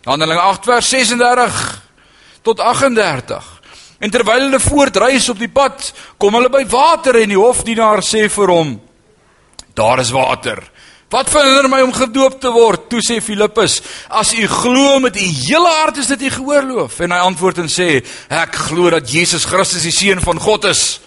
Handelinge 0.02 0.40
8 0.40 0.64
vers 0.64 0.88
36 0.88 1.82
tot 2.42 2.60
38. 2.60 3.60
En 4.02 4.10
terwyl 4.10 4.48
hulle 4.48 4.58
voortreis 4.60 5.28
op 5.30 5.38
die 5.38 5.50
pad, 5.50 5.92
kom 6.18 6.34
hulle 6.34 6.50
by 6.50 6.64
water 6.66 7.20
en 7.20 7.30
die 7.30 7.38
hofdienaar 7.38 8.02
sê 8.02 8.26
vir 8.26 8.50
hom: 8.50 8.80
"Daar 9.78 10.02
is 10.02 10.10
water. 10.10 10.58
Wat 11.12 11.30
verhinder 11.30 11.68
my 11.68 11.80
om 11.82 11.92
gedoop 11.92 12.40
te 12.40 12.50
word?" 12.50 12.88
Toe 12.90 12.98
sê 12.98 13.20
Filippus: 13.22 13.80
"As 14.08 14.34
u 14.34 14.46
glo 14.46 14.98
met 14.98 15.16
u 15.16 15.20
hele 15.20 15.68
hart 15.68 15.96
is 15.96 16.06
dit 16.06 16.22
u 16.22 16.30
geoorloof." 16.30 16.98
En 17.00 17.12
hy 17.12 17.18
antwoord 17.18 17.58
en 17.58 17.70
sê: 17.70 18.02
"Ek 18.28 18.54
glo 18.54 18.90
dat 18.90 19.10
Jesus 19.10 19.44
Christus 19.44 19.82
die 19.82 19.92
seun 19.92 20.20
van 20.20 20.40
God 20.40 20.64
is." 20.64 21.00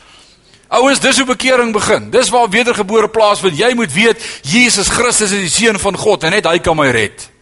Ouens, 0.70 1.00
dis 1.00 1.18
hoe 1.18 1.26
bekering 1.26 1.74
begin. 1.74 2.10
Dis 2.10 2.30
waar 2.30 2.50
wedergebore 2.50 3.10
plaasvind. 3.10 3.58
Jy 3.58 3.74
moet 3.74 3.94
weet 3.94 4.42
Jesus 4.42 4.88
Christus 4.88 5.32
is 5.32 5.52
die 5.52 5.66
seun 5.66 5.80
van 5.80 5.98
God 5.98 6.24
en 6.24 6.32
net 6.32 6.46
hy 6.46 6.60
kan 6.60 6.76
my 6.78 6.90
red. 6.90 7.35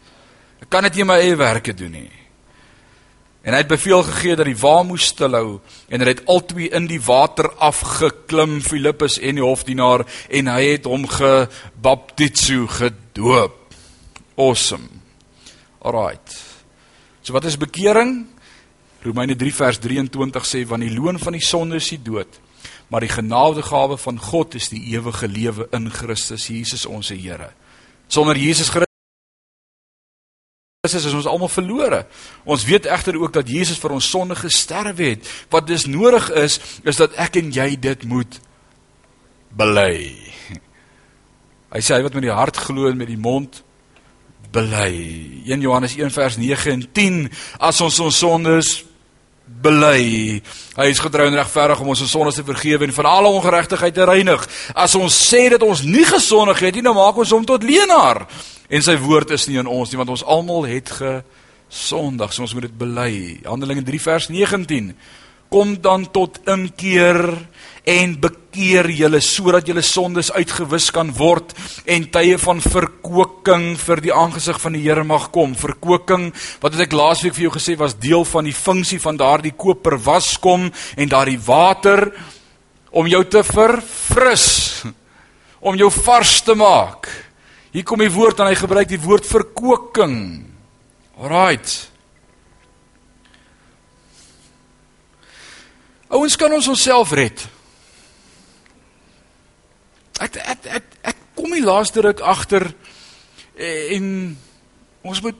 Kan 0.73 0.87
dit 0.87 0.95
nie 0.97 1.05
my 1.05 1.19
eie 1.21 1.37
werke 1.37 1.73
doen 1.77 1.91
nie. 1.93 2.09
En 3.45 3.53
hy 3.53 3.59
het 3.61 3.69
beveel 3.69 4.01
gegee 4.07 4.37
dat 4.39 4.47
die 4.47 4.57
wa 4.57 4.79
moes 4.87 5.11
stilhou 5.11 5.59
en 5.91 6.01
hy 6.01 6.07
het 6.07 6.23
albei 6.31 6.69
in 6.73 6.87
die 6.89 7.01
water 7.03 7.51
afgeklim 7.61 8.55
Filippus 8.63 9.19
en 9.19 9.37
die 9.37 9.43
hofdienaar 9.45 10.05
en 10.33 10.47
hy 10.49 10.61
het 10.71 10.87
hom 10.89 11.03
gebaptiso 11.11 12.65
gedoop. 12.79 13.59
Awesome. 14.39 14.87
Alraight. 15.83 16.39
So 17.21 17.35
wat 17.35 17.45
is 17.45 17.59
bekering? 17.59 18.23
Romeine 19.03 19.35
3 19.35 19.53
vers 19.53 19.81
23 19.83 20.47
sê 20.47 20.63
want 20.65 20.87
die 20.87 20.95
loon 20.95 21.19
van 21.19 21.37
die 21.37 21.43
sonde 21.43 21.77
is 21.77 21.91
die 21.91 21.99
dood, 22.01 22.39
maar 22.87 23.03
die 23.03 23.11
genadegawe 23.11 23.99
van 23.99 24.17
God 24.31 24.55
is 24.57 24.71
die 24.71 24.81
ewige 24.95 25.27
lewe 25.27 25.67
in 25.75 25.91
Christus 25.91 26.47
Jesus 26.47 26.87
ons 26.87 27.11
Here. 27.11 27.51
Sonder 28.07 28.39
Jesus 28.39 28.71
Christus 28.71 28.92
Christus 30.83 31.05
is 31.07 31.13
ons 31.15 31.27
almal 31.31 31.47
verlore. 31.47 32.01
Ons 32.43 32.65
weet 32.67 32.89
egter 32.91 33.15
ook 33.15 33.31
dat 33.31 33.47
Jesus 33.47 33.77
vir 33.79 33.93
ons 33.95 34.07
sonde 34.11 34.35
gesterf 34.35 34.97
het. 34.99 35.29
Wat 35.47 35.63
dus 35.63 35.85
nodig 35.87 36.25
is, 36.35 36.57
is 36.83 36.97
dat 36.99 37.13
ek 37.23 37.37
en 37.39 37.53
jy 37.55 37.69
dit 37.79 38.01
moet 38.03 38.35
bely. 39.55 40.11
Hy 41.71 41.79
sê 41.79 41.95
hy 41.95 42.03
wat 42.03 42.17
met 42.17 42.25
die 42.27 42.35
hart 42.35 42.59
glo 42.65 42.89
en 42.89 42.99
met 42.99 43.07
die 43.07 43.15
mond 43.15 43.61
bely. 44.51 44.91
1 45.47 45.63
Johannes 45.63 45.95
1 45.95 46.11
vers 46.11 46.35
9 46.41 46.73
en 46.75 46.83
10 46.99 47.21
as 47.63 47.79
ons 47.87 48.01
ons 48.03 48.19
sondes 48.25 48.73
bely. 49.63 50.41
Hy 50.75 50.89
is 50.91 50.99
getrou 50.99 51.29
en 51.29 51.39
regverdig 51.39 51.79
om 51.79 51.93
ons 51.95 52.03
sondes 52.11 52.35
te 52.35 52.43
vergewe 52.43 52.89
en 52.89 52.97
van 52.99 53.07
alle 53.07 53.31
ongeregtigheid 53.39 53.95
te 53.95 54.11
reinig. 54.11 54.43
As 54.75 54.99
ons 54.99 55.15
sê 55.31 55.45
dat 55.55 55.63
ons 55.63 55.85
nie 55.87 56.03
gesondig 56.11 56.59
het 56.67 56.75
nie, 56.75 56.83
dan 56.83 56.99
maak 56.99 57.23
ons 57.23 57.31
hom 57.31 57.47
tot 57.47 57.63
leienaar. 57.63 58.25
En 58.73 58.81
sy 58.81 58.95
woord 58.97 59.35
is 59.35 59.45
nie 59.45 59.59
in 59.61 59.69
ons 59.69 59.91
nie, 59.91 59.99
want 59.99 60.09
ons 60.09 60.23
almal 60.25 60.65
het 60.65 60.89
gesondig. 60.97 62.31
So 62.33 62.45
ons 62.45 62.55
moet 62.57 62.65
dit 62.65 62.77
bely. 62.77 63.11
Handelinge 63.45 63.83
3 63.85 63.99
vers 64.01 64.29
19. 64.33 64.93
Kom 65.53 65.75
dan 65.77 66.07
tot 66.09 66.39
inkeer 66.49 67.19
en 67.85 68.15
bekeer 68.17 68.87
julle 68.95 69.19
sodat 69.21 69.67
julle 69.69 69.83
sondes 69.85 70.31
uitgewis 70.33 70.87
kan 70.95 71.11
word 71.13 71.51
en 71.85 72.07
tye 72.15 72.39
van 72.41 72.63
verkoking 72.63 73.65
vir 73.77 74.01
die 74.01 74.13
aangesig 74.15 74.57
van 74.63 74.73
die 74.73 74.81
Here 74.87 75.03
mag 75.05 75.27
kom. 75.35 75.53
Verkoking, 75.53 76.31
wat 76.63 76.73
het 76.73 76.87
ek 76.87 76.95
laasweek 76.97 77.35
vir 77.37 77.45
jou 77.45 77.53
gesê 77.59 77.75
was 77.77 77.93
deel 78.01 78.25
van 78.25 78.49
die 78.49 78.55
funksie 78.57 78.97
van 79.03 79.19
daardie 79.21 79.53
koper 79.53 79.99
waskom 80.01 80.65
en 80.71 81.13
daardie 81.13 81.37
water 81.45 82.07
om 82.89 83.05
jou 83.09 83.21
te 83.29 83.45
verfris, 83.45 84.47
om 85.61 85.77
jou 85.77 85.91
vars 85.93 86.33
te 86.41 86.57
maak. 86.57 87.11
Hier 87.73 87.85
kom 87.89 88.03
die 88.03 88.11
woord 88.13 88.37
en 88.37 88.51
hy 88.51 88.57
gebruik 88.57 88.91
die 88.91 89.01
woord 89.01 89.25
verkoking. 89.25 90.17
Alraight. 91.17 91.71
Ouens 96.13 96.35
kan 96.37 96.53
ons 96.53 96.69
onsself 96.69 97.15
red. 97.17 97.41
Ek 100.21 100.37
ek 100.37 100.67
ek 100.69 100.91
ek 101.13 101.23
kom 101.33 101.55
die 101.57 101.65
laaste 101.65 102.03
ruk 102.05 102.21
agter 102.21 102.67
eh, 103.57 103.95
en 103.97 104.05
ons 105.01 105.23
moet 105.25 105.39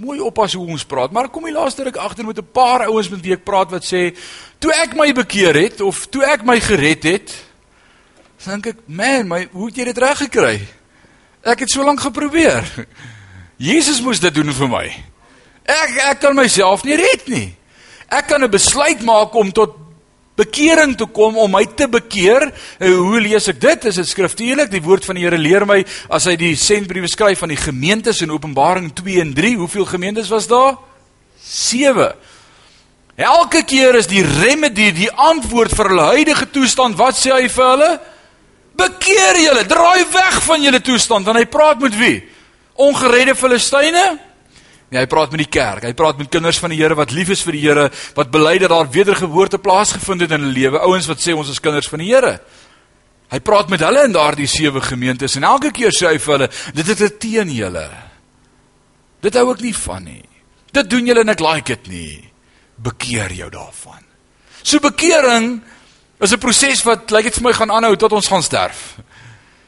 mooi 0.00 0.16
oppas 0.24 0.54
hoe 0.56 0.64
ons 0.72 0.86
praat, 0.88 1.12
maar 1.12 1.28
kom 1.28 1.44
die 1.50 1.52
laaste 1.52 1.84
ruk 1.84 2.00
agter 2.00 2.24
met 2.24 2.38
'n 2.38 2.48
paar 2.52 2.86
ouens 2.88 3.10
met 3.12 3.20
wie 3.20 3.36
ek 3.36 3.44
praat 3.44 3.70
wat 3.70 3.84
sê 3.84 4.16
toe 4.58 4.72
ek 4.72 4.96
my 4.96 5.12
bekeer 5.12 5.54
het 5.54 5.80
of 5.84 6.06
toe 6.06 6.24
ek 6.24 6.44
my 6.48 6.60
gered 6.60 7.04
het, 7.04 7.34
dink 8.46 8.66
ek, 8.66 8.76
man, 8.86 9.28
my 9.28 9.48
hoe 9.52 9.66
het 9.68 9.76
jy 9.76 9.84
dit 9.84 9.98
reg 9.98 10.18
gekry? 10.18 10.77
Ek 11.42 11.64
het 11.64 11.70
so 11.70 11.84
lank 11.84 12.00
geprobeer. 12.00 12.64
Jesus 13.58 14.00
moes 14.00 14.20
dit 14.20 14.34
doen 14.34 14.52
vir 14.54 14.70
my. 14.70 14.86
Ek 15.68 15.98
ek 16.12 16.20
kan 16.22 16.36
myself 16.36 16.84
nie 16.84 16.96
red 16.96 17.28
nie. 17.28 17.48
Ek 18.08 18.28
kan 18.28 18.42
'n 18.42 18.50
besluit 18.50 19.02
maak 19.02 19.34
om 19.34 19.52
tot 19.52 19.76
bekering 20.38 20.94
toe 20.96 21.08
kom 21.10 21.36
om 21.36 21.50
my 21.50 21.64
te 21.64 21.88
bekeer. 21.90 22.52
En 22.78 22.92
hoe 22.92 23.20
lees 23.20 23.48
ek 23.50 23.60
dit? 23.60 23.84
Is 23.90 23.98
dit 24.00 24.08
skriftuurlik? 24.08 24.70
Die 24.70 24.82
woord 24.82 25.04
van 25.04 25.18
die 25.18 25.24
Here 25.26 25.38
leer 25.38 25.66
my 25.66 25.84
as 26.08 26.28
hy 26.30 26.36
die 26.36 26.54
sendbriewe 26.56 27.08
skryf 27.10 27.42
van 27.42 27.48
die 27.48 27.60
gemeentes 27.60 28.22
in 28.22 28.30
Openbaring 28.30 28.92
2 28.94 29.20
en 29.20 29.34
3, 29.34 29.56
hoeveel 29.56 29.84
gemeentes 29.84 30.30
was 30.30 30.46
daar? 30.46 30.78
7. 31.42 32.14
Elke 33.18 33.64
keer 33.66 33.98
is 33.98 34.06
die 34.06 34.22
remedie, 34.22 34.92
die 34.94 35.10
antwoord 35.10 35.74
vir 35.74 35.90
hulle 35.90 36.06
huidige 36.14 36.46
toestand, 36.54 36.94
wat 36.96 37.18
sê 37.18 37.32
hy 37.34 37.48
vir 37.50 37.70
hulle? 37.72 37.90
Bekeer 38.78 39.40
julle, 39.42 39.66
draai 39.66 40.06
weg 40.12 40.40
van 40.46 40.62
julle 40.62 40.80
toestand, 40.84 41.26
want 41.26 41.40
hy 41.40 41.46
praat 41.50 41.80
met 41.82 41.96
wie? 41.98 42.16
Ongeredde 42.78 43.34
Filistyne? 43.34 44.04
Nee, 44.88 45.02
hy 45.02 45.08
praat 45.10 45.34
met 45.34 45.42
die 45.42 45.50
kerk. 45.52 45.84
Hy 45.84 45.92
praat 45.96 46.20
met 46.20 46.30
kinders 46.32 46.60
van 46.62 46.72
die 46.72 46.78
Here 46.80 46.96
wat 46.96 47.10
lief 47.12 47.32
is 47.34 47.42
vir 47.44 47.58
die 47.58 47.64
Here, 47.66 47.88
wat 48.16 48.30
bely 48.32 48.54
dat 48.62 48.72
daar 48.72 48.88
wedergeboorte 48.88 49.60
plaasgevind 49.60 50.24
het 50.24 50.32
in 50.32 50.46
hulle 50.46 50.56
lewe. 50.56 50.80
Ouens 50.86 51.08
wat 51.10 51.20
sê 51.20 51.34
ons 51.36 51.50
is 51.52 51.60
kinders 51.60 51.90
van 51.90 52.00
die 52.04 52.08
Here. 52.12 52.38
Hy 53.28 53.40
praat 53.44 53.68
met 53.68 53.82
hulle 53.84 54.06
in 54.08 54.14
daardie 54.14 54.48
sewe 54.48 54.80
gemeentes 54.80 55.36
en 55.36 55.44
elke 55.44 55.74
keer 55.76 55.92
sê 55.92 56.14
hy 56.14 56.20
vir 56.22 56.34
hulle, 56.38 56.48
dit 56.78 56.92
is 56.94 57.16
teen 57.20 57.50
julle. 57.52 57.84
Dit 59.20 59.36
hou 59.36 59.50
ek 59.52 59.60
nie 59.66 59.74
van 59.76 60.06
nie. 60.06 60.24
Dit 60.72 60.88
doen 60.88 61.10
julle 61.10 61.26
en 61.26 61.34
ek 61.34 61.42
like 61.44 61.74
dit 61.74 61.90
nie. 61.92 62.14
Bekeer 62.80 63.34
jou 63.36 63.50
daarvan. 63.52 64.00
So 64.62 64.80
bekering 64.80 65.58
is 66.20 66.32
'n 66.32 66.38
proses 66.38 66.82
wat 66.82 67.10
lyk 67.10 67.10
like 67.10 67.30
dit 67.30 67.34
vir 67.34 67.42
my 67.42 67.52
gaan 67.52 67.70
aanhou 67.70 67.96
tot 67.96 68.12
ons 68.12 68.28
gaan 68.28 68.42
sterf. 68.42 68.98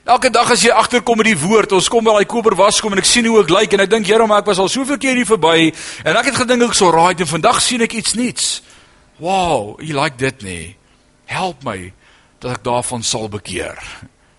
Elke 0.05 0.30
dag 0.30 0.51
as 0.51 0.62
jy 0.62 0.70
agterkom 0.70 1.16
met 1.16 1.26
die 1.26 1.38
woord, 1.38 1.72
ons 1.72 1.88
kom 1.88 2.05
by 2.05 2.11
daai 2.11 2.26
koper 2.26 2.57
waskom 2.57 2.92
en 2.92 2.98
ek 2.98 3.05
sien 3.05 3.26
hoe 3.26 3.42
ek 3.42 3.51
lyk 3.51 3.72
en 3.72 3.80
ek 3.80 3.90
dink 3.90 4.07
Here, 4.07 4.26
maar 4.26 4.40
ek 4.40 4.46
was 4.46 4.59
al 4.59 4.68
soveel 4.68 4.98
keer 4.98 5.14
hier 5.14 5.28
verby 5.28 5.72
en 6.05 6.16
ek 6.16 6.24
het 6.24 6.40
gedink 6.40 6.62
ek 6.62 6.74
sou 6.74 6.90
raai 6.90 7.14
en 7.18 7.26
vandag 7.26 7.61
sien 7.61 7.82
ek 7.82 7.94
iets 7.94 8.14
nuuts. 8.14 8.62
Wow, 9.18 9.76
jy 9.80 9.92
like 9.94 10.16
dit 10.16 10.42
nie. 10.42 10.76
Help 11.26 11.62
my 11.64 11.92
dat 12.40 12.57
ek 12.57 12.64
daarvan 12.64 13.03
sal 13.03 13.28
bekeer. 13.28 13.78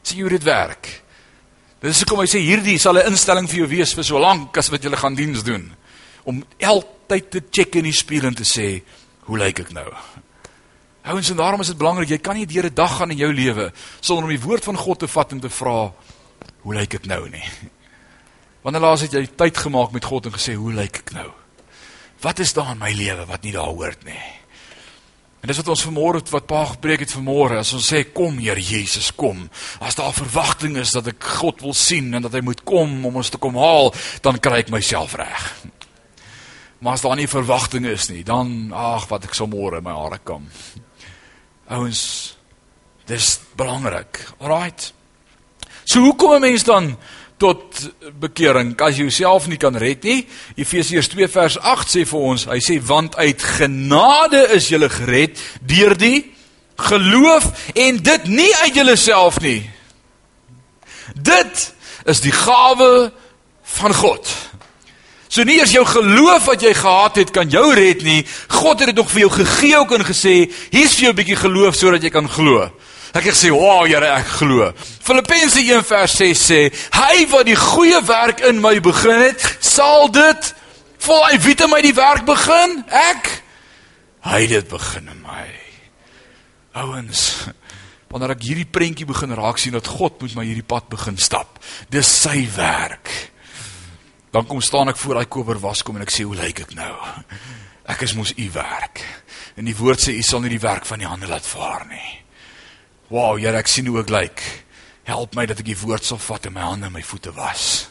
Sien 0.03 0.21
hoe 0.21 0.29
dit 0.29 0.43
werk. 0.43 0.89
Dis 1.81 2.01
hoekom 2.03 2.19
hy 2.19 2.27
sê 2.27 2.41
hierdie 2.41 2.79
sal 2.79 2.97
'n 2.97 3.13
instelling 3.13 3.47
vir 3.47 3.59
jou 3.59 3.67
wees 3.67 3.93
vir 3.93 4.03
so 4.03 4.19
lank 4.19 4.57
as 4.57 4.69
wat 4.69 4.83
jy 4.83 4.91
gaan 4.91 5.15
diens 5.15 5.43
doen 5.43 5.71
om 6.25 6.43
altyd 6.61 7.31
te 7.31 7.41
check 7.49 7.75
in 7.75 7.83
die 7.83 7.95
spieël 7.95 8.25
en 8.25 8.35
te 8.35 8.45
sê, 8.45 8.81
hoe 9.25 9.37
lyk 9.37 9.59
ek 9.59 9.71
nou? 9.71 9.89
Ouens, 11.01 11.29
en 11.29 11.39
daarom 11.39 11.61
is 11.63 11.71
dit 11.71 11.77
belangrik 11.77 12.09
jy 12.13 12.19
kan 12.21 12.37
nie 12.37 12.45
deur 12.45 12.69
'n 12.69 12.73
dag 12.73 12.97
gaan 12.97 13.11
in 13.11 13.17
jou 13.17 13.33
lewe 13.33 13.71
sonder 13.99 14.23
om 14.23 14.29
die 14.29 14.45
woord 14.45 14.63
van 14.63 14.77
God 14.77 14.99
te 14.99 15.07
vat 15.07 15.31
en 15.31 15.39
te 15.39 15.49
vra 15.49 15.93
hoe 16.61 16.73
lyk 16.73 16.93
ek 16.93 17.05
nou 17.05 17.29
nie. 17.29 17.45
Wanneer 18.63 18.81
laas 18.81 19.01
het 19.01 19.13
jy 19.13 19.25
tyd 19.25 19.57
gemaak 19.57 19.91
met 19.91 20.05
God 20.05 20.25
en 20.25 20.37
gesê 20.37 20.53
hoe 20.53 20.73
lyk 20.73 20.97
ek 20.97 21.11
nou? 21.11 21.31
Wat 22.21 22.39
is 22.39 22.53
daar 22.53 22.71
in 22.71 22.77
my 22.77 22.91
lewe 22.93 23.25
wat 23.25 23.41
nie 23.41 23.51
daar 23.51 23.73
hoort 23.73 24.03
nie? 24.05 24.41
En 25.41 25.49
dis 25.49 25.57
wat 25.57 25.71
ons 25.73 25.83
vanmôre 25.87 26.21
wat 26.29 26.45
Pa 26.45 26.65
gepreek 26.69 27.01
het 27.01 27.15
vanmôre, 27.15 27.57
as 27.57 27.73
ons 27.73 27.87
sê 27.93 28.03
kom 28.13 28.37
Here 28.37 28.61
Jesus, 28.61 29.09
kom. 29.11 29.49
As 29.81 29.97
daar 29.97 30.13
verwagting 30.13 30.77
is 30.77 30.93
dat 30.93 31.07
ek 31.07 31.23
God 31.41 31.63
wil 31.65 31.73
sien 31.73 32.13
en 32.13 32.21
dat 32.21 32.33
hy 32.37 32.43
moet 32.45 32.61
kom 32.61 33.05
om 33.05 33.15
ons 33.15 33.29
te 33.33 33.41
kom 33.41 33.57
haal, 33.57 33.89
dan 34.21 34.37
kry 34.37 34.61
ek 34.61 34.69
myself 34.69 35.17
reg. 35.17 35.49
Maar 36.81 36.93
as 36.93 37.01
daar 37.01 37.17
nie 37.17 37.29
verwagting 37.29 37.89
is 37.89 38.09
nie, 38.13 38.21
dan 38.25 38.69
ag 38.73 39.09
wat 39.09 39.25
ek 39.25 39.33
sou 39.37 39.49
môre 39.49 39.81
my 39.81 39.97
hare 39.97 40.21
kam. 40.21 40.45
Ouens, 41.71 42.37
dis 43.05 43.39
belangrik. 43.55 44.27
Alraight. 44.37 44.93
So 45.83 45.99
hoe 45.99 46.15
kom 46.15 46.33
'n 46.33 46.39
mens 46.39 46.63
dan 46.63 46.97
tot 47.37 47.91
bekering 48.19 48.81
as 48.81 48.95
jy 48.95 49.01
jouself 49.01 49.47
nie 49.47 49.57
kan 49.57 49.75
red 49.75 50.03
nie? 50.03 50.27
Efesiërs 50.55 51.07
2 51.07 51.27
vers 51.27 51.59
8 51.59 51.87
sê 51.87 52.05
vir 52.05 52.19
ons, 52.19 52.45
hy 52.45 52.59
sê 52.59 52.81
want 52.83 53.15
uit 53.15 53.41
genade 53.41 54.47
is 54.51 54.67
jy 54.69 54.89
gered 54.89 55.39
deur 55.61 55.97
die 55.97 56.33
geloof 56.75 57.71
en 57.73 57.97
dit 57.97 58.23
nie 58.27 58.55
uit 58.55 58.75
jouself 58.75 59.39
nie. 59.39 59.69
Dit 61.15 61.73
is 62.05 62.19
die 62.19 62.31
gawe 62.31 63.11
van 63.63 63.93
God. 63.93 64.27
So 65.31 65.45
nie 65.47 65.61
eers 65.61 65.71
jou 65.71 65.85
geloof 65.87 66.49
wat 66.49 66.63
jy 66.65 66.73
gehad 66.75 67.15
het 67.21 67.29
kan 67.31 67.47
jou 67.51 67.69
red 67.71 68.01
nie. 68.03 68.19
God 68.51 68.81
het 68.83 68.89
dit 68.91 68.97
nog 68.99 69.07
vir 69.13 69.23
jou 69.23 69.29
gegee 69.37 69.77
ook 69.79 69.93
en 69.95 70.03
gesê, 70.03 70.33
hier's 70.73 70.97
vir 70.97 71.05
jou 71.07 71.13
'n 71.13 71.19
bietjie 71.21 71.39
geloof 71.39 71.75
sodat 71.75 72.03
jy 72.03 72.09
kan 72.09 72.27
glo. 72.27 72.69
Ek 73.13 73.23
het 73.23 73.35
gesê, 73.35 73.49
"Wow, 73.49 73.85
Here, 73.85 74.05
ek 74.05 74.27
glo." 74.27 74.73
Filippense 75.01 75.59
1 75.59 75.83
vers 75.83 76.15
6 76.15 76.51
sê, 76.51 76.73
"Hy 76.91 77.27
wat 77.29 77.45
die 77.45 77.55
goeie 77.55 78.01
werk 78.05 78.39
in 78.39 78.59
my 78.59 78.79
begin 78.79 79.19
het, 79.19 79.57
sal 79.59 80.11
dit 80.11 80.53
voluit 80.97 81.43
wie 81.43 81.55
het 81.55 81.69
my 81.69 81.81
die 81.81 81.93
werk 81.93 82.25
begin? 82.25 82.83
Ek. 82.89 83.43
Hy 84.21 84.41
het 84.41 84.49
dit 84.49 84.67
begin 84.67 85.07
in 85.07 85.21
my." 85.21 85.47
Ouens, 86.73 87.47
wanneer 88.09 88.31
ek 88.31 88.41
hierdie 88.41 88.67
prentjie 88.71 89.05
begin 89.05 89.33
raak 89.33 89.57
sien 89.57 89.73
dat 89.73 89.87
God 89.87 90.21
moet 90.21 90.35
my 90.35 90.45
hierdie 90.45 90.67
pad 90.67 90.89
begin 90.89 91.17
stap. 91.17 91.59
Dis 91.89 92.21
sy 92.21 92.47
werk. 92.55 93.30
Dan 94.31 94.47
kom 94.47 94.61
staan 94.63 94.89
ek 94.89 94.99
voor 95.01 95.19
daai 95.19 95.27
koper 95.27 95.59
waskom 95.59 95.97
en 95.99 96.05
ek 96.05 96.13
sê 96.13 96.23
hoe 96.23 96.37
lyk 96.39 96.63
ek 96.63 96.73
nou? 96.77 96.93
Ek 97.91 98.03
is 98.05 98.13
mos 98.15 98.31
u 98.37 98.47
werk. 98.55 99.03
En 99.59 99.67
die 99.67 99.75
woord 99.75 99.99
sê 99.99 100.15
u 100.15 100.23
sal 100.23 100.43
nie 100.43 100.53
die 100.53 100.63
werk 100.63 100.85
van 100.87 101.01
die 101.01 101.09
hande 101.09 101.27
laat 101.27 101.45
vaar 101.45 101.83
nie. 101.89 102.11
Wow, 103.11 103.35
Here, 103.35 103.59
ek 103.59 103.67
sien 103.67 103.89
hoe 103.91 103.99
ek 103.99 104.13
lyk. 104.13 104.43
Help 105.09 105.35
my 105.35 105.43
dat 105.49 105.59
ek 105.59 105.67
die 105.67 105.79
woord 105.81 106.07
sal 106.07 106.21
vat 106.21 106.47
en 106.47 106.55
my 106.55 106.63
hande 106.63 106.87
en 106.87 106.95
my 106.95 107.03
voete 107.03 107.33
was. 107.35 107.89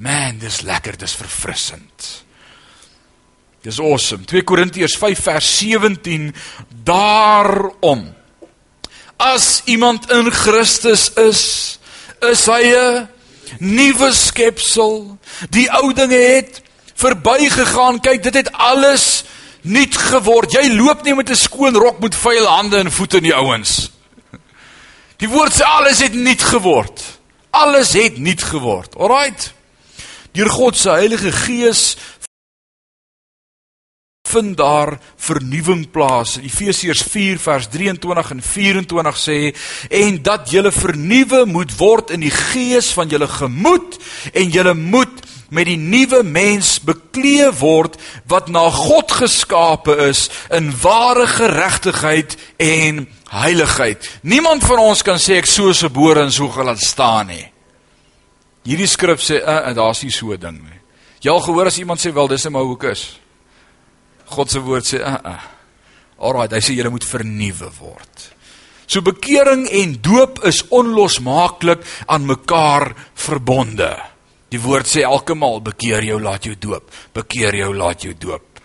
Man, 0.00 0.40
dis 0.40 0.62
lekker, 0.64 0.96
dis 0.96 1.16
verfrissend. 1.20 2.08
Dis 3.64 3.80
awesome. 3.80 4.24
2 4.28 4.44
Korintiërs 4.48 4.96
5 5.00 5.20
vers 5.28 5.50
17 5.60 6.30
daarom 6.84 8.08
as 9.16 9.62
iemand 9.70 10.10
in 10.12 10.30
Christus 10.32 11.10
is, 11.20 11.78
is 12.20 12.46
hy 12.46 12.72
'n 12.72 13.08
nuwe 13.58 14.12
skepsel. 14.12 15.18
Die 15.50 15.68
ou 15.82 15.92
dinge 15.92 16.18
het 16.18 16.62
verbygegaan. 16.94 18.00
Kyk, 18.00 18.22
dit 18.22 18.34
het 18.34 18.52
alles 18.52 19.24
nuut 19.62 19.96
geword. 19.96 20.52
Jy 20.52 20.68
loop 20.76 21.02
nie 21.02 21.14
met 21.14 21.30
'n 21.30 21.36
skoon 21.36 21.74
rok 21.74 22.00
met 22.00 22.14
vuil 22.14 22.46
hande 22.46 22.76
en 22.76 22.92
voete 22.92 23.16
in 23.16 23.22
die 23.22 23.34
ouens. 23.34 23.90
Die 25.16 25.28
woord 25.28 25.54
sê 25.54 25.62
alles 25.62 25.98
het 25.98 26.14
nuut 26.14 26.42
geword. 26.42 27.02
Alles 27.50 27.92
het 27.92 28.18
nuut 28.18 28.42
geword. 28.42 28.96
Alraight. 28.96 29.52
Deur 30.34 30.50
God 30.50 30.76
se 30.76 30.90
Heilige 30.90 31.32
Gees 31.32 31.96
vind 34.34 34.56
daar 34.58 34.96
vernuwing 35.16 35.86
plaas. 35.94 36.38
Efesiërs 36.42 37.04
4 37.12 37.38
vers 37.38 37.68
23 37.70 38.32
en 38.34 38.42
24 38.42 39.20
sê 39.20 39.38
en 40.02 40.18
dat 40.26 40.50
julle 40.50 40.72
vernuwe 40.74 41.44
moet 41.46 41.74
word 41.78 42.10
in 42.14 42.24
die 42.24 42.34
gees 42.34 42.90
van 42.96 43.12
julle 43.12 43.28
gemoed 43.30 43.98
en 44.32 44.50
julle 44.50 44.74
moet 44.74 45.22
met 45.54 45.68
die 45.68 45.78
nuwe 45.78 46.22
mens 46.26 46.76
bekleë 46.82 47.52
word 47.60 47.98
wat 48.30 48.50
na 48.50 48.64
God 48.74 49.12
geskape 49.22 49.94
is 50.08 50.26
in 50.54 50.72
ware 50.82 51.28
geregtigheid 51.30 52.34
en 52.58 53.04
heiligheid. 53.30 54.08
Niemand 54.22 54.66
van 54.66 54.82
ons 54.82 55.04
kan 55.06 55.20
sê 55.22 55.38
ek 55.42 55.50
so 55.50 55.70
gebore 55.84 56.26
en 56.26 56.34
so 56.34 56.50
gelaat 56.50 56.82
staan 56.82 57.30
nie. 57.30 57.44
Hierdie 58.64 58.88
skrif 58.88 59.22
sê 59.22 59.42
uh, 59.42 59.60
uh, 59.68 59.74
daar's 59.76 60.02
nie 60.02 60.14
so 60.14 60.32
'n 60.32 60.40
ding 60.40 60.58
nie. 60.58 60.80
Jy 61.20 61.30
al 61.30 61.44
gehoor 61.44 61.66
as 61.66 61.78
iemand 61.78 62.00
sê 62.00 62.12
wel 62.12 62.28
dis 62.28 62.46
'n 62.46 62.52
mou 62.52 62.64
hoek 62.64 62.84
is. 62.90 63.23
God 64.34 64.52
se 64.52 64.62
woord 64.62 64.86
sê 64.88 65.00
uh, 65.02 65.18
uh. 65.18 65.50
Alraai, 66.24 66.48
hy 66.54 66.62
sê 66.62 66.76
jy 66.76 66.90
moet 66.92 67.06
vernuwe 67.06 67.70
word. 67.80 68.30
So 68.86 69.02
bekering 69.04 69.66
en 69.72 69.96
doop 70.04 70.42
is 70.46 70.62
onlosmaaklik 70.74 71.82
aan 72.06 72.26
mekaar 72.28 72.92
verbonde. 73.18 73.90
Die 74.52 74.60
woord 74.62 74.86
sê 74.86 75.02
elke 75.02 75.34
maal 75.34 75.62
bekeer 75.64 76.04
jou, 76.06 76.20
laat 76.22 76.46
jou 76.46 76.54
doop. 76.54 76.90
Bekeer 77.16 77.56
jou, 77.64 77.72
laat 77.74 78.04
jou 78.06 78.14
doop. 78.14 78.60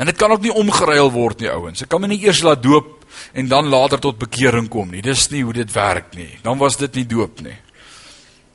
En 0.00 0.08
dit 0.08 0.16
kan 0.16 0.32
ook 0.32 0.42
nie 0.42 0.54
omgeruil 0.56 1.10
word 1.12 1.42
nie, 1.42 1.50
ouens. 1.52 1.84
Ek 1.84 1.90
kan 1.92 2.00
my 2.00 2.08
nie 2.10 2.22
eers 2.24 2.40
laat 2.46 2.62
doop 2.64 3.02
en 3.36 3.50
dan 3.50 3.68
later 3.70 4.00
tot 4.00 4.18
bekering 4.22 4.70
kom 4.72 4.88
nie. 4.90 5.02
Dis 5.04 5.28
nie 5.30 5.42
hoe 5.44 5.52
dit 5.54 5.74
werk 5.74 6.14
nie. 6.16 6.30
Dan 6.42 6.58
was 6.62 6.78
dit 6.80 7.02
nie 7.02 7.06
doop 7.10 7.42
nie. 7.44 7.58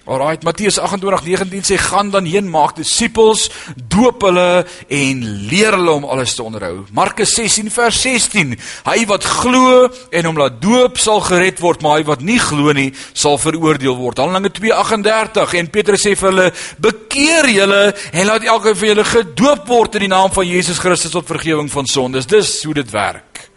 Alraait, 0.08 0.44
Matteus 0.44 0.78
28:19 0.80 1.66
sê 1.68 1.78
gaan 1.78 2.10
dan 2.10 2.26
heen 2.26 2.48
maak 2.50 2.78
disippels, 2.78 3.50
doop 3.92 4.22
hulle 4.24 4.64
en 4.88 5.24
leer 5.50 5.76
hulle 5.76 5.92
om 5.92 6.06
alles 6.08 6.36
te 6.36 6.44
onderhou. 6.44 6.86
Markus 6.96 7.34
16 7.36 7.68
vers 7.72 7.98
16, 8.02 8.54
hy 8.88 9.02
wat 9.10 9.28
glo 9.28 9.90
en 10.10 10.30
hom 10.30 10.40
laat 10.40 10.62
doop 10.64 10.96
sal 10.98 11.20
gered 11.28 11.60
word, 11.60 11.84
maar 11.84 12.00
hy 12.00 12.06
wat 12.08 12.24
nie 12.24 12.40
glo 12.40 12.72
nie 12.72 12.94
sal 13.12 13.36
veroordeel 13.36 13.98
word. 14.00 14.22
Handelinge 14.24 14.54
2:38 14.56 15.58
en 15.60 15.70
Petrus 15.76 16.06
sê 16.08 16.16
vir 16.16 16.30
hulle, 16.32 16.48
bekeer 16.80 17.52
julle 17.52 17.82
en 18.14 18.32
laat 18.32 18.48
elkeen 18.48 18.80
van 18.80 18.92
julle 18.94 19.08
gedoop 19.12 19.68
word 19.68 20.00
in 20.00 20.08
die 20.08 20.14
naam 20.16 20.32
van 20.32 20.48
Jesus 20.48 20.80
Christus 20.80 21.12
tot 21.12 21.28
vergifnis 21.28 21.76
van 21.76 21.86
sondes. 21.86 22.32
Dis 22.32 22.64
hoe 22.64 22.78
dit 22.80 22.96
werk. 22.96 23.50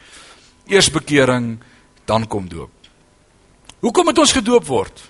Eers 0.66 0.90
bekering, 0.90 1.60
dan 2.06 2.26
kom 2.26 2.50
doop. 2.50 2.74
Hoekom 3.80 4.10
moet 4.10 4.18
ons 4.18 4.34
gedoop 4.34 4.66
word? 4.66 5.09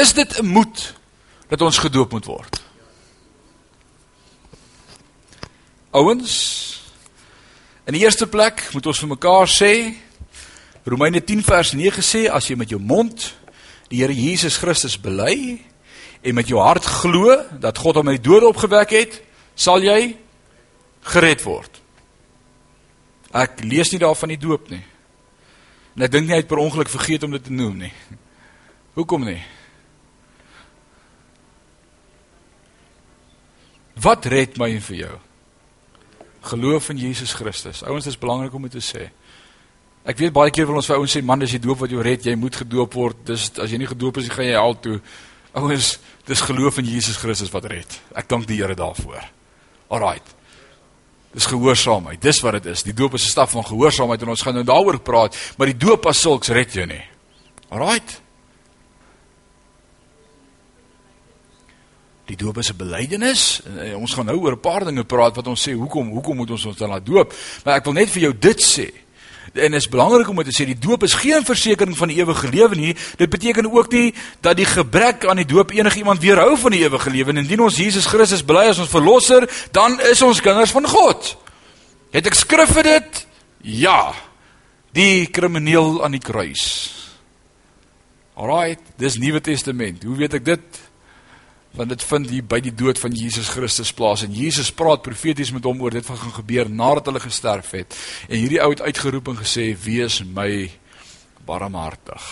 Is 0.00 0.12
dit 0.12 0.38
'n 0.38 0.46
moed 0.46 0.94
dat 1.48 1.60
ons 1.60 1.78
gedoop 1.78 2.10
moet 2.12 2.24
word? 2.24 2.62
Ouens, 5.90 6.34
in 7.84 7.92
die 7.92 8.02
eerste 8.02 8.26
plek 8.26 8.68
moet 8.72 8.86
ons 8.86 8.98
vir 8.98 9.08
mekaar 9.08 9.48
sê 9.48 9.94
Romeine 10.84 11.24
10 11.24 11.42
vers 11.44 11.72
9 11.72 12.02
sê 12.02 12.30
as 12.30 12.48
jy 12.48 12.56
met 12.56 12.68
jou 12.68 12.80
mond 12.80 13.34
die 13.88 13.98
Here 14.00 14.14
Jesus 14.14 14.56
Christus 14.56 15.00
bely 15.00 15.60
en 16.22 16.34
met 16.34 16.48
jou 16.48 16.60
hart 16.60 16.84
glo 16.84 17.36
dat 17.58 17.78
God 17.78 17.96
hom 17.96 18.08
uit 18.08 18.22
die 18.22 18.30
dood 18.30 18.42
opgewek 18.42 18.90
het, 18.90 19.22
sal 19.54 19.82
jy 19.82 20.16
gered 21.00 21.42
word. 21.42 21.80
Ek 23.32 23.60
lees 23.64 23.90
nie 23.92 23.98
daarvan 23.98 24.28
die 24.28 24.40
doop 24.40 24.70
nie. 24.70 24.84
En 25.96 26.02
ek 26.02 26.10
dink 26.10 26.26
nie 26.26 26.34
hy 26.34 26.40
het 26.40 26.48
per 26.48 26.58
ongeluk 26.58 26.88
vergeet 26.88 27.22
om 27.22 27.30
dit 27.30 27.44
te 27.44 27.52
noem 27.52 27.76
nie. 27.76 27.92
Hoekom 28.94 29.24
nie? 29.24 29.40
Wat 34.00 34.24
red 34.32 34.56
my 34.60 34.70
en 34.74 34.84
vir 34.84 34.96
jou? 34.96 35.16
Geloof 36.50 36.88
in 36.94 37.00
Jesus 37.02 37.34
Christus. 37.36 37.82
Ouens, 37.84 38.06
dit 38.06 38.14
is 38.14 38.20
belangrik 38.20 38.54
om 38.54 38.62
dit 38.68 38.72
te 38.78 38.84
sê. 38.84 39.10
Ek 40.08 40.16
weet 40.16 40.32
baie 40.32 40.52
keer 40.54 40.68
wil 40.68 40.78
ons 40.80 40.88
vir 40.88 40.96
ouens 40.96 41.12
sê, 41.12 41.20
man, 41.24 41.42
dis 41.42 41.52
die 41.58 41.60
doop 41.60 41.82
wat 41.82 41.92
jou 41.92 42.00
red, 42.04 42.24
jy 42.24 42.36
moet 42.40 42.56
gedoop 42.62 42.96
word. 42.96 43.18
Dis 43.28 43.50
as 43.60 43.72
jy 43.72 43.82
nie 43.82 43.90
gedoop 43.90 44.22
is, 44.22 44.30
gaan 44.32 44.48
jy 44.48 44.56
al 44.56 44.78
toe. 44.80 44.96
Ouens, 45.60 45.98
dis 46.28 46.44
geloof 46.46 46.78
in 46.80 46.88
Jesus 46.88 47.18
Christus 47.20 47.52
wat 47.52 47.68
red. 47.68 47.98
Ek 48.16 48.30
dank 48.30 48.48
die 48.48 48.60
Here 48.62 48.76
daarvoor. 48.78 49.26
Alraight. 49.92 50.36
Dis 51.34 51.46
gehoorsaamheid. 51.50 52.22
Dis 52.22 52.40
wat 52.42 52.56
dit 52.58 52.70
is. 52.72 52.82
Die 52.86 52.96
doop 52.96 53.14
is 53.14 53.26
'n 53.26 53.34
stap 53.36 53.50
van 53.50 53.64
gehoorsaamheid 53.64 54.22
en 54.22 54.28
ons 54.28 54.42
gaan 54.42 54.54
nou 54.54 54.64
daaroor 54.64 54.98
praat, 54.98 55.36
maar 55.58 55.66
die 55.66 55.76
doop 55.76 56.06
as 56.06 56.20
sulks 56.20 56.48
red 56.48 56.72
jou 56.72 56.86
nie. 56.86 57.04
Alraight. 57.68 58.20
Die 62.30 62.38
doop 62.38 62.58
is 62.62 62.70
'n 62.70 62.76
belydenis. 62.76 63.62
Eh, 63.78 63.96
ons 63.98 64.12
gaan 64.14 64.26
nou 64.26 64.38
oor 64.38 64.52
'n 64.52 64.60
paar 64.60 64.84
dinge 64.84 65.04
praat 65.04 65.36
wat 65.36 65.46
ons 65.46 65.68
sê 65.68 65.72
hoekom 65.72 66.10
hoekom 66.10 66.36
moet 66.36 66.50
ons 66.50 66.64
ons 66.64 66.76
dan 66.76 66.88
laat 66.88 67.06
doop? 67.06 67.34
Maar 67.64 67.74
ek 67.74 67.84
wil 67.84 67.92
net 67.92 68.10
vir 68.10 68.22
jou 68.22 68.38
dit 68.38 68.62
sê. 68.62 68.92
En 69.52 69.70
dit 69.70 69.80
is 69.80 69.88
belangrik 69.88 70.28
om 70.28 70.42
te 70.42 70.62
sê 70.62 70.64
die 70.64 70.78
doop 70.78 71.02
is 71.02 71.14
geen 71.14 71.44
versekering 71.44 71.96
van 71.96 72.08
die 72.08 72.16
ewige 72.16 72.48
lewe 72.48 72.74
nie. 72.74 72.96
Dit 73.16 73.30
beteken 73.30 73.72
ook 73.72 73.92
nie 73.92 74.14
dat 74.40 74.56
die 74.56 74.64
gebrek 74.64 75.26
aan 75.26 75.36
die 75.36 75.46
doop 75.46 75.70
enigiemand 75.70 76.20
weerhou 76.20 76.56
van 76.56 76.70
die 76.70 76.80
ewige 76.80 77.10
lewe. 77.10 77.32
Indien 77.32 77.60
ons 77.60 77.76
Jesus 77.76 78.06
Christus 78.06 78.44
bely 78.44 78.68
as 78.68 78.78
ons 78.78 78.88
verlosser, 78.88 79.50
dan 79.72 80.00
is 80.00 80.22
ons 80.22 80.40
kinders 80.40 80.70
van 80.70 80.86
God. 80.86 81.36
Het 82.10 82.26
ek 82.26 82.34
skrif 82.34 82.70
vir 82.70 82.82
dit? 82.82 83.26
Ja. 83.60 84.14
Die 84.92 85.26
krimineel 85.26 86.04
aan 86.04 86.12
die 86.12 86.22
kruis. 86.22 86.94
Alraight, 88.34 88.80
dis 88.96 89.18
Nuwe 89.18 89.40
Testament. 89.40 90.02
Hoe 90.02 90.16
weet 90.16 90.34
ek 90.34 90.44
dit? 90.44 90.89
Want 91.76 91.92
dit 91.92 92.02
vind 92.02 92.30
hier 92.30 92.46
by 92.46 92.58
die 92.64 92.74
dood 92.74 92.98
van 92.98 93.14
Jesus 93.14 93.52
Christus 93.54 93.92
plaas. 93.94 94.24
En 94.26 94.34
Jesus 94.34 94.72
praat 94.74 95.04
profeties 95.06 95.52
met 95.54 95.64
hom 95.64 95.82
oor 95.84 95.94
dit 95.94 96.06
wat 96.06 96.18
gaan 96.18 96.38
gebeur 96.40 96.70
nadat 96.70 97.06
hulle 97.06 97.22
gesterf 97.22 97.70
het. 97.76 97.98
En 98.28 98.38
hierdie 98.38 98.60
ou 98.62 98.72
het 98.72 98.82
uitgeroep 98.82 99.30
en 99.30 99.38
gesê 99.38 99.70
wees 99.84 100.20
my 100.24 100.70
barmhartig. 101.46 102.26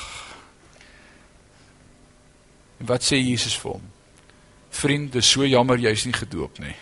En 2.79 2.91
wat 2.91 3.07
sê 3.07 3.19
Jesus 3.23 3.57
vir 3.59 3.77
hom? 3.77 3.87
Vriend 4.79 5.13
dis 5.15 5.31
so 5.35 5.47
jammer 5.47 5.79
jy's 5.83 6.05
nie 6.07 6.15
gedoop 6.15 6.59
nie. 6.63 6.75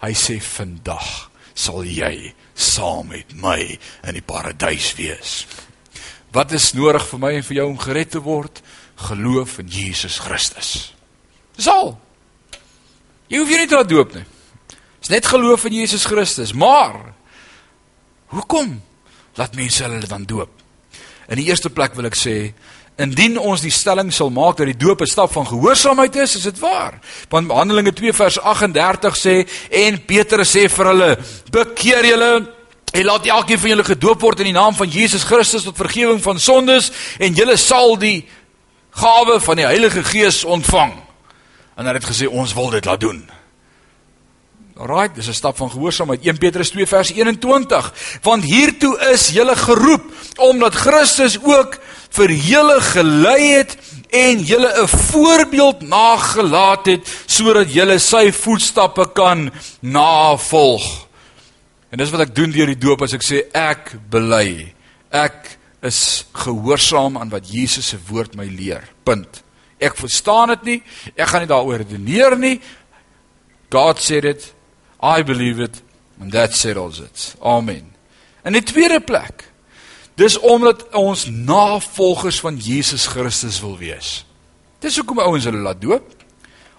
Hy 0.00 0.12
sê 0.16 0.38
vandag 0.40 1.28
sal 1.52 1.84
jy 1.84 2.32
saam 2.56 3.10
met 3.12 3.34
my 3.36 3.58
in 4.08 4.16
die 4.16 4.24
paradys 4.24 4.94
wees. 4.96 5.44
Wat 6.32 6.52
is 6.56 6.70
nodig 6.72 7.04
vir 7.10 7.20
my 7.20 7.32
en 7.36 7.44
vir 7.44 7.58
jou 7.58 7.66
om 7.68 7.80
gered 7.80 8.12
te 8.14 8.22
word 8.24 8.62
geloof 9.08 9.58
in 9.62 9.68
Jesus 9.68 10.18
Christus. 10.18 10.92
Dis 11.56 11.68
al. 11.68 11.94
Jy 13.30 13.38
hoef 13.38 13.52
nie 13.52 13.68
te 13.70 13.78
laat 13.78 13.90
doop 13.90 14.14
nie. 14.14 14.26
Dis 15.00 15.12
net 15.12 15.26
geloof 15.26 15.64
in 15.70 15.78
Jesus 15.80 16.04
Christus, 16.04 16.52
maar 16.52 16.98
hoekom 18.34 18.76
laat 19.38 19.56
mense 19.56 19.82
hulle 19.84 20.06
dan 20.06 20.26
doop? 20.28 20.50
In 21.30 21.40
die 21.40 21.48
eerste 21.48 21.70
plek 21.70 21.94
wil 21.96 22.10
ek 22.10 22.18
sê 22.18 22.36
Indien 23.00 23.38
ons 23.40 23.62
die 23.64 23.72
stelling 23.72 24.10
sal 24.12 24.28
maak 24.34 24.58
dat 24.58 24.68
die 24.68 24.76
doop 24.76 25.00
'n 25.00 25.06
stap 25.08 25.32
van 25.32 25.46
gehoorsaamheid 25.46 26.16
is, 26.16 26.36
is 26.36 26.42
dit 26.42 26.58
waar. 26.58 27.00
Want 27.30 27.50
Handelinge 27.50 27.92
2 27.92 28.12
vers 28.12 28.38
38 28.38 29.16
sê 29.16 29.48
en 29.70 30.04
Petrus 30.04 30.56
sê 30.56 30.68
vir 30.68 30.86
hulle: 30.86 31.18
"Bekeer 31.50 32.04
julle 32.04 32.52
en 32.92 33.04
laat 33.04 33.26
elkeen 33.26 33.58
van 33.58 33.68
julle 33.68 33.84
gedoop 33.84 34.20
word 34.20 34.38
in 34.38 34.50
die 34.50 34.52
naam 34.52 34.74
van 34.74 34.88
Jesus 34.88 35.22
Christus 35.22 35.62
tot 35.62 35.76
vergifnis 35.76 36.22
van 36.22 36.38
sondes 36.38 36.90
en 37.18 37.34
julle 37.34 37.56
sal 37.56 37.96
die 37.98 38.28
gawe 38.90 39.40
van 39.40 39.56
die 39.56 39.66
Heilige 39.66 40.04
Gees 40.04 40.44
ontvang. 40.44 40.92
En 41.76 41.86
hy 41.86 41.92
het 41.92 42.04
gesê 42.04 42.28
ons 42.28 42.54
wil 42.54 42.70
dit 42.70 42.84
laat 42.84 43.00
doen. 43.00 43.20
Alraai, 44.80 45.12
dis 45.14 45.28
'n 45.28 45.34
stap 45.34 45.56
van 45.56 45.70
gehoorsaamheid. 45.70 46.24
1 46.24 46.38
Petrus 46.38 46.70
2 46.70 46.86
vers 46.86 47.12
21. 47.12 47.92
Want 48.22 48.44
hiertoe 48.44 48.98
is 49.12 49.28
julle 49.28 49.56
geroep 49.56 50.02
omdat 50.36 50.74
Christus 50.74 51.38
ook 51.42 51.78
vir 52.10 52.30
julle 52.30 52.80
gelei 52.80 53.52
het 53.52 53.76
en 54.08 54.42
julle 54.42 54.82
'n 54.82 54.88
voorbeeld 54.88 55.80
nagelaat 55.80 56.86
het 56.86 57.22
sodat 57.26 57.72
julle 57.72 57.98
sy 57.98 58.32
voetstappe 58.32 59.12
kan 59.12 59.50
navolg. 59.80 61.06
En 61.90 61.98
dis 61.98 62.10
wat 62.10 62.20
ek 62.20 62.34
doen 62.34 62.50
deur 62.50 62.66
die 62.66 62.78
doop 62.78 63.02
as 63.02 63.12
ek 63.12 63.22
sê 63.22 63.42
ek 63.52 63.96
bely. 64.10 64.74
Ek 65.10 65.58
is 65.82 66.24
gehoorsaam 66.32 67.18
aan 67.18 67.32
wat 67.32 67.48
Jesus 67.48 67.88
se 67.92 67.98
woord 68.08 68.36
my 68.36 68.46
leer. 68.46 68.84
Punt. 69.02 69.42
Ek 69.80 69.96
verstaan 69.96 70.52
dit 70.52 70.66
nie. 70.68 70.80
Ek 71.16 71.30
gaan 71.30 71.44
nie 71.44 71.50
daaroor 71.50 71.80
redeneer 71.80 72.36
nie. 72.38 72.58
God 73.72 74.00
said 74.02 74.24
it. 74.28 74.52
I 75.00 75.22
believe 75.24 75.62
it 75.62 75.80
and 76.20 76.32
that 76.32 76.54
settles 76.56 77.00
it. 77.00 77.34
Amen. 77.40 77.94
In 78.44 78.52
die 78.52 78.64
tweede 78.64 79.00
plek. 79.00 79.46
Dis 80.20 80.36
omdat 80.38 80.84
ons 80.96 81.24
navolgers 81.32 82.40
van 82.44 82.58
Jesus 82.60 83.06
Christus 83.08 83.60
wil 83.64 83.78
wees. 83.80 84.20
Dis 84.84 84.96
hoekom 85.00 85.20
ouens 85.24 85.46
hulle 85.48 85.62
laat 85.64 85.80
doop. 85.80 86.19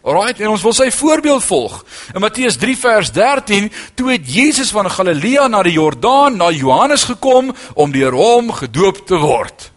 Alraait, 0.02 0.39
en 0.41 0.49
ons 0.49 0.64
wil 0.66 0.74
sy 0.74 0.89
voorbeeld 0.91 1.43
volg. 1.45 1.76
In 2.16 2.24
Matteus 2.24 2.58
3 2.58 2.78
vers 2.78 3.12
13, 3.14 3.70
toe 3.93 4.12
het 4.12 4.26
Jesus 4.26 4.72
van 4.74 4.89
Galilea 4.89 5.45
na 5.47 5.62
die 5.64 5.76
Jordaan 5.78 6.39
na 6.41 6.49
Johannes 6.49 7.06
gekom 7.06 7.54
om 7.74 7.93
deur 7.93 8.18
hom 8.18 8.49
gedoop 8.58 9.06
te 9.06 9.20
word. 9.22 9.70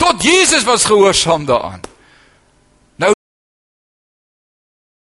Tot 0.00 0.22
Jesus 0.24 0.64
was 0.64 0.88
gehoorsaam 0.88 1.44
daaraan. 1.46 1.84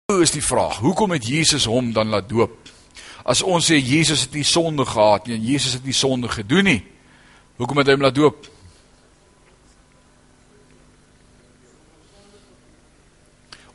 Nou 0.09 0.23
is 0.25 0.33
die 0.33 0.45
vraag, 0.45 0.79
hoekom 0.81 1.13
het 1.13 1.27
Jesus 1.29 1.67
hom 1.69 1.93
dan 1.93 2.09
laat 2.09 2.31
doop? 2.31 2.71
As 3.29 3.43
ons 3.45 3.67
sê 3.69 3.77
Jesus 3.77 4.23
het 4.25 4.39
nie 4.39 4.47
sonde 4.49 4.87
gehad 4.89 5.27
nie 5.29 5.37
en 5.37 5.43
Jesus 5.45 5.75
het 5.77 5.85
nie 5.85 5.93
sonde 5.93 6.31
gedoen 6.33 6.65
nie, 6.65 6.79
hoekom 7.61 7.83
het 7.83 7.91
hy 7.91 7.97
hom 7.99 8.07
laat 8.07 8.17
doop? 8.17 8.49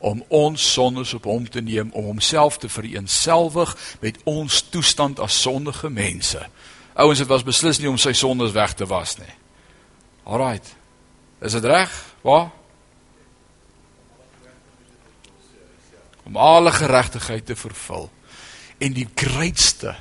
Om 0.04 0.24
ons 0.28 0.72
sondes 0.72 1.14
op 1.14 1.24
hom 1.24 1.46
te 1.48 1.62
neem 1.64 1.88
om 1.96 2.04
homself 2.04 2.58
te 2.60 2.68
vereenselwig 2.68 3.70
met 4.00 4.18
ons 4.28 4.60
toestand 4.68 5.20
as 5.20 5.40
sondige 5.40 5.88
mense. 5.88 6.42
Ouens, 6.92 7.18
dit 7.18 7.30
was 7.30 7.46
beslis 7.46 7.80
nie 7.80 7.88
om 7.88 7.96
sy 7.98 8.12
sondes 8.12 8.52
weg 8.52 8.74
te 8.76 8.84
was 8.86 9.16
nie. 9.16 9.32
Alraight. 10.28 10.74
Is 11.40 11.56
dit 11.56 11.64
reg? 11.64 11.94
Waar? 12.20 12.50
Om 16.28 16.36
alle 16.36 16.72
geregtigheid 16.72 17.46
te 17.46 17.56
vervul. 17.56 18.10
En 18.78 18.92
die 18.92 19.08
grootste 19.14 19.96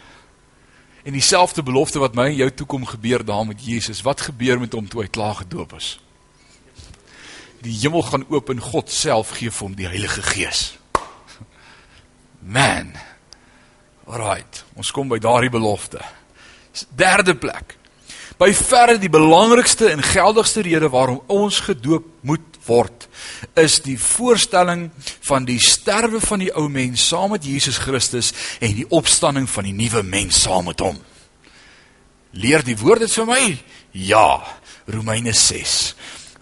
en 1.03 1.15
dieselfde 1.15 1.63
belofte 1.63 1.99
wat 1.99 2.15
my 2.15 2.27
en 2.31 2.41
jou 2.43 2.51
toekom 2.51 2.85
gebeur 2.91 3.23
daar 3.25 3.47
met 3.47 3.63
Jesus. 3.65 4.03
Wat 4.03 4.21
gebeur 4.21 4.59
met 4.59 4.75
hom 4.75 4.87
toe 4.87 5.05
hy 5.07 5.07
klaar 5.07 5.35
gedoop 5.45 5.79
is? 5.79 5.95
Die 7.63 7.75
hemel 7.81 8.03
gaan 8.07 8.25
oop 8.29 8.51
en 8.51 8.61
God 8.61 8.91
self 8.91 9.37
gee 9.37 9.51
vir 9.51 9.67
hom 9.67 9.77
die 9.77 9.87
Heilige 9.87 10.23
Gees. 10.33 10.63
Man. 12.43 12.91
Alright, 14.03 14.65
ons 14.75 14.91
kom 14.91 15.07
by 15.11 15.19
daardie 15.23 15.51
belofte. 15.53 16.01
Derde 16.97 17.35
plek. 17.39 17.77
By 18.41 18.49
verre 18.57 18.97
die 18.99 19.11
belangrikste 19.13 19.91
en 19.93 20.01
geldigste 20.03 20.63
rede 20.65 20.89
waarom 20.91 21.21
ons 21.31 21.61
gedoop 21.63 22.07
moet 22.25 22.49
word, 22.65 23.07
is 23.59 23.77
die 23.83 23.97
voorstelling 23.99 24.87
van 25.27 25.45
die 25.47 25.59
sterwe 25.61 26.19
van 26.23 26.41
die 26.41 26.51
ou 26.55 26.65
mens 26.71 27.03
saam 27.11 27.35
met 27.35 27.45
Jesus 27.45 27.77
Christus 27.83 28.31
en 28.63 28.73
die 28.75 28.87
opstanding 28.89 29.47
van 29.49 29.67
die 29.67 29.75
nuwe 29.75 30.03
mens 30.03 30.41
saam 30.43 30.67
met 30.71 30.83
hom. 30.83 30.97
Leer 32.33 32.63
die 32.65 32.77
woord 32.79 33.05
dit 33.05 33.13
vir 33.13 33.29
my? 33.29 33.41
Ja, 33.93 34.41
Romeine 34.89 35.35
6. 35.37 35.93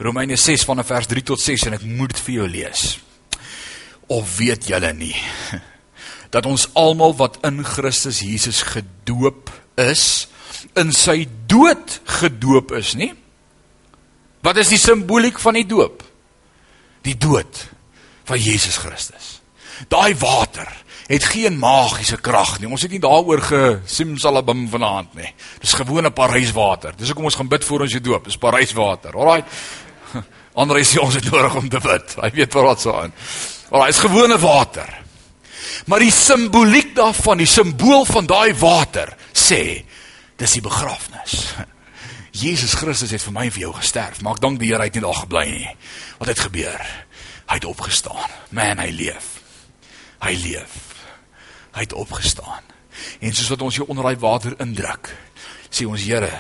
Romeine 0.02 0.36
6 0.36 0.66
van 0.66 0.82
vers 0.86 1.08
3 1.08 1.24
tot 1.24 1.42
6 1.42 1.68
en 1.70 1.78
ek 1.78 1.86
moet 1.86 2.14
dit 2.14 2.22
vir 2.26 2.36
jou 2.40 2.48
lees. 2.50 2.86
Of 4.12 4.38
weet 4.40 4.68
julle 4.72 4.94
nie 4.98 5.16
dat 6.34 6.48
ons 6.48 6.70
almal 6.80 7.14
wat 7.20 7.42
in 7.48 7.60
Christus 7.68 8.22
Jesus 8.24 8.62
gedoop 8.64 9.52
is, 9.82 10.30
in 10.80 10.94
sy 10.96 11.26
dood 11.52 11.98
gedoop 12.22 12.72
is, 12.78 12.94
nie? 12.96 13.12
Wat 14.42 14.58
is 14.58 14.72
die 14.72 14.80
simboliek 14.80 15.40
van 15.42 15.60
die 15.60 15.68
doop? 15.68 16.06
Die 17.06 17.18
dood 17.20 17.66
van 18.30 18.40
Jesus 18.40 18.80
Christus. 18.82 19.42
Daai 19.92 20.16
water 20.22 20.70
het 21.12 21.26
geen 21.28 21.58
magiese 21.60 22.18
krag 22.24 22.56
nie. 22.60 22.70
Ons 22.72 22.86
het 22.86 22.94
nie 22.94 23.02
daaroor 23.04 23.42
gesimsalabim 23.44 24.64
vanaand 24.72 25.18
nie. 25.20 25.28
Dis 25.60 25.76
gewone 25.76 26.14
Paryswater. 26.16 26.96
Dis 26.98 27.12
hoekom 27.12 27.28
ons 27.28 27.36
gaan 27.36 27.52
bid 27.52 27.66
voor 27.68 27.86
ons 27.86 27.96
jy 27.96 28.00
doop. 28.04 28.30
Dis 28.30 28.40
Paryswater. 28.40 29.18
Alraai. 29.18 29.42
Ander 30.54 30.82
is 30.82 30.98
ons 31.00 31.16
het 31.16 31.30
nodig 31.32 31.56
om 31.56 31.70
te 31.70 31.80
bid. 31.80 32.16
Hy 32.20 32.32
weet 32.36 32.58
wat 32.60 32.82
so 32.84 32.96
aan. 32.98 33.14
Wel, 33.70 33.84
hy 33.84 33.92
is 33.94 34.02
gewone 34.04 34.38
water. 34.42 34.90
Maar 35.88 36.04
die 36.04 36.12
simboliek 36.14 36.96
daarvan, 36.96 37.40
die 37.42 37.50
simbool 37.50 38.04
van 38.06 38.28
daai 38.30 38.54
water 38.60 39.14
sê 39.32 39.84
dis 40.42 40.58
die 40.58 40.64
begrafnis. 40.66 41.54
Jesus 42.44 42.76
Christus 42.80 43.12
het 43.12 43.24
vir 43.24 43.36
my 43.36 43.48
en 43.48 43.56
vir 43.56 43.66
jou 43.66 43.74
gesterf, 43.78 44.22
maar 44.24 44.38
ek 44.38 44.44
dank 44.44 44.60
die 44.60 44.72
Here 44.72 44.84
hy 44.84 44.90
het 44.90 45.00
nie 45.00 45.06
daar 45.06 45.22
gebly 45.24 45.46
nie. 45.52 45.72
Wat 46.20 46.32
het 46.32 46.44
gebeur? 46.44 46.84
Hy 47.52 47.58
het 47.60 47.68
opgestaan. 47.68 48.38
Man, 48.56 48.80
hy 48.80 48.92
leef. 48.96 49.34
Hy 50.24 50.36
leef. 50.44 50.78
Hy 51.76 51.84
het 51.88 51.96
opgestaan. 51.98 52.64
En 53.20 53.36
soos 53.36 53.52
wat 53.52 53.66
ons 53.66 53.80
hier 53.80 53.90
onder 53.92 54.08
daai 54.08 54.22
water 54.22 54.56
indruk, 54.64 55.12
sê 55.72 55.88
ons 55.88 56.04
Here, 56.04 56.32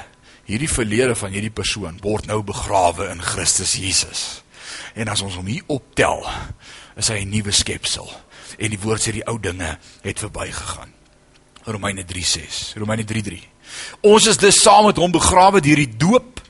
hierdie 0.51 0.71
verlede 0.71 1.15
van 1.15 1.31
hierdie 1.31 1.53
persoon 1.53 1.99
word 2.03 2.27
nou 2.29 2.41
begrawe 2.43 3.07
in 3.11 3.21
Christus 3.23 3.77
Jesus. 3.79 4.41
En 4.95 5.07
as 5.11 5.23
ons 5.23 5.37
hom 5.39 5.47
hier 5.47 5.63
optel, 5.71 6.25
is 6.99 7.07
hy 7.07 7.23
'n 7.23 7.29
nuwe 7.29 7.51
skepsel. 7.51 8.09
En 8.59 8.69
die 8.69 8.79
woord 8.79 9.01
sê 9.01 9.11
die 9.11 9.27
ou 9.27 9.39
dinge 9.39 9.77
het 10.01 10.19
verbygegaan. 10.19 10.91
Romeine 11.63 12.03
3:6. 12.03 12.73
Romeine 12.75 13.03
3:3. 13.03 13.47
Ons 14.01 14.27
is 14.27 14.37
dus 14.37 14.61
saam 14.61 14.85
met 14.85 14.97
hom 14.97 15.11
begrawe 15.11 15.61
deur 15.61 15.75
die 15.75 15.97
doop 15.97 16.41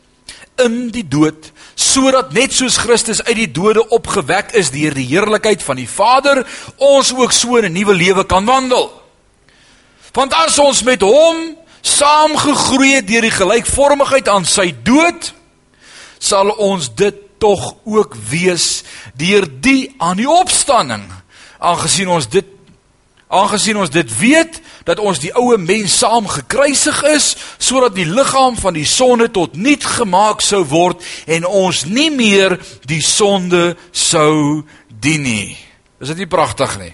in 0.57 0.89
die 0.89 1.07
dood 1.07 1.51
sodat 1.75 2.33
net 2.33 2.53
soos 2.53 2.77
Christus 2.77 3.23
uit 3.23 3.35
die 3.35 3.51
dode 3.51 3.87
opgewek 3.87 4.51
is 4.51 4.71
deur 4.71 4.93
die 4.93 5.07
heerlikheid 5.07 5.63
van 5.63 5.75
die 5.75 5.89
Vader, 5.89 6.47
ons 6.77 7.13
ook 7.13 7.31
so 7.31 7.57
'n 7.57 7.71
nuwe 7.71 7.93
lewe 7.93 8.25
kan 8.25 8.45
wandel. 8.45 9.01
Want 10.13 10.33
as 10.33 10.59
ons 10.59 10.83
met 10.83 11.01
hom 11.01 11.57
saamgegroei 11.81 12.95
het 12.95 13.07
deur 13.07 13.25
die 13.25 13.33
gelykvormigheid 13.33 14.29
aan 14.29 14.45
sy 14.45 14.71
dood, 14.83 15.33
sal 16.21 16.53
ons 16.61 16.91
dit 16.95 17.17
tog 17.41 17.75
ook 17.83 18.15
wees 18.29 18.83
deur 19.17 19.47
die 19.61 19.89
aan 19.97 20.19
die 20.21 20.29
opstanding. 20.29 21.07
Aangesien 21.59 22.09
ons 22.09 22.29
dit 22.29 22.47
aangesien 23.31 23.77
ons 23.79 23.89
dit 23.89 24.09
weet 24.19 24.57
dat 24.83 24.99
ons 24.99 25.19
die 25.23 25.31
ou 25.39 25.55
mens 25.57 25.93
saam 26.01 26.27
gekruisig 26.27 26.97
is 27.13 27.29
sodat 27.63 27.95
die 27.95 28.05
liggaam 28.05 28.57
van 28.59 28.75
die 28.75 28.87
sonde 28.87 29.29
tot 29.31 29.55
niet 29.55 29.85
gemaak 29.87 30.43
sou 30.43 30.65
word 30.67 31.05
en 31.31 31.47
ons 31.47 31.85
nie 31.87 32.09
meer 32.11 32.57
die 32.91 33.01
sonde 33.01 33.77
sou 33.91 34.65
dien 35.01 35.23
nie. 35.23 35.55
Is 36.03 36.11
dit 36.11 36.25
nie 36.25 36.29
pragtig 36.29 36.75
nie? 36.81 36.91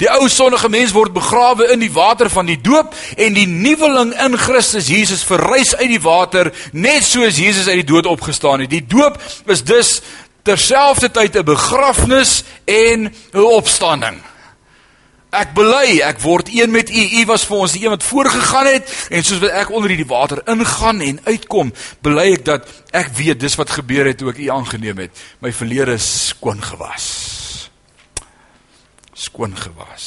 Die 0.00 0.08
ou 0.08 0.28
sondige 0.32 0.70
mens 0.72 0.94
word 0.96 1.12
begrawe 1.12 1.66
in 1.74 1.82
die 1.82 1.92
water 1.92 2.30
van 2.32 2.48
die 2.48 2.56
doop 2.60 2.94
en 3.20 3.36
die 3.36 3.48
nuweling 3.48 4.14
in 4.24 4.38
Christus 4.40 4.88
Jesus 4.88 5.26
verrys 5.28 5.74
uit 5.76 5.90
die 5.92 6.00
water 6.00 6.48
net 6.72 7.04
soos 7.04 7.36
Jesus 7.36 7.68
uit 7.68 7.82
die 7.82 7.90
dood 7.92 8.08
opgestaan 8.08 8.64
het. 8.64 8.72
Die 8.72 8.86
doop 8.86 9.18
is 9.52 9.60
dus 9.64 9.98
terselfdertyd 10.48 11.36
'n 11.36 11.44
begrafnis 11.44 12.44
en 12.64 13.12
'n 13.12 13.44
opstanding. 13.60 14.22
Ek 15.30 15.52
bely, 15.54 16.00
ek 16.02 16.18
word 16.20 16.48
een 16.48 16.70
met 16.70 16.90
U. 16.90 17.02
U 17.20 17.24
was 17.26 17.44
vir 17.44 17.56
ons 17.56 17.72
die 17.72 17.84
een 17.84 17.90
wat 17.90 18.02
voorgegaan 18.02 18.66
het 18.66 19.06
en 19.10 19.22
soos 19.22 19.38
wat 19.38 19.50
ek 19.50 19.70
onder 19.70 19.88
hierdie 19.88 20.08
water 20.08 20.42
ingaan 20.46 21.00
en 21.00 21.20
uitkom, 21.24 21.72
bely 22.02 22.32
ek 22.32 22.44
dat 22.44 22.66
ek 22.90 23.12
weet 23.14 23.40
dis 23.40 23.54
wat 23.54 23.70
gebeur 23.70 24.06
het 24.06 24.18
toe 24.18 24.30
ek 24.30 24.38
U 24.38 24.48
aangeneem 24.48 24.98
het. 24.98 25.10
My 25.38 25.52
verlede 25.52 25.92
is 25.92 26.28
skoon 26.28 26.62
gewas 26.62 27.29
skoon 29.20 29.56
gewas. 29.56 30.06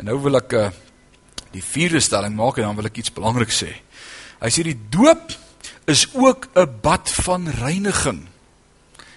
En 0.00 0.08
nou 0.08 0.16
wil 0.24 0.40
ek 0.40 0.54
uh, 0.56 0.68
die 1.52 1.64
vierde 1.64 2.00
stelling 2.04 2.36
maak 2.36 2.58
en 2.58 2.68
dan 2.68 2.78
wil 2.78 2.88
ek 2.88 3.00
iets 3.00 3.12
belangrik 3.12 3.52
sê. 3.52 3.72
Hy 4.40 4.50
sê 4.52 4.64
die 4.66 4.78
doop 4.92 5.32
is 5.88 6.06
ook 6.14 6.48
'n 6.54 6.80
bad 6.82 7.10
van 7.24 7.48
reiniging. 7.48 8.26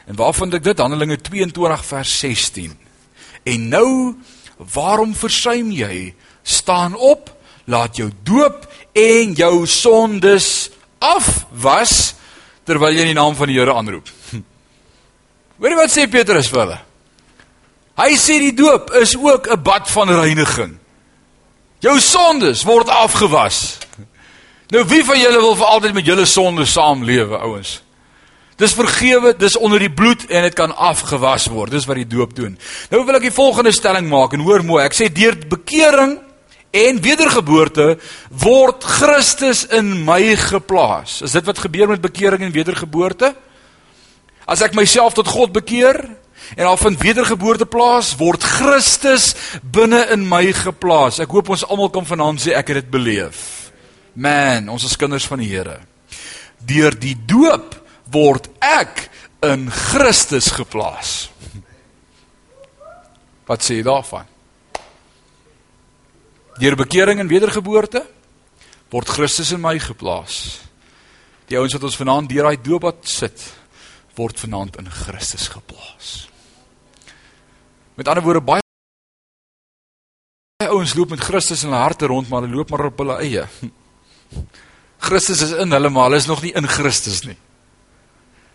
En 0.06 0.16
waar 0.16 0.34
vind 0.34 0.54
ek 0.54 0.64
dit? 0.64 0.78
Handelinge 0.78 1.18
22 1.22 1.86
vers 1.86 2.20
16. 2.20 2.78
En 3.44 3.70
nou, 3.70 4.16
waarom 4.58 5.16
versuim 5.16 5.72
jy? 5.72 6.14
Staan 6.44 6.96
op, 6.96 7.30
laat 7.66 7.96
jou 7.96 8.12
doop 8.24 8.66
en 8.94 9.34
jou 9.34 9.66
sondes 9.68 10.70
afwas 10.98 12.16
terwyl 12.64 12.94
jy 12.94 13.06
in 13.06 13.14
die 13.14 13.22
naam 13.22 13.36
van 13.36 13.48
die 13.48 13.58
Here 13.58 13.74
aanroep. 13.74 14.10
Hoorie 15.60 15.78
wat 15.78 15.94
sê 15.94 16.10
Petrus 16.10 16.50
vir 16.50 16.60
hulle? 16.60 16.89
Hy 18.00 18.16
sê 18.16 18.38
die 18.40 18.56
doop 18.56 18.94
is 18.96 19.16
ook 19.18 19.50
'n 19.52 19.62
bad 19.62 19.90
van 19.92 20.10
reiniging. 20.10 20.78
Jou 21.80 22.00
sondes 22.00 22.64
word 22.64 22.88
afgewas. 22.88 23.78
Nou 24.70 24.84
wie 24.86 25.04
van 25.04 25.20
julle 25.20 25.40
wil 25.40 25.56
vir 25.56 25.66
altyd 25.66 25.94
met 25.94 26.06
julle 26.06 26.26
sondes 26.26 26.72
saamlewe, 26.72 27.38
ouens? 27.38 27.82
Dis 28.60 28.76
vergewe, 28.76 29.34
dis 29.38 29.56
onder 29.58 29.80
die 29.80 29.92
bloed 29.92 30.26
en 30.28 30.44
dit 30.44 30.54
kan 30.54 30.76
afgewas 30.76 31.48
word. 31.48 31.72
Dis 31.72 31.86
wat 31.88 31.96
die 31.96 32.08
doop 32.08 32.36
doen. 32.36 32.58
Nou 32.92 33.06
wil 33.06 33.16
ek 33.16 33.30
die 33.30 33.36
volgende 33.36 33.72
stelling 33.72 34.10
maak 34.10 34.36
en 34.36 34.44
hoor 34.44 34.64
mooi. 34.68 34.84
Ek 34.84 34.94
sê 34.94 35.08
deur 35.08 35.38
bekering 35.48 36.20
en 36.76 37.02
wedergeboorte 37.02 37.98
word 38.30 38.84
Christus 38.84 39.64
in 39.74 40.04
my 40.06 40.36
geplaas. 40.36 41.22
Is 41.26 41.32
dit 41.32 41.48
wat 41.48 41.64
gebeur 41.64 41.88
met 41.88 42.04
bekering 42.04 42.44
en 42.46 42.52
wedergeboorte? 42.52 43.32
As 44.46 44.62
ek 44.62 44.76
myself 44.76 45.16
tot 45.16 45.28
God 45.28 45.56
bekeer 45.56 46.04
en 46.56 46.66
al 46.66 46.78
vind 46.78 47.02
wedergeboorte 47.02 47.66
plaas, 47.70 48.16
word 48.18 48.44
Christus 48.44 49.34
binne 49.64 50.06
in 50.14 50.26
my 50.30 50.52
geplaas. 50.56 51.20
Ek 51.24 51.32
hoop 51.34 51.52
ons 51.54 51.66
almal 51.68 51.92
kan 51.94 52.08
vanaand 52.08 52.42
sê 52.44 52.56
ek 52.58 52.74
het 52.74 52.84
dit 52.84 52.92
beleef. 52.94 53.72
Man, 54.20 54.70
ons 54.70 54.84
is 54.84 54.98
kinders 55.00 55.28
van 55.30 55.44
die 55.44 55.52
Here. 55.52 55.80
Deur 56.66 56.96
die 56.98 57.16
doop 57.16 57.78
word 58.12 58.50
ek 58.64 59.08
in 59.46 59.70
Christus 59.72 60.52
geplaas. 60.56 61.30
Wat 63.50 63.64
sê 63.64 63.80
jy 63.80 63.86
daarvan? 63.88 64.28
Deur 66.60 66.76
bekering 66.76 67.22
en 67.22 67.32
wedergeboorte 67.32 68.04
word 68.92 69.10
Christus 69.10 69.54
in 69.54 69.62
my 69.62 69.78
geplaas. 69.82 70.60
Die 71.50 71.58
ouens 71.58 71.74
wat 71.78 71.86
ons 71.88 71.98
vanaand 71.98 72.30
deur 72.30 72.50
daai 72.50 72.62
doopbad 72.62 73.06
sit, 73.10 73.42
word 74.18 74.42
vanaand 74.42 74.80
in 74.82 74.90
Christus 74.92 75.48
geplaas. 75.50 76.29
Met 78.00 78.08
ander 78.08 78.24
woorde 78.24 78.40
baie 78.40 78.64
baie 80.60 80.72
ouens 80.72 80.94
loop 80.96 81.12
met 81.12 81.24
Christus 81.24 81.66
in 81.66 81.72
hulle 81.72 81.82
harte 81.84 82.08
rond, 82.08 82.30
maar 82.30 82.46
hulle 82.46 82.56
loop 82.56 82.70
maar 82.72 82.86
op 82.88 83.00
hulle 83.02 83.18
eie. 83.20 83.44
Christus 85.08 85.42
is 85.44 85.52
in 85.60 85.72
hulle, 85.76 85.90
maar 85.92 86.08
hulle 86.08 86.20
is 86.20 86.28
nog 86.30 86.42
nie 86.46 86.54
in 86.56 86.68
Christus 86.68 87.26
nie. 87.28 87.36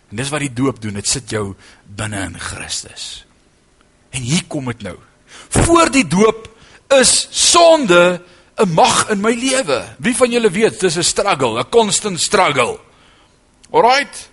En 0.09 0.17
dis 0.17 0.31
wat 0.33 0.41
die 0.41 0.53
doop 0.53 0.79
doen, 0.81 0.97
dit 0.97 1.09
sit 1.09 1.29
jou 1.33 1.51
binne 1.85 2.23
in 2.25 2.39
Christus. 2.41 3.25
En 4.13 4.25
hier 4.25 4.45
kom 4.49 4.71
dit 4.71 4.81
nou. 4.87 4.95
Voor 5.59 5.91
die 5.93 6.05
doop 6.09 6.47
is 6.97 7.27
sonde 7.29 8.21
'n 8.57 8.73
mag 8.73 9.09
in 9.09 9.21
my 9.21 9.33
lewe. 9.33 9.83
Wie 9.99 10.15
van 10.15 10.31
julle 10.31 10.49
weet, 10.49 10.79
dis 10.79 10.97
'n 10.97 11.03
struggle, 11.03 11.59
'n 11.59 11.69
constant 11.69 12.21
struggle. 12.21 12.79
Alraight. 13.69 14.29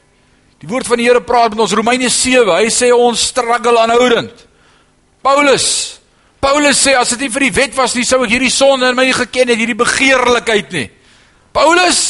Die 0.60 0.68
woord 0.68 0.86
van 0.86 0.96
die 0.96 1.06
Here 1.06 1.20
praat 1.20 1.50
met 1.50 1.60
ons 1.60 1.72
Romeine 1.72 2.08
7. 2.08 2.54
Hy 2.54 2.70
sê 2.70 2.92
ons 2.92 3.26
struggle 3.26 3.78
aanhoudend. 3.78 4.51
Paulus 5.22 6.02
Paulus 6.42 6.80
sê 6.82 6.96
as 6.98 7.12
dit 7.14 7.22
nie 7.22 7.30
vir 7.30 7.44
die 7.46 7.54
wet 7.54 7.76
was 7.78 7.94
nie, 7.94 8.02
sou 8.02 8.24
ek 8.24 8.32
hierdie 8.34 8.50
sonde 8.50 8.88
in 8.90 8.98
my 8.98 9.04
nie 9.06 9.14
geken 9.14 9.52
het, 9.52 9.60
hierdie 9.60 9.78
begeerlikheid 9.78 10.74
nie. 10.74 10.88
Paulus, 11.54 12.00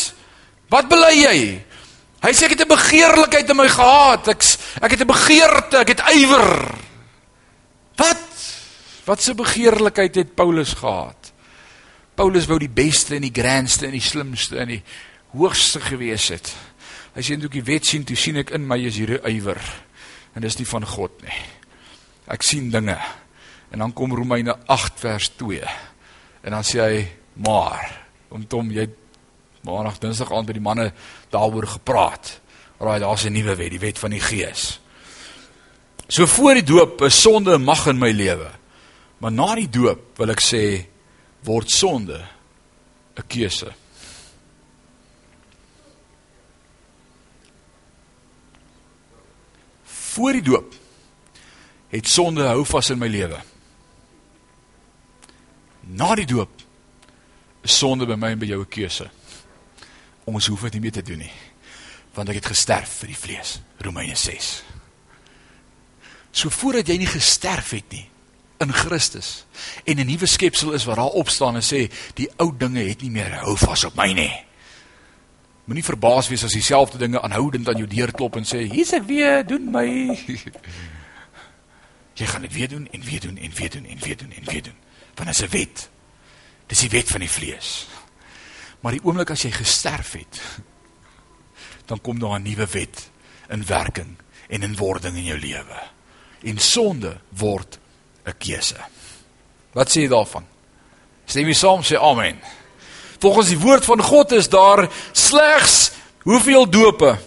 wat 0.73 0.89
bely 0.89 1.13
jy? 1.19 1.37
Hy 2.23 2.33
sê 2.33 2.47
ek 2.47 2.55
het 2.57 2.65
'n 2.65 2.73
begeerlikheid 2.73 3.51
in 3.51 3.57
my 3.57 3.69
gehad. 3.69 4.29
Ek 4.29 4.43
ek 4.81 4.91
het 4.91 5.03
'n 5.03 5.13
begeerte, 5.13 5.77
ek 5.79 5.89
het 5.89 6.01
ywer. 6.17 6.79
Wat? 7.99 8.29
Wat 9.05 9.29
'n 9.29 9.37
begeerlikheid 9.37 10.15
het 10.15 10.35
Paulus 10.35 10.73
gehad? 10.73 11.33
Paulus 12.15 12.47
wou 12.47 12.59
die 12.59 12.73
beste 12.73 13.17
en 13.17 13.23
die 13.23 13.43
grandste 13.43 13.87
en 13.87 13.93
die 13.93 14.01
slimste 14.01 14.57
en 14.57 14.69
die 14.69 14.83
hoogste 15.33 15.81
gewees 15.81 16.29
het. 16.29 16.55
Hy 17.15 17.21
sê 17.21 17.37
net 17.37 17.45
ook 17.45 17.53
die 17.53 17.65
wet 17.65 17.85
sien, 17.85 18.05
toe 18.05 18.17
sien 18.17 18.37
ek 18.37 18.51
in 18.51 18.67
my 18.67 18.79
is 18.79 18.97
hierdie 18.97 19.21
ywer. 19.29 19.61
En 20.35 20.41
dis 20.41 20.57
nie 20.57 20.67
van 20.67 20.87
God 20.87 21.23
nie. 21.23 21.62
Ek 22.27 22.43
sien 22.43 22.71
dinge. 22.71 22.99
En 23.71 23.79
dan 23.79 23.93
kom 23.93 24.15
Romeine 24.15 24.57
8 24.67 25.01
vers 25.01 25.29
2. 25.37 25.63
En 26.43 26.51
dan 26.51 26.63
sê 26.63 26.81
hy: 26.81 27.09
"Maar, 27.33 28.07
om 28.29 28.47
Tom, 28.47 28.71
jy 28.71 28.89
maandag 29.63 29.99
Dinsdag 29.99 30.33
aand 30.33 30.47
by 30.47 30.53
die 30.53 30.61
manne 30.61 30.93
daaroor 31.31 31.67
gepraat. 31.67 32.41
Raai, 32.79 32.99
daar's 33.01 33.25
'n 33.25 33.33
nuwe 33.33 33.57
wet, 33.57 33.71
die 33.71 33.81
wet 33.81 33.99
van 33.99 34.11
die 34.11 34.21
Gees." 34.21 34.81
So 36.09 36.27
voor 36.27 36.55
die 36.55 36.63
doop 36.63 37.01
is 37.03 37.21
sonde 37.21 37.59
mag 37.59 37.87
in 37.87 37.99
my 37.99 38.11
lewe. 38.11 38.51
Maar 39.19 39.33
na 39.33 39.55
die 39.55 39.69
doop 39.69 40.19
wil 40.19 40.31
ek 40.31 40.41
sê 40.41 40.87
word 41.45 41.71
sonde 41.71 42.29
'n 43.17 43.27
keuse. 43.27 43.73
Voor 49.85 50.33
die 50.33 50.43
doop 50.43 50.82
het 51.93 52.09
sonde 52.09 52.47
hou 52.49 52.65
vas 52.67 52.91
in 52.91 53.01
my 53.01 53.09
lewe. 53.13 53.39
Na 55.93 56.15
die 56.17 56.27
doop 56.27 56.63
is 57.63 57.77
sonde 57.79 58.09
by 58.09 58.17
my 58.17 58.33
en 58.35 58.41
by 58.41 58.49
jou 58.49 58.61
'n 58.61 58.69
keuse. 58.69 59.11
Ons 60.25 60.47
hoef 60.47 60.63
dit 60.63 60.73
nie 60.73 60.81
meer 60.81 60.93
te 60.93 61.03
doen 61.03 61.19
nie. 61.19 61.33
Want 62.15 62.29
ek 62.29 62.35
het 62.35 62.47
gesterf 62.47 62.89
vir 62.89 63.07
die 63.07 63.17
vlees. 63.17 63.61
Romeine 63.79 64.17
6. 64.17 64.63
So 66.31 66.49
voordat 66.49 66.87
jy 66.87 66.97
nie 66.97 67.07
gesterf 67.07 67.71
het 67.71 67.91
nie, 67.91 68.09
in 68.63 68.73
Christus 68.73 69.45
en 69.85 69.97
'n 69.99 70.07
nuwe 70.07 70.27
skepsel 70.27 70.73
is 70.73 70.85
wat 70.85 70.97
daar 70.97 71.19
opstaan 71.19 71.55
en 71.55 71.63
sê 71.63 71.93
die 72.15 72.31
ou 72.37 72.57
dinge 72.57 72.89
het 72.89 73.01
nie 73.03 73.11
meer 73.11 73.35
hou 73.35 73.57
vas 73.57 73.85
op 73.85 73.95
my 73.95 74.13
nie. 74.13 74.45
Moenie 75.65 75.85
verbaas 75.85 76.29
wees 76.29 76.45
as 76.45 76.53
dieselfde 76.53 76.99
dinge 76.99 77.21
aanhoudend 77.21 77.69
aan 77.69 77.77
jou 77.77 77.87
deur 77.87 78.13
klop 78.13 78.37
en 78.37 78.45
sê 78.45 78.59
hier's 78.71 78.93
ek 78.93 79.07
weer 79.07 79.47
doen 79.47 79.71
my. 79.71 79.89
Jy 82.15 82.27
gaan 82.27 82.41
dit 82.41 82.53
weer 82.53 82.69
doen 82.69 82.89
en 82.91 83.01
weer 83.01 83.21
doen 83.21 83.37
en 83.37 83.53
weer 83.55 83.71
doen 83.71 83.87
en 83.87 83.99
weer 83.99 84.17
doen 84.17 84.33
en 84.33 84.45
weer 84.45 84.63
doen. 84.63 84.79
Want 85.15 85.29
dit 85.29 85.39
is 85.39 85.43
'n 85.43 85.57
wet. 85.57 85.91
Dis 86.67 86.79
die 86.79 86.91
wet 86.91 87.09
van 87.09 87.21
die 87.21 87.31
vlees. 87.31 87.87
Maar 88.81 88.93
die 88.93 89.05
oomblik 89.05 89.31
as 89.31 89.43
jy 89.43 89.51
gesterf 89.51 90.13
het, 90.13 90.41
dan 91.87 92.01
kom 92.01 92.19
daar 92.19 92.39
'n 92.39 92.43
nuwe 92.43 92.67
wet 92.67 93.11
in 93.49 93.67
werking 93.67 94.17
en 94.49 94.63
in 94.63 94.77
wording 94.77 95.17
in 95.17 95.25
jou 95.25 95.39
lewe. 95.39 95.81
En 96.43 96.59
sonde 96.59 97.21
word 97.29 97.79
'n 98.25 98.35
keuse. 98.39 98.81
Wat 99.73 99.89
sê 99.89 100.01
jy 100.01 100.09
daarvan? 100.09 100.47
Stem 101.25 101.47
jy 101.47 101.55
saam 101.55 101.83
sê 101.83 101.97
amen. 101.97 102.41
Volgens 103.19 103.49
die 103.49 103.59
woord 103.59 103.85
van 103.85 104.03
God 104.03 104.33
is 104.33 104.49
daar 104.49 104.89
slegs 105.13 105.93
hoeveel 106.23 106.71
dope? 106.71 107.19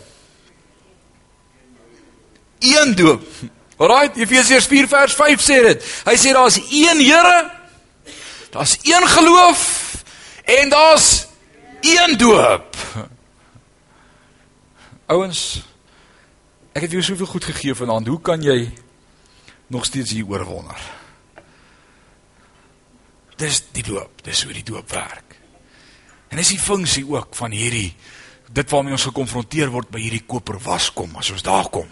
Een 2.59 2.95
doop. 2.95 3.23
Alraai, 3.77 4.11
Efesiërs 4.15 4.67
4 4.71 4.87
vers 4.87 5.15
5 5.15 5.43
sê 5.43 5.59
dit. 5.65 5.87
Hy 6.07 6.15
sê 6.19 6.31
daar's 6.35 6.59
een 6.69 7.03
Here. 7.03 7.37
Daar's 8.55 8.77
een 8.83 9.07
geloof 9.07 9.61
en 10.43 10.69
daar's 10.69 11.27
een 11.81 12.17
doop. 12.17 12.77
Ouens, 15.11 15.61
ek 16.71 16.87
het 16.87 16.95
jou 16.95 17.03
soveel 17.03 17.29
goed 17.29 17.51
gegee 17.51 17.75
vanaand. 17.75 18.07
Hoe 18.07 18.21
kan 18.21 18.41
jy 18.41 18.71
nog 19.67 19.85
steeds 19.85 20.11
hier 20.11 20.27
oor 20.27 20.45
wonder. 20.45 20.81
Dis 23.35 23.63
die 23.71 23.83
doop, 23.83 24.23
dis 24.23 24.43
hoe 24.43 24.53
die 24.53 24.63
doop 24.63 24.89
werk. 24.89 25.35
En 26.29 26.37
dis 26.37 26.53
die 26.53 26.61
funksie 26.61 27.05
ook 27.09 27.35
van 27.35 27.51
hierdie 27.51 27.95
dit 28.55 28.69
waarmee 28.69 28.93
ons 28.93 29.07
gekonfronteer 29.09 29.71
word 29.73 29.89
by 29.89 29.99
hierdie 30.03 30.23
koper 30.27 30.59
waskom 30.61 31.15
as 31.17 31.31
ons 31.33 31.43
daar 31.43 31.65
kom. 31.73 31.87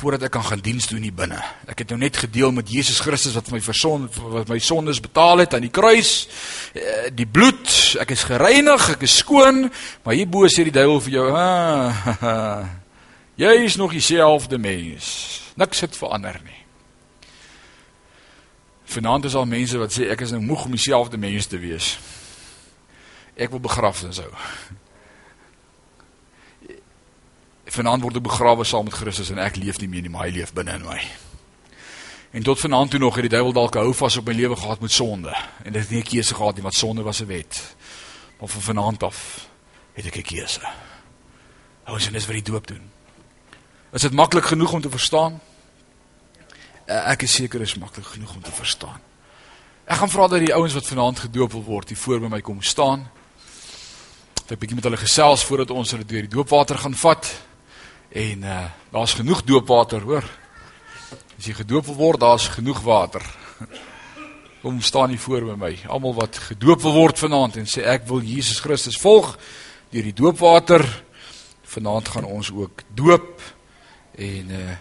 Voordat 0.00 0.22
ek 0.30 0.32
kan 0.32 0.44
gaan 0.44 0.62
diens 0.64 0.86
doen 0.88 1.02
hier 1.04 1.12
binne. 1.12 1.36
Ek 1.68 1.82
het 1.82 1.90
nou 1.92 1.98
net 2.00 2.16
gedeel 2.16 2.54
met 2.56 2.70
Jesus 2.72 3.02
Christus 3.04 3.34
wat 3.36 3.50
vir 3.50 3.58
my 3.58 3.60
verson 3.60 4.06
wat 4.32 4.48
my 4.48 4.56
sondes 4.64 5.00
betaal 5.04 5.42
het 5.42 5.52
aan 5.52 5.66
die 5.66 5.72
kruis. 5.76 6.24
Eh, 6.72 7.10
die 7.12 7.26
bloed, 7.28 7.68
ek 8.00 8.14
is 8.16 8.24
gereinig, 8.24 8.86
ek 8.94 9.04
is 9.04 9.18
skoon, 9.20 9.66
maar 10.00 10.16
hier 10.16 10.30
bo 10.30 10.48
sê 10.48 10.64
die 10.64 10.72
duiwel 10.72 11.02
vir 11.04 11.16
jou, 11.18 11.26
ah, 11.36 12.64
jy 13.44 13.52
is 13.66 13.76
nog 13.76 13.92
dieselfde 13.92 14.56
mens. 14.56 15.12
Niks 15.60 15.84
het 15.84 16.00
verander 16.00 16.40
nie. 16.48 16.60
Vanaand 18.96 19.28
is 19.28 19.36
al 19.36 19.50
mense 19.52 19.84
wat 19.84 19.92
sê 19.92 20.08
ek 20.16 20.24
is 20.24 20.32
nou 20.32 20.40
moeg 20.40 20.64
om 20.64 20.80
dieselfde 20.80 21.20
mens 21.20 21.46
te 21.46 21.60
wees. 21.60 21.98
Ek 23.36 23.52
wil 23.52 23.60
begraf 23.68 24.00
en 24.08 24.16
so. 24.16 24.32
Vanaand 27.70 28.02
word 28.02 28.16
ek 28.18 28.26
begrawe 28.26 28.64
saam 28.66 28.88
met 28.88 28.96
Christus 28.98 29.30
en 29.30 29.38
ek 29.38 29.56
leef 29.56 29.78
nie 29.78 29.88
meer 29.88 30.02
nie, 30.02 30.10
maar 30.10 30.26
hy 30.26 30.32
leef 30.40 30.52
binne 30.56 30.74
in 30.74 30.86
my. 30.88 30.98
En 32.34 32.42
tot 32.46 32.58
vanaand 32.58 32.90
toe 32.90 33.00
nog 33.02 33.14
het 33.14 33.26
die 33.26 33.32
duiwel 33.32 33.52
dalk 33.54 33.74
hou 33.78 33.92
vas 33.94 34.16
op 34.16 34.26
my 34.26 34.34
lewe 34.34 34.56
gehad 34.56 34.82
met 34.82 34.94
sonde 34.94 35.34
en 35.64 35.72
dit 35.72 35.82
het 35.82 35.90
nie 35.90 36.00
'n 36.00 36.10
keuse 36.10 36.34
gehad 36.34 36.54
nie, 36.54 36.62
want 36.62 36.74
sonde 36.74 37.02
was 37.02 37.20
'n 37.20 37.26
wet. 37.26 37.76
Maar 38.38 38.48
van 38.48 38.62
vanaand 38.62 39.02
af 39.02 39.48
het 39.94 40.06
ek 40.06 40.16
'n 40.16 40.22
keuse. 40.22 40.60
Hou 41.84 41.94
ons 41.94 42.10
dis 42.10 42.26
wat 42.26 42.34
die 42.34 42.52
doop 42.52 42.66
doen. 42.66 42.90
Is 43.92 44.02
dit 44.02 44.12
maklik 44.12 44.44
genoeg 44.44 44.72
om 44.72 44.80
te 44.80 44.90
verstaan? 44.90 45.40
Eh, 46.86 47.10
ek 47.10 47.22
is 47.22 47.34
seker 47.34 47.60
is 47.60 47.74
maklik 47.74 48.06
genoeg 48.06 48.34
om 48.34 48.42
te 48.42 48.52
verstaan. 48.52 49.00
Ek 49.84 49.96
gaan 49.96 50.10
vra 50.10 50.28
dat 50.28 50.38
die 50.38 50.54
ouens 50.54 50.74
wat 50.74 50.86
vanaand 50.86 51.18
gedoop 51.18 51.52
wil 51.52 51.62
word, 51.62 51.88
hier 51.88 51.98
voor 51.98 52.20
by 52.20 52.26
my 52.26 52.40
kom 52.40 52.62
staan. 52.62 53.10
Dat 54.34 54.50
ek 54.50 54.58
bietjie 54.58 54.74
met 54.74 54.84
hulle 54.84 54.96
gesels 54.96 55.44
voordat 55.44 55.70
ons 55.70 55.90
hulle 55.90 56.04
deur 56.04 56.20
die 56.20 56.30
doopwater 56.30 56.78
gaan 56.78 56.94
vat. 56.94 57.49
En 58.10 58.42
uh 58.42 58.64
daar's 58.90 59.14
genoeg 59.14 59.44
doopwater, 59.46 60.02
hoor. 60.02 60.24
As 61.38 61.46
jy 61.46 61.54
gedoop 61.54 61.86
wil 61.86 61.94
word, 61.94 62.20
daar's 62.20 62.48
genoeg 62.48 62.80
water. 62.82 63.22
Kom 64.62 64.80
staan 64.82 65.08
hier 65.08 65.22
voor 65.22 65.46
by 65.52 65.54
my. 65.56 65.70
Almal 65.86 66.14
wat 66.14 66.38
gedoop 66.50 66.82
wil 66.82 66.92
word 66.92 67.18
vanaand 67.18 67.60
en 67.62 67.70
sê 67.70 67.86
ek 67.86 68.08
wil 68.10 68.20
Jesus 68.20 68.58
Christus 68.60 68.98
volg 69.00 69.36
deur 69.94 70.10
die 70.10 70.16
doopwater. 70.16 70.84
Vanaand 71.70 72.10
gaan 72.10 72.26
ons 72.26 72.50
ook 72.50 72.82
doop 72.94 73.42
en 74.18 74.56
uh 74.58 74.78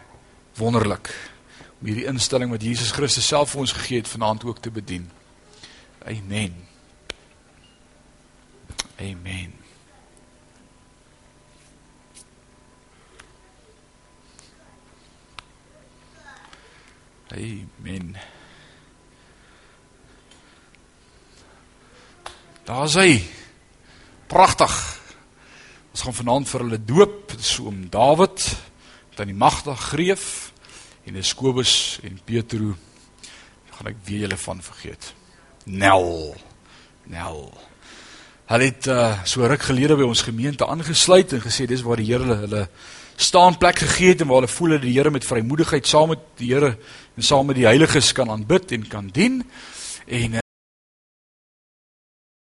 wonderlik 0.59 1.07
om 1.79 1.87
hierdie 1.87 2.09
instelling 2.11 2.51
wat 2.51 2.65
Jesus 2.65 2.91
Christus 2.91 3.29
self 3.29 3.53
vir 3.53 3.63
ons 3.63 3.77
gegee 3.77 4.01
het 4.01 4.11
vanaand 4.11 4.43
ook 4.43 4.59
te 4.59 4.73
bedien. 4.73 5.07
Amen. 6.03 6.57
Amen. 8.99 9.58
Amen. 17.31 18.15
Daar's 22.65 22.93
hy. 22.97 23.21
Pragtig. 24.29 24.73
Ons 25.93 26.01
gaan 26.05 26.17
vanaand 26.17 26.49
vir 26.49 26.63
hulle 26.63 26.79
doop, 26.85 27.33
so 27.41 27.69
om 27.69 27.87
Dawid, 27.89 28.43
dan 29.17 29.29
die 29.29 29.37
magtig 29.37 29.81
greef 29.91 30.27
en 31.05 31.17
dis 31.17 31.33
Kobus 31.37 31.73
en 32.05 32.19
Petro. 32.25 32.75
Gaan 33.77 33.89
ek 33.89 34.01
weer 34.05 34.25
julle 34.25 34.37
van 34.37 34.61
vergeet. 34.61 35.13
Nel. 35.65 36.35
Nel. 37.09 37.41
Hulle 38.49 38.65
het 38.71 38.87
uh, 38.89 39.11
so 39.29 39.45
ruk 39.45 39.61
gelede 39.61 39.93
by 39.93 40.07
ons 40.09 40.23
gemeente 40.25 40.65
aangesluit 40.65 41.35
en 41.37 41.41
gesê 41.43 41.67
dis 41.69 41.83
waar 41.85 41.99
die 42.01 42.07
Here 42.07 42.25
hulle, 42.25 42.37
hulle 42.47 42.61
staanplek 43.19 43.83
gegee 43.83 44.15
het 44.15 44.23
en 44.23 44.29
waar 44.31 44.39
hulle 44.41 44.49
voel 44.49 44.71
dat 44.73 44.85
die 44.87 44.93
Here 44.95 45.11
met 45.13 45.27
vrymoedigheid 45.27 45.85
saam 45.85 46.09
met 46.15 46.23
die 46.39 46.47
Here 46.49 46.71
en 46.73 47.27
saam 47.27 47.45
met 47.45 47.59
die 47.59 47.67
heiliges 47.67 48.09
kan 48.17 48.31
aanbid 48.33 48.71
en 48.73 48.87
kan 48.89 49.11
dien. 49.13 49.43
En 50.07 50.39
uh, 50.39 50.45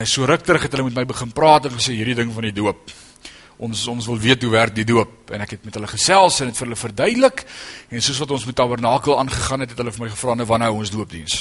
so 0.01 0.25
ruk 0.25 0.41
terug 0.47 0.65
het 0.65 0.73
hulle 0.73 0.87
met 0.87 0.97
my 0.97 1.05
begin 1.11 1.29
praat 1.35 1.67
en 1.69 1.75
gesê 1.77 1.93
hierdie 1.99 2.17
ding 2.17 2.33
van 2.33 2.47
die 2.47 2.57
doop. 2.57 2.89
Ons 3.61 3.83
ons 3.91 4.07
wil 4.09 4.17
weet 4.23 4.41
hoe 4.47 4.53
werk 4.55 4.73
die 4.79 4.87
doop 4.89 5.29
en 5.35 5.45
ek 5.45 5.53
het 5.59 5.67
met 5.67 5.77
hulle 5.77 5.91
gesels 5.91 6.39
en 6.41 6.49
dit 6.49 6.57
vir 6.57 6.65
hulle 6.71 6.79
verduidelik 6.87 7.45
en 7.91 8.01
soos 8.01 8.23
wat 8.23 8.33
ons 8.33 8.47
met 8.49 8.57
tabernakel 8.57 9.13
aangegaan 9.19 9.61
het 9.61 9.75
het 9.75 9.83
hulle 9.83 9.93
vir 9.93 10.07
my 10.07 10.09
gevra 10.15 10.33
nou 10.39 10.49
wanneer 10.49 10.73
hou 10.73 10.81
ons 10.81 10.95
doopdiens. 10.95 11.37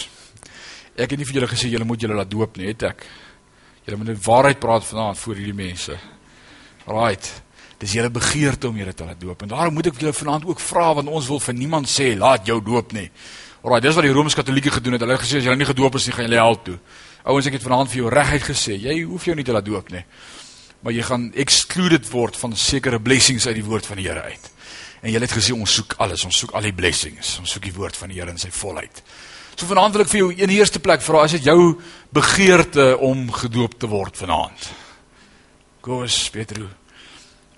Ek 0.98 1.08
het 1.08 1.16
nie 1.16 1.24
vir 1.24 1.40
julle 1.40 1.48
gesê 1.54 1.72
julle 1.72 1.88
moet 1.88 2.04
julle 2.04 2.20
laat 2.20 2.28
doop 2.28 2.60
nie, 2.60 2.68
het 2.74 2.84
ek. 2.90 3.06
Julle 3.89 4.03
moet 4.03 4.11
net 4.12 4.20
waarheid 4.20 4.59
praat 4.61 4.84
vanaand 4.84 5.16
voor 5.16 5.39
hierdie 5.39 5.57
mense. 5.57 5.95
Right. 6.84 7.28
Dis 7.80 7.95
julle 7.97 8.11
begeerte 8.12 8.68
om 8.68 8.76
julle 8.76 8.93
te 8.93 9.07
laat 9.07 9.20
doop 9.20 9.47
en 9.47 9.49
daarom 9.49 9.72
moet 9.78 9.86
ek 9.89 10.03
julle 10.03 10.12
vanaand 10.12 10.45
ook 10.45 10.61
vra 10.61 10.91
want 10.99 11.09
ons 11.09 11.28
wil 11.32 11.41
vir 11.41 11.55
niemand 11.57 11.89
sê 11.89 12.11
laat 12.18 12.45
jou 12.45 12.59
doop 12.64 12.93
nie. 12.93 13.07
Alraai, 13.62 13.80
dis 13.86 13.97
wat 13.97 14.05
die 14.05 14.12
Rooms-Katolieke 14.12 14.74
gedoen 14.74 14.99
het. 14.99 15.07
Hulle 15.07 15.16
het 15.16 15.24
gesê 15.24 15.41
as 15.41 15.49
jy 15.49 15.55
nie 15.57 15.68
gedoop 15.70 15.97
is 15.97 16.05
nie, 16.05 16.14
gaan 16.18 16.28
jy 16.28 16.43
hel 16.43 16.59
toe. 16.66 16.76
Ouens, 17.32 17.49
ek 17.49 17.57
het 17.57 17.64
vanaand 17.64 17.89
vir 17.95 18.03
jou 18.03 18.12
reguit 18.12 18.45
gesê, 18.51 18.76
jy 18.76 18.99
hoef 19.09 19.24
jou 19.24 19.39
nie 19.39 19.47
te 19.49 19.57
laat 19.57 19.64
doop 19.64 19.89
nie. 19.95 20.05
Maar 20.84 20.95
jy 20.99 21.09
gaan 21.09 21.24
excluded 21.47 22.12
word 22.12 22.36
van 22.45 22.55
sekere 22.61 23.01
blessings 23.01 23.49
uit 23.49 23.57
die 23.57 23.66
woord 23.66 23.89
van 23.89 24.03
die 24.03 24.07
Here 24.11 24.28
uit. 24.28 24.53
En 25.01 25.14
jy 25.14 25.24
het 25.24 25.32
gesê 25.32 25.57
ons 25.57 25.80
soek 25.80 25.97
alles, 26.05 26.28
ons 26.28 26.45
soek 26.45 26.53
al 26.53 26.68
die 26.68 26.76
blessings. 26.76 27.39
Ons 27.41 27.57
soek 27.57 27.64
die 27.70 27.74
woord 27.74 27.97
van 27.97 28.12
die 28.12 28.20
Here 28.20 28.36
in 28.36 28.45
sy 28.45 28.53
volheid. 28.53 29.01
So 29.59 29.66
vanaand 29.66 29.96
wil 29.96 30.04
ek 30.04 30.11
vir 30.12 30.20
jou 30.20 30.32
in 30.32 30.52
die 30.52 30.61
eerste 30.61 30.78
plek 30.78 31.02
vra, 31.02 31.24
is 31.26 31.34
dit 31.34 31.48
jou 31.50 31.74
begeerte 32.14 32.92
om 33.02 33.26
gedoop 33.34 33.74
te 33.78 33.90
word 33.90 34.16
vanaand? 34.20 34.68
Goeie 35.82 36.30
Petrus 36.30 36.76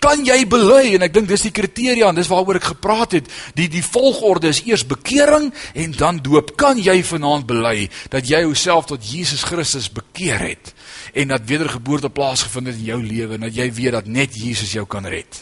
kan 0.01 0.23
jy 0.25 0.39
bely 0.49 0.95
en 0.95 1.05
ek 1.05 1.13
dink 1.13 1.29
dis 1.29 1.43
die 1.45 1.53
kriteria 1.53 2.09
en 2.09 2.17
dis 2.17 2.29
waaroor 2.31 2.57
ek 2.57 2.71
gepraat 2.71 3.13
het. 3.19 3.27
Die 3.57 3.67
die 3.69 3.83
volgorde 3.85 4.49
is 4.49 4.63
eers 4.65 4.83
bekering 4.89 5.51
en 5.77 5.93
dan 5.93 6.21
doop. 6.25 6.55
Kan 6.59 6.81
jy 6.81 6.97
vanaand 7.05 7.45
bely 7.49 7.85
dat 8.13 8.25
jy 8.29 8.41
jouself 8.41 8.89
tot 8.89 9.05
Jesus 9.05 9.45
Christus 9.45 9.91
bekeer 9.93 10.41
het 10.41 10.73
en 11.13 11.29
dat 11.35 11.45
wedergeboorte 11.45 12.09
plaasgevind 12.09 12.71
het 12.71 12.81
in 12.81 12.89
jou 12.89 12.99
lewe 13.03 13.37
en 13.37 13.45
dat 13.45 13.55
jy 13.55 13.69
weet 13.77 13.97
dat 13.99 14.09
net 14.09 14.35
Jesus 14.41 14.73
jou 14.73 14.87
kan 14.89 15.05
red? 15.05 15.37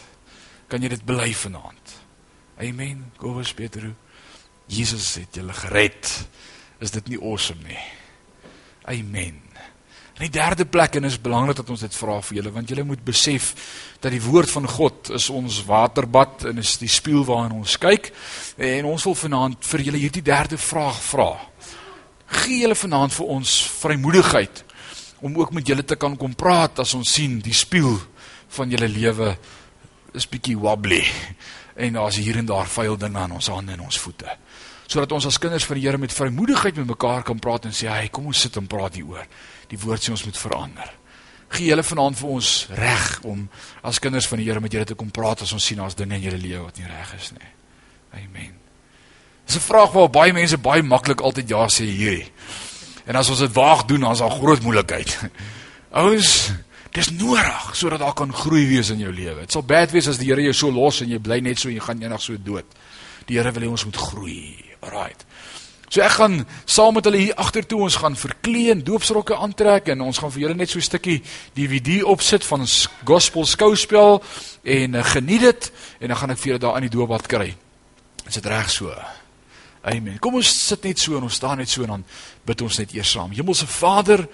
Kan 0.68 0.84
jy 0.84 0.92
dit 0.92 1.08
bely 1.08 1.32
vanaand? 1.34 1.96
Amen. 2.60 3.06
Gowes 3.18 3.56
Petrus. 3.56 3.96
Jesus 4.70 5.16
het 5.18 5.40
julle 5.40 5.56
gered. 5.56 6.12
Is 6.80 6.92
dit 6.96 7.12
nie 7.12 7.20
awesome 7.20 7.64
nie? 7.68 7.80
Amen. 8.88 9.42
In 10.20 10.26
die 10.26 10.36
derde 10.36 10.66
plek 10.68 10.98
en 11.00 11.08
is 11.08 11.20
belangrik 11.22 11.56
dat 11.60 11.70
ons 11.72 11.84
dit 11.84 11.96
vra 11.96 12.18
vir 12.28 12.40
julle 12.40 12.52
want 12.52 12.72
julle 12.72 12.84
moet 12.88 13.04
besef 13.08 13.54
dat 14.04 14.12
die 14.12 14.24
woord 14.24 14.52
van 14.52 14.68
God 14.68 15.12
is 15.16 15.30
ons 15.32 15.62
waterbad 15.68 16.44
en 16.50 16.60
is 16.60 16.74
die 16.82 16.92
spieël 16.92 17.24
waarin 17.28 17.56
ons 17.56 17.78
kyk 17.80 18.10
en 18.58 18.90
ons 18.90 19.06
wil 19.08 19.16
vanaand 19.16 19.64
vir 19.70 19.86
julle 19.88 20.02
hierdie 20.02 20.26
derde 20.28 20.60
vraag 20.60 21.00
vra. 21.08 21.30
Gee 22.42 22.66
julle 22.66 22.76
vanaand 22.76 23.16
vir 23.16 23.32
ons 23.38 23.56
vrymoedigheid 23.80 24.64
om 25.24 25.40
ook 25.40 25.56
met 25.56 25.68
julle 25.72 25.88
te 25.88 26.00
kan 26.00 26.16
kom 26.20 26.36
praat 26.36 26.84
as 26.84 26.96
ons 26.96 27.16
sien 27.16 27.40
die 27.44 27.56
spieël 27.56 27.96
van 28.56 28.72
julle 28.72 28.92
lewe 28.92 29.34
is 30.16 30.28
bietjie 30.28 30.58
wobbly 30.60 31.04
en 31.80 31.96
daar's 31.96 32.20
hier 32.20 32.40
en 32.40 32.48
daar 32.48 32.68
vuil 32.68 33.00
dinge 33.00 33.20
aan 33.20 33.40
ons 33.40 33.52
hande 33.52 33.76
en 33.76 33.88
ons 33.88 34.04
voete 34.04 34.36
sodat 34.90 35.12
ons 35.14 35.28
as 35.30 35.38
kinders 35.38 35.68
van 35.70 35.78
die 35.78 35.86
Here 35.86 36.00
met 36.02 36.14
vrymoedigheid 36.14 36.80
met 36.82 36.90
mekaar 36.90 37.24
kan 37.24 37.40
praat 37.40 37.66
en 37.66 37.72
sê, 37.72 37.88
"Hey, 37.88 38.10
kom 38.10 38.26
ons 38.26 38.42
sit 38.42 38.56
en 38.58 38.68
praat 38.68 38.96
hieroor." 38.96 39.28
Die 39.68 39.78
woord 39.78 40.02
sê 40.02 40.10
ons 40.10 40.26
moet 40.26 40.38
verander. 40.38 40.92
Gee 41.50 41.68
julle 41.68 41.84
vanaand 41.84 42.18
vir 42.18 42.30
ons 42.30 42.68
reg 42.70 43.20
om 43.24 43.50
as 43.84 44.00
kinders 44.00 44.28
van 44.28 44.38
die 44.38 44.46
Here 44.46 44.60
met 44.60 44.72
julle 44.72 44.86
te 44.86 44.96
kom 44.96 45.12
praat 45.12 45.42
as 45.42 45.54
ons 45.54 45.66
sien 45.66 45.78
daar's 45.78 45.96
dinge 45.96 46.16
in 46.16 46.22
julle 46.22 46.38
lewe 46.38 46.64
wat 46.64 46.78
nie 46.78 46.86
reg 46.86 47.14
is 47.14 47.32
nie. 47.32 47.50
Amen. 48.14 48.54
Dis 49.46 49.56
'n 49.56 49.60
vraag 49.60 49.92
waar 49.92 50.10
baie 50.10 50.34
mense 50.34 50.58
baie 50.58 50.82
maklik 50.82 51.22
altyd 51.22 51.50
ja 51.50 51.68
sê 51.68 51.86
hierdie. 51.86 52.32
En 53.06 53.16
as 53.16 53.30
ons 53.30 53.40
dit 53.40 53.54
waag 53.54 53.86
doen, 53.86 54.00
dan 54.00 54.12
is 54.12 54.20
daar 54.20 54.32
groot 54.32 54.62
moeilikheid. 54.62 55.20
Ouens, 55.92 56.52
dis 56.92 57.10
nodig 57.10 57.76
sodat 57.76 58.00
daar 58.00 58.14
kan 58.14 58.34
groei 58.34 58.68
wees 58.68 58.90
in 58.90 59.00
jou 59.00 59.14
lewe. 59.14 59.40
Dit 59.40 59.52
sal 59.52 59.64
bad 59.64 59.92
wees 59.92 60.08
as 60.08 60.18
die 60.18 60.28
Here 60.28 60.42
jou 60.42 60.54
so 60.54 60.72
los 60.72 61.02
en 61.02 61.10
jy 61.10 61.20
bly 61.20 61.40
net 61.40 61.60
so 61.60 61.70
en 61.70 61.76
jy 61.76 61.82
gaan 61.82 62.02
eendag 62.02 62.22
so 62.22 62.38
dood. 62.38 62.66
Die 63.26 63.38
Here 63.38 63.52
wil 63.52 63.64
hê 63.64 63.70
ons 63.70 63.86
moet 63.86 63.98
groei. 63.98 64.69
Alraight. 64.80 65.26
So 65.90 66.04
ek 66.06 66.20
gaan 66.20 66.44
saam 66.70 66.94
met 66.94 67.08
hulle 67.10 67.18
hier 67.18 67.38
agtertoe 67.42 67.80
ons 67.88 67.98
gaan 67.98 68.14
verklee 68.16 68.70
en 68.76 68.84
doopsrokke 68.86 69.34
aantrek 69.42 69.90
en 69.90 70.04
ons 70.06 70.20
gaan 70.22 70.32
vir 70.36 70.44
julle 70.44 70.58
net 70.58 70.70
so 70.70 70.78
'n 70.78 70.86
stukkie 70.86 71.24
DVD 71.58 72.04
opsit 72.04 72.46
van 72.46 72.62
ons 72.62 72.88
gospel 73.04 73.46
skouspel 73.46 74.22
en 74.64 74.94
uh, 74.94 75.04
geniet 75.04 75.42
dit 75.42 75.72
en 76.00 76.08
dan 76.08 76.18
gaan 76.18 76.30
ek 76.30 76.38
vir 76.38 76.48
julle 76.48 76.60
daar 76.60 76.78
in 76.78 76.86
die 76.86 76.98
doopbad 76.98 77.26
kry. 77.26 77.56
Is 78.28 78.38
dit 78.38 78.46
reg 78.46 78.70
so? 78.70 78.94
Amen. 79.82 80.20
Kom 80.20 80.36
ons 80.36 80.68
sit 80.68 80.84
net 80.84 81.00
so 81.00 81.18
en 81.18 81.24
ons 81.24 81.34
staan 81.34 81.58
net 81.58 81.70
so 81.70 81.82
en 81.82 81.88
dan 81.88 82.06
bid 82.46 82.62
ons 82.62 82.78
net 82.78 82.94
eers 82.94 83.12
saam. 83.12 83.32
Hemelse 83.32 83.68
Vader, 83.68 84.28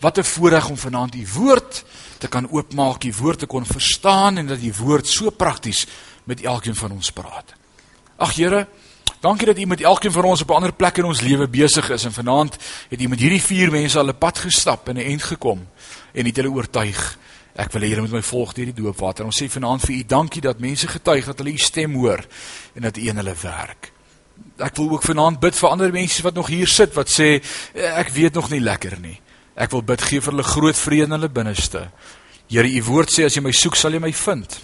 wat 0.00 0.18
'n 0.18 0.22
voorreg 0.22 0.68
om 0.68 0.76
vanaand 0.76 1.14
u 1.14 1.26
woord 1.34 1.84
te 2.18 2.28
kan 2.28 2.46
oopmaak, 2.50 3.04
u 3.04 3.12
woord 3.12 3.38
te 3.38 3.46
kon 3.46 3.66
verstaan 3.66 4.38
en 4.38 4.46
dat 4.46 4.62
u 4.62 4.72
woord 4.78 5.06
so 5.06 5.30
prakties 5.30 5.86
met 6.24 6.42
elkeen 6.42 6.76
van 6.76 6.92
ons 6.92 7.10
praat. 7.10 7.54
Ag 8.16 8.34
Here, 8.34 8.68
Dankie 9.20 9.46
dat 9.46 9.58
U 9.58 9.64
met 9.66 9.80
elkeen 9.80 10.12
van 10.12 10.24
ons 10.24 10.40
op 10.40 10.48
'n 10.48 10.52
ander 10.52 10.72
plek 10.72 10.96
in 10.96 11.04
ons 11.04 11.20
lewe 11.20 11.48
besig 11.48 11.90
is 11.90 12.04
en 12.04 12.12
vanaand 12.12 12.56
het 12.88 13.00
U 13.00 13.08
met 13.08 13.18
hierdie 13.20 13.42
vier 13.42 13.70
mense 13.70 13.98
al 13.98 14.08
'n 14.08 14.18
pad 14.18 14.38
gestap 14.38 14.88
en 14.88 14.96
'n 14.96 15.04
eind 15.04 15.22
gekom 15.22 15.68
en 16.12 16.26
het 16.26 16.36
hulle 16.36 16.50
oortuig. 16.50 17.18
Ek 17.54 17.72
wil 17.72 17.82
hê 17.82 17.88
julle 17.88 18.00
moet 18.00 18.10
my 18.10 18.22
volg 18.22 18.52
deur 18.52 18.64
die 18.64 18.82
doopwater. 18.82 19.24
Ons 19.24 19.42
sê 19.42 19.48
vanaand 19.48 19.80
vir 19.80 19.94
U 19.94 20.04
dankie 20.06 20.40
dat 20.40 20.58
mense 20.58 20.88
getuig 20.88 21.24
dat 21.24 21.38
hulle 21.38 21.52
U 21.52 21.58
stem 21.58 21.94
hoor 21.94 22.26
en 22.74 22.82
dat 22.82 22.96
U 22.96 23.00
in 23.00 23.16
hulle 23.16 23.34
werk. 23.42 23.92
Ek 24.56 24.76
wil 24.76 24.90
ook 24.90 25.02
vanaand 25.02 25.40
bid 25.40 25.54
vir 25.54 25.68
ander 25.68 25.92
mense 25.92 26.22
wat 26.22 26.34
nog 26.34 26.46
hier 26.46 26.68
sit 26.68 26.94
wat 26.94 27.08
sê 27.10 27.42
ek 27.74 28.08
weet 28.08 28.34
nog 28.34 28.50
nie 28.50 28.60
lekker 28.60 29.00
nie. 29.00 29.20
Ek 29.54 29.70
wil 29.70 29.82
bid 29.82 30.02
gee 30.02 30.20
vir 30.20 30.32
hulle 30.32 30.42
groot 30.42 30.76
vrede 30.76 31.04
in 31.04 31.10
hulle 31.10 31.28
binneste. 31.28 31.90
Here, 32.50 32.66
U 32.66 32.80
woord 32.88 33.12
sê 33.14 33.28
as 33.28 33.36
jy 33.36 33.44
my 33.46 33.52
soek, 33.54 33.76
sal 33.78 33.94
jy 33.94 34.00
my 34.02 34.10
vind. 34.10 34.56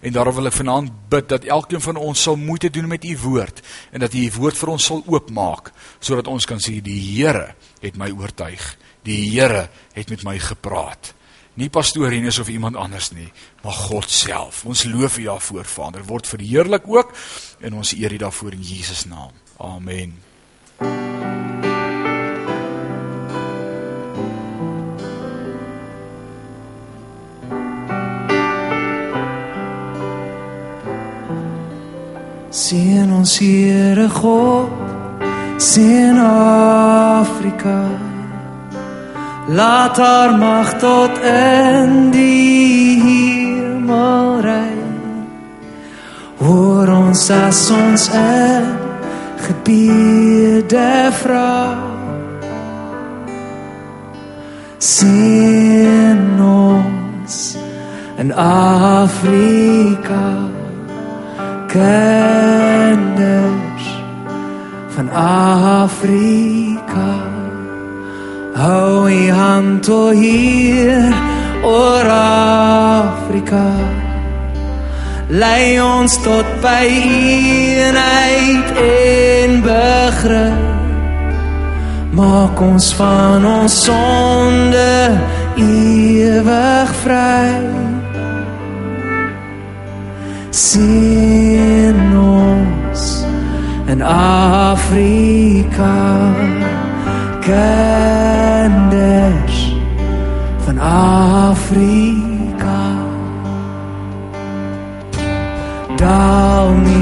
En 0.00 0.14
daarom 0.14 0.38
wil 0.38 0.48
ek 0.48 0.56
vanaand 0.56 0.94
bid 1.12 1.26
dat 1.28 1.44
elkeen 1.44 1.82
van 1.84 1.98
ons 2.00 2.22
sal 2.24 2.38
moeite 2.40 2.70
doen 2.72 2.88
met 2.88 3.04
U 3.04 3.16
woord 3.26 3.60
en 3.92 4.00
dat 4.00 4.14
U 4.16 4.22
U 4.24 4.30
woord 4.38 4.56
vir 4.56 4.72
ons 4.72 4.86
sal 4.90 5.02
oopmaak 5.04 5.72
sodat 6.00 6.30
ons 6.30 6.46
kan 6.48 6.62
sê 6.62 6.78
die 6.80 6.96
Here 7.18 7.50
het 7.82 7.98
my 8.00 8.08
oortuig. 8.16 8.64
Die 9.04 9.20
Here 9.34 9.66
het 9.92 10.08
met 10.14 10.24
my 10.24 10.38
gepraat. 10.40 11.12
Nie 11.58 11.68
pastorienes 11.74 12.38
of 12.38 12.48
iemand 12.48 12.78
anders 12.78 13.10
nie, 13.12 13.28
maar 13.64 13.74
God 13.74 14.08
self. 14.08 14.62
Ons 14.64 14.86
loof 14.86 15.18
U 15.18 15.26
daarvoor, 15.26 15.66
Vader. 15.66 16.06
Word 16.06 16.30
verheerlik 16.30 16.86
ook 16.86 17.12
en 17.60 17.80
ons 17.82 17.92
eer 17.98 18.14
U 18.14 18.22
daarvoor 18.24 18.56
in 18.56 18.62
Jesus 18.62 19.04
naam. 19.10 19.34
Amen. 19.58 20.14
Sien 32.58 33.12
ons 33.14 33.38
Here 33.38 34.08
God, 34.08 34.66
sien 35.62 36.18
Afrika. 36.18 37.86
Laat 39.46 39.96
haar 40.02 40.34
mag 40.38 40.72
tot 40.82 41.22
in 41.22 42.10
die 42.10 42.98
hemel 43.04 44.42
reik. 44.42 45.38
Hoor 46.42 46.90
ons 46.96 47.30
as 47.30 47.62
ons 47.78 48.10
in 48.26 48.66
gebede 49.46 51.14
vra. 51.22 51.78
Sien 54.82 56.26
ons 56.42 57.42
in 58.18 58.34
Afrika 58.50 60.26
kinders 61.68 62.96
van 64.88 65.10
Afrika. 65.12 67.10
Hou 68.54 69.10
u 69.10 69.30
hand 69.30 69.88
o 69.88 70.10
hier 70.10 71.14
oor 71.62 72.08
Afrika. 72.10 73.66
Lei 75.28 75.80
ons 75.80 76.16
tot 76.24 76.46
by 76.64 76.88
eenheid 76.88 78.72
en 78.80 79.60
begrip. 79.62 80.66
Maak 82.18 82.60
ons 82.60 82.94
van 82.98 83.44
ons 83.46 83.82
sonde 83.84 85.20
ewig 85.60 86.94
vry. 87.04 87.87
Seën 90.58 92.18
ons 92.18 93.02
in 93.86 94.02
Afrika 94.02 95.94
kinders 97.46 99.58
van 100.64 100.78
Afrika. 100.78 102.80
Down 105.96 106.97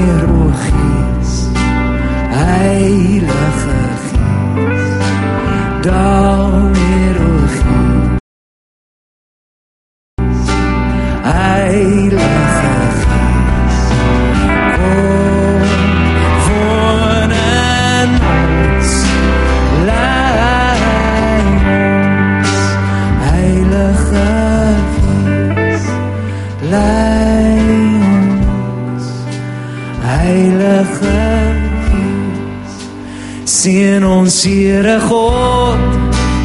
en 33.97 34.05
ons 34.05 34.43
Here 34.45 34.99
God 35.01 35.81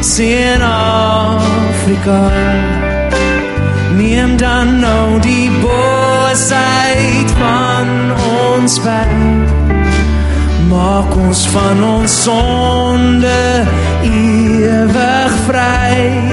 seën 0.01 0.61
Afrika. 0.65 2.21
Neem 3.97 4.37
dan 4.41 4.79
nou 4.81 5.19
die 5.21 5.51
boosheid 5.61 7.33
van 7.37 7.89
ons 8.49 8.79
weg. 8.81 9.13
Maak 10.71 11.13
ons 11.27 11.45
van 11.53 11.83
ons 11.93 12.21
sonde 12.25 13.39
ewig 14.01 15.41
vry. 15.45 16.32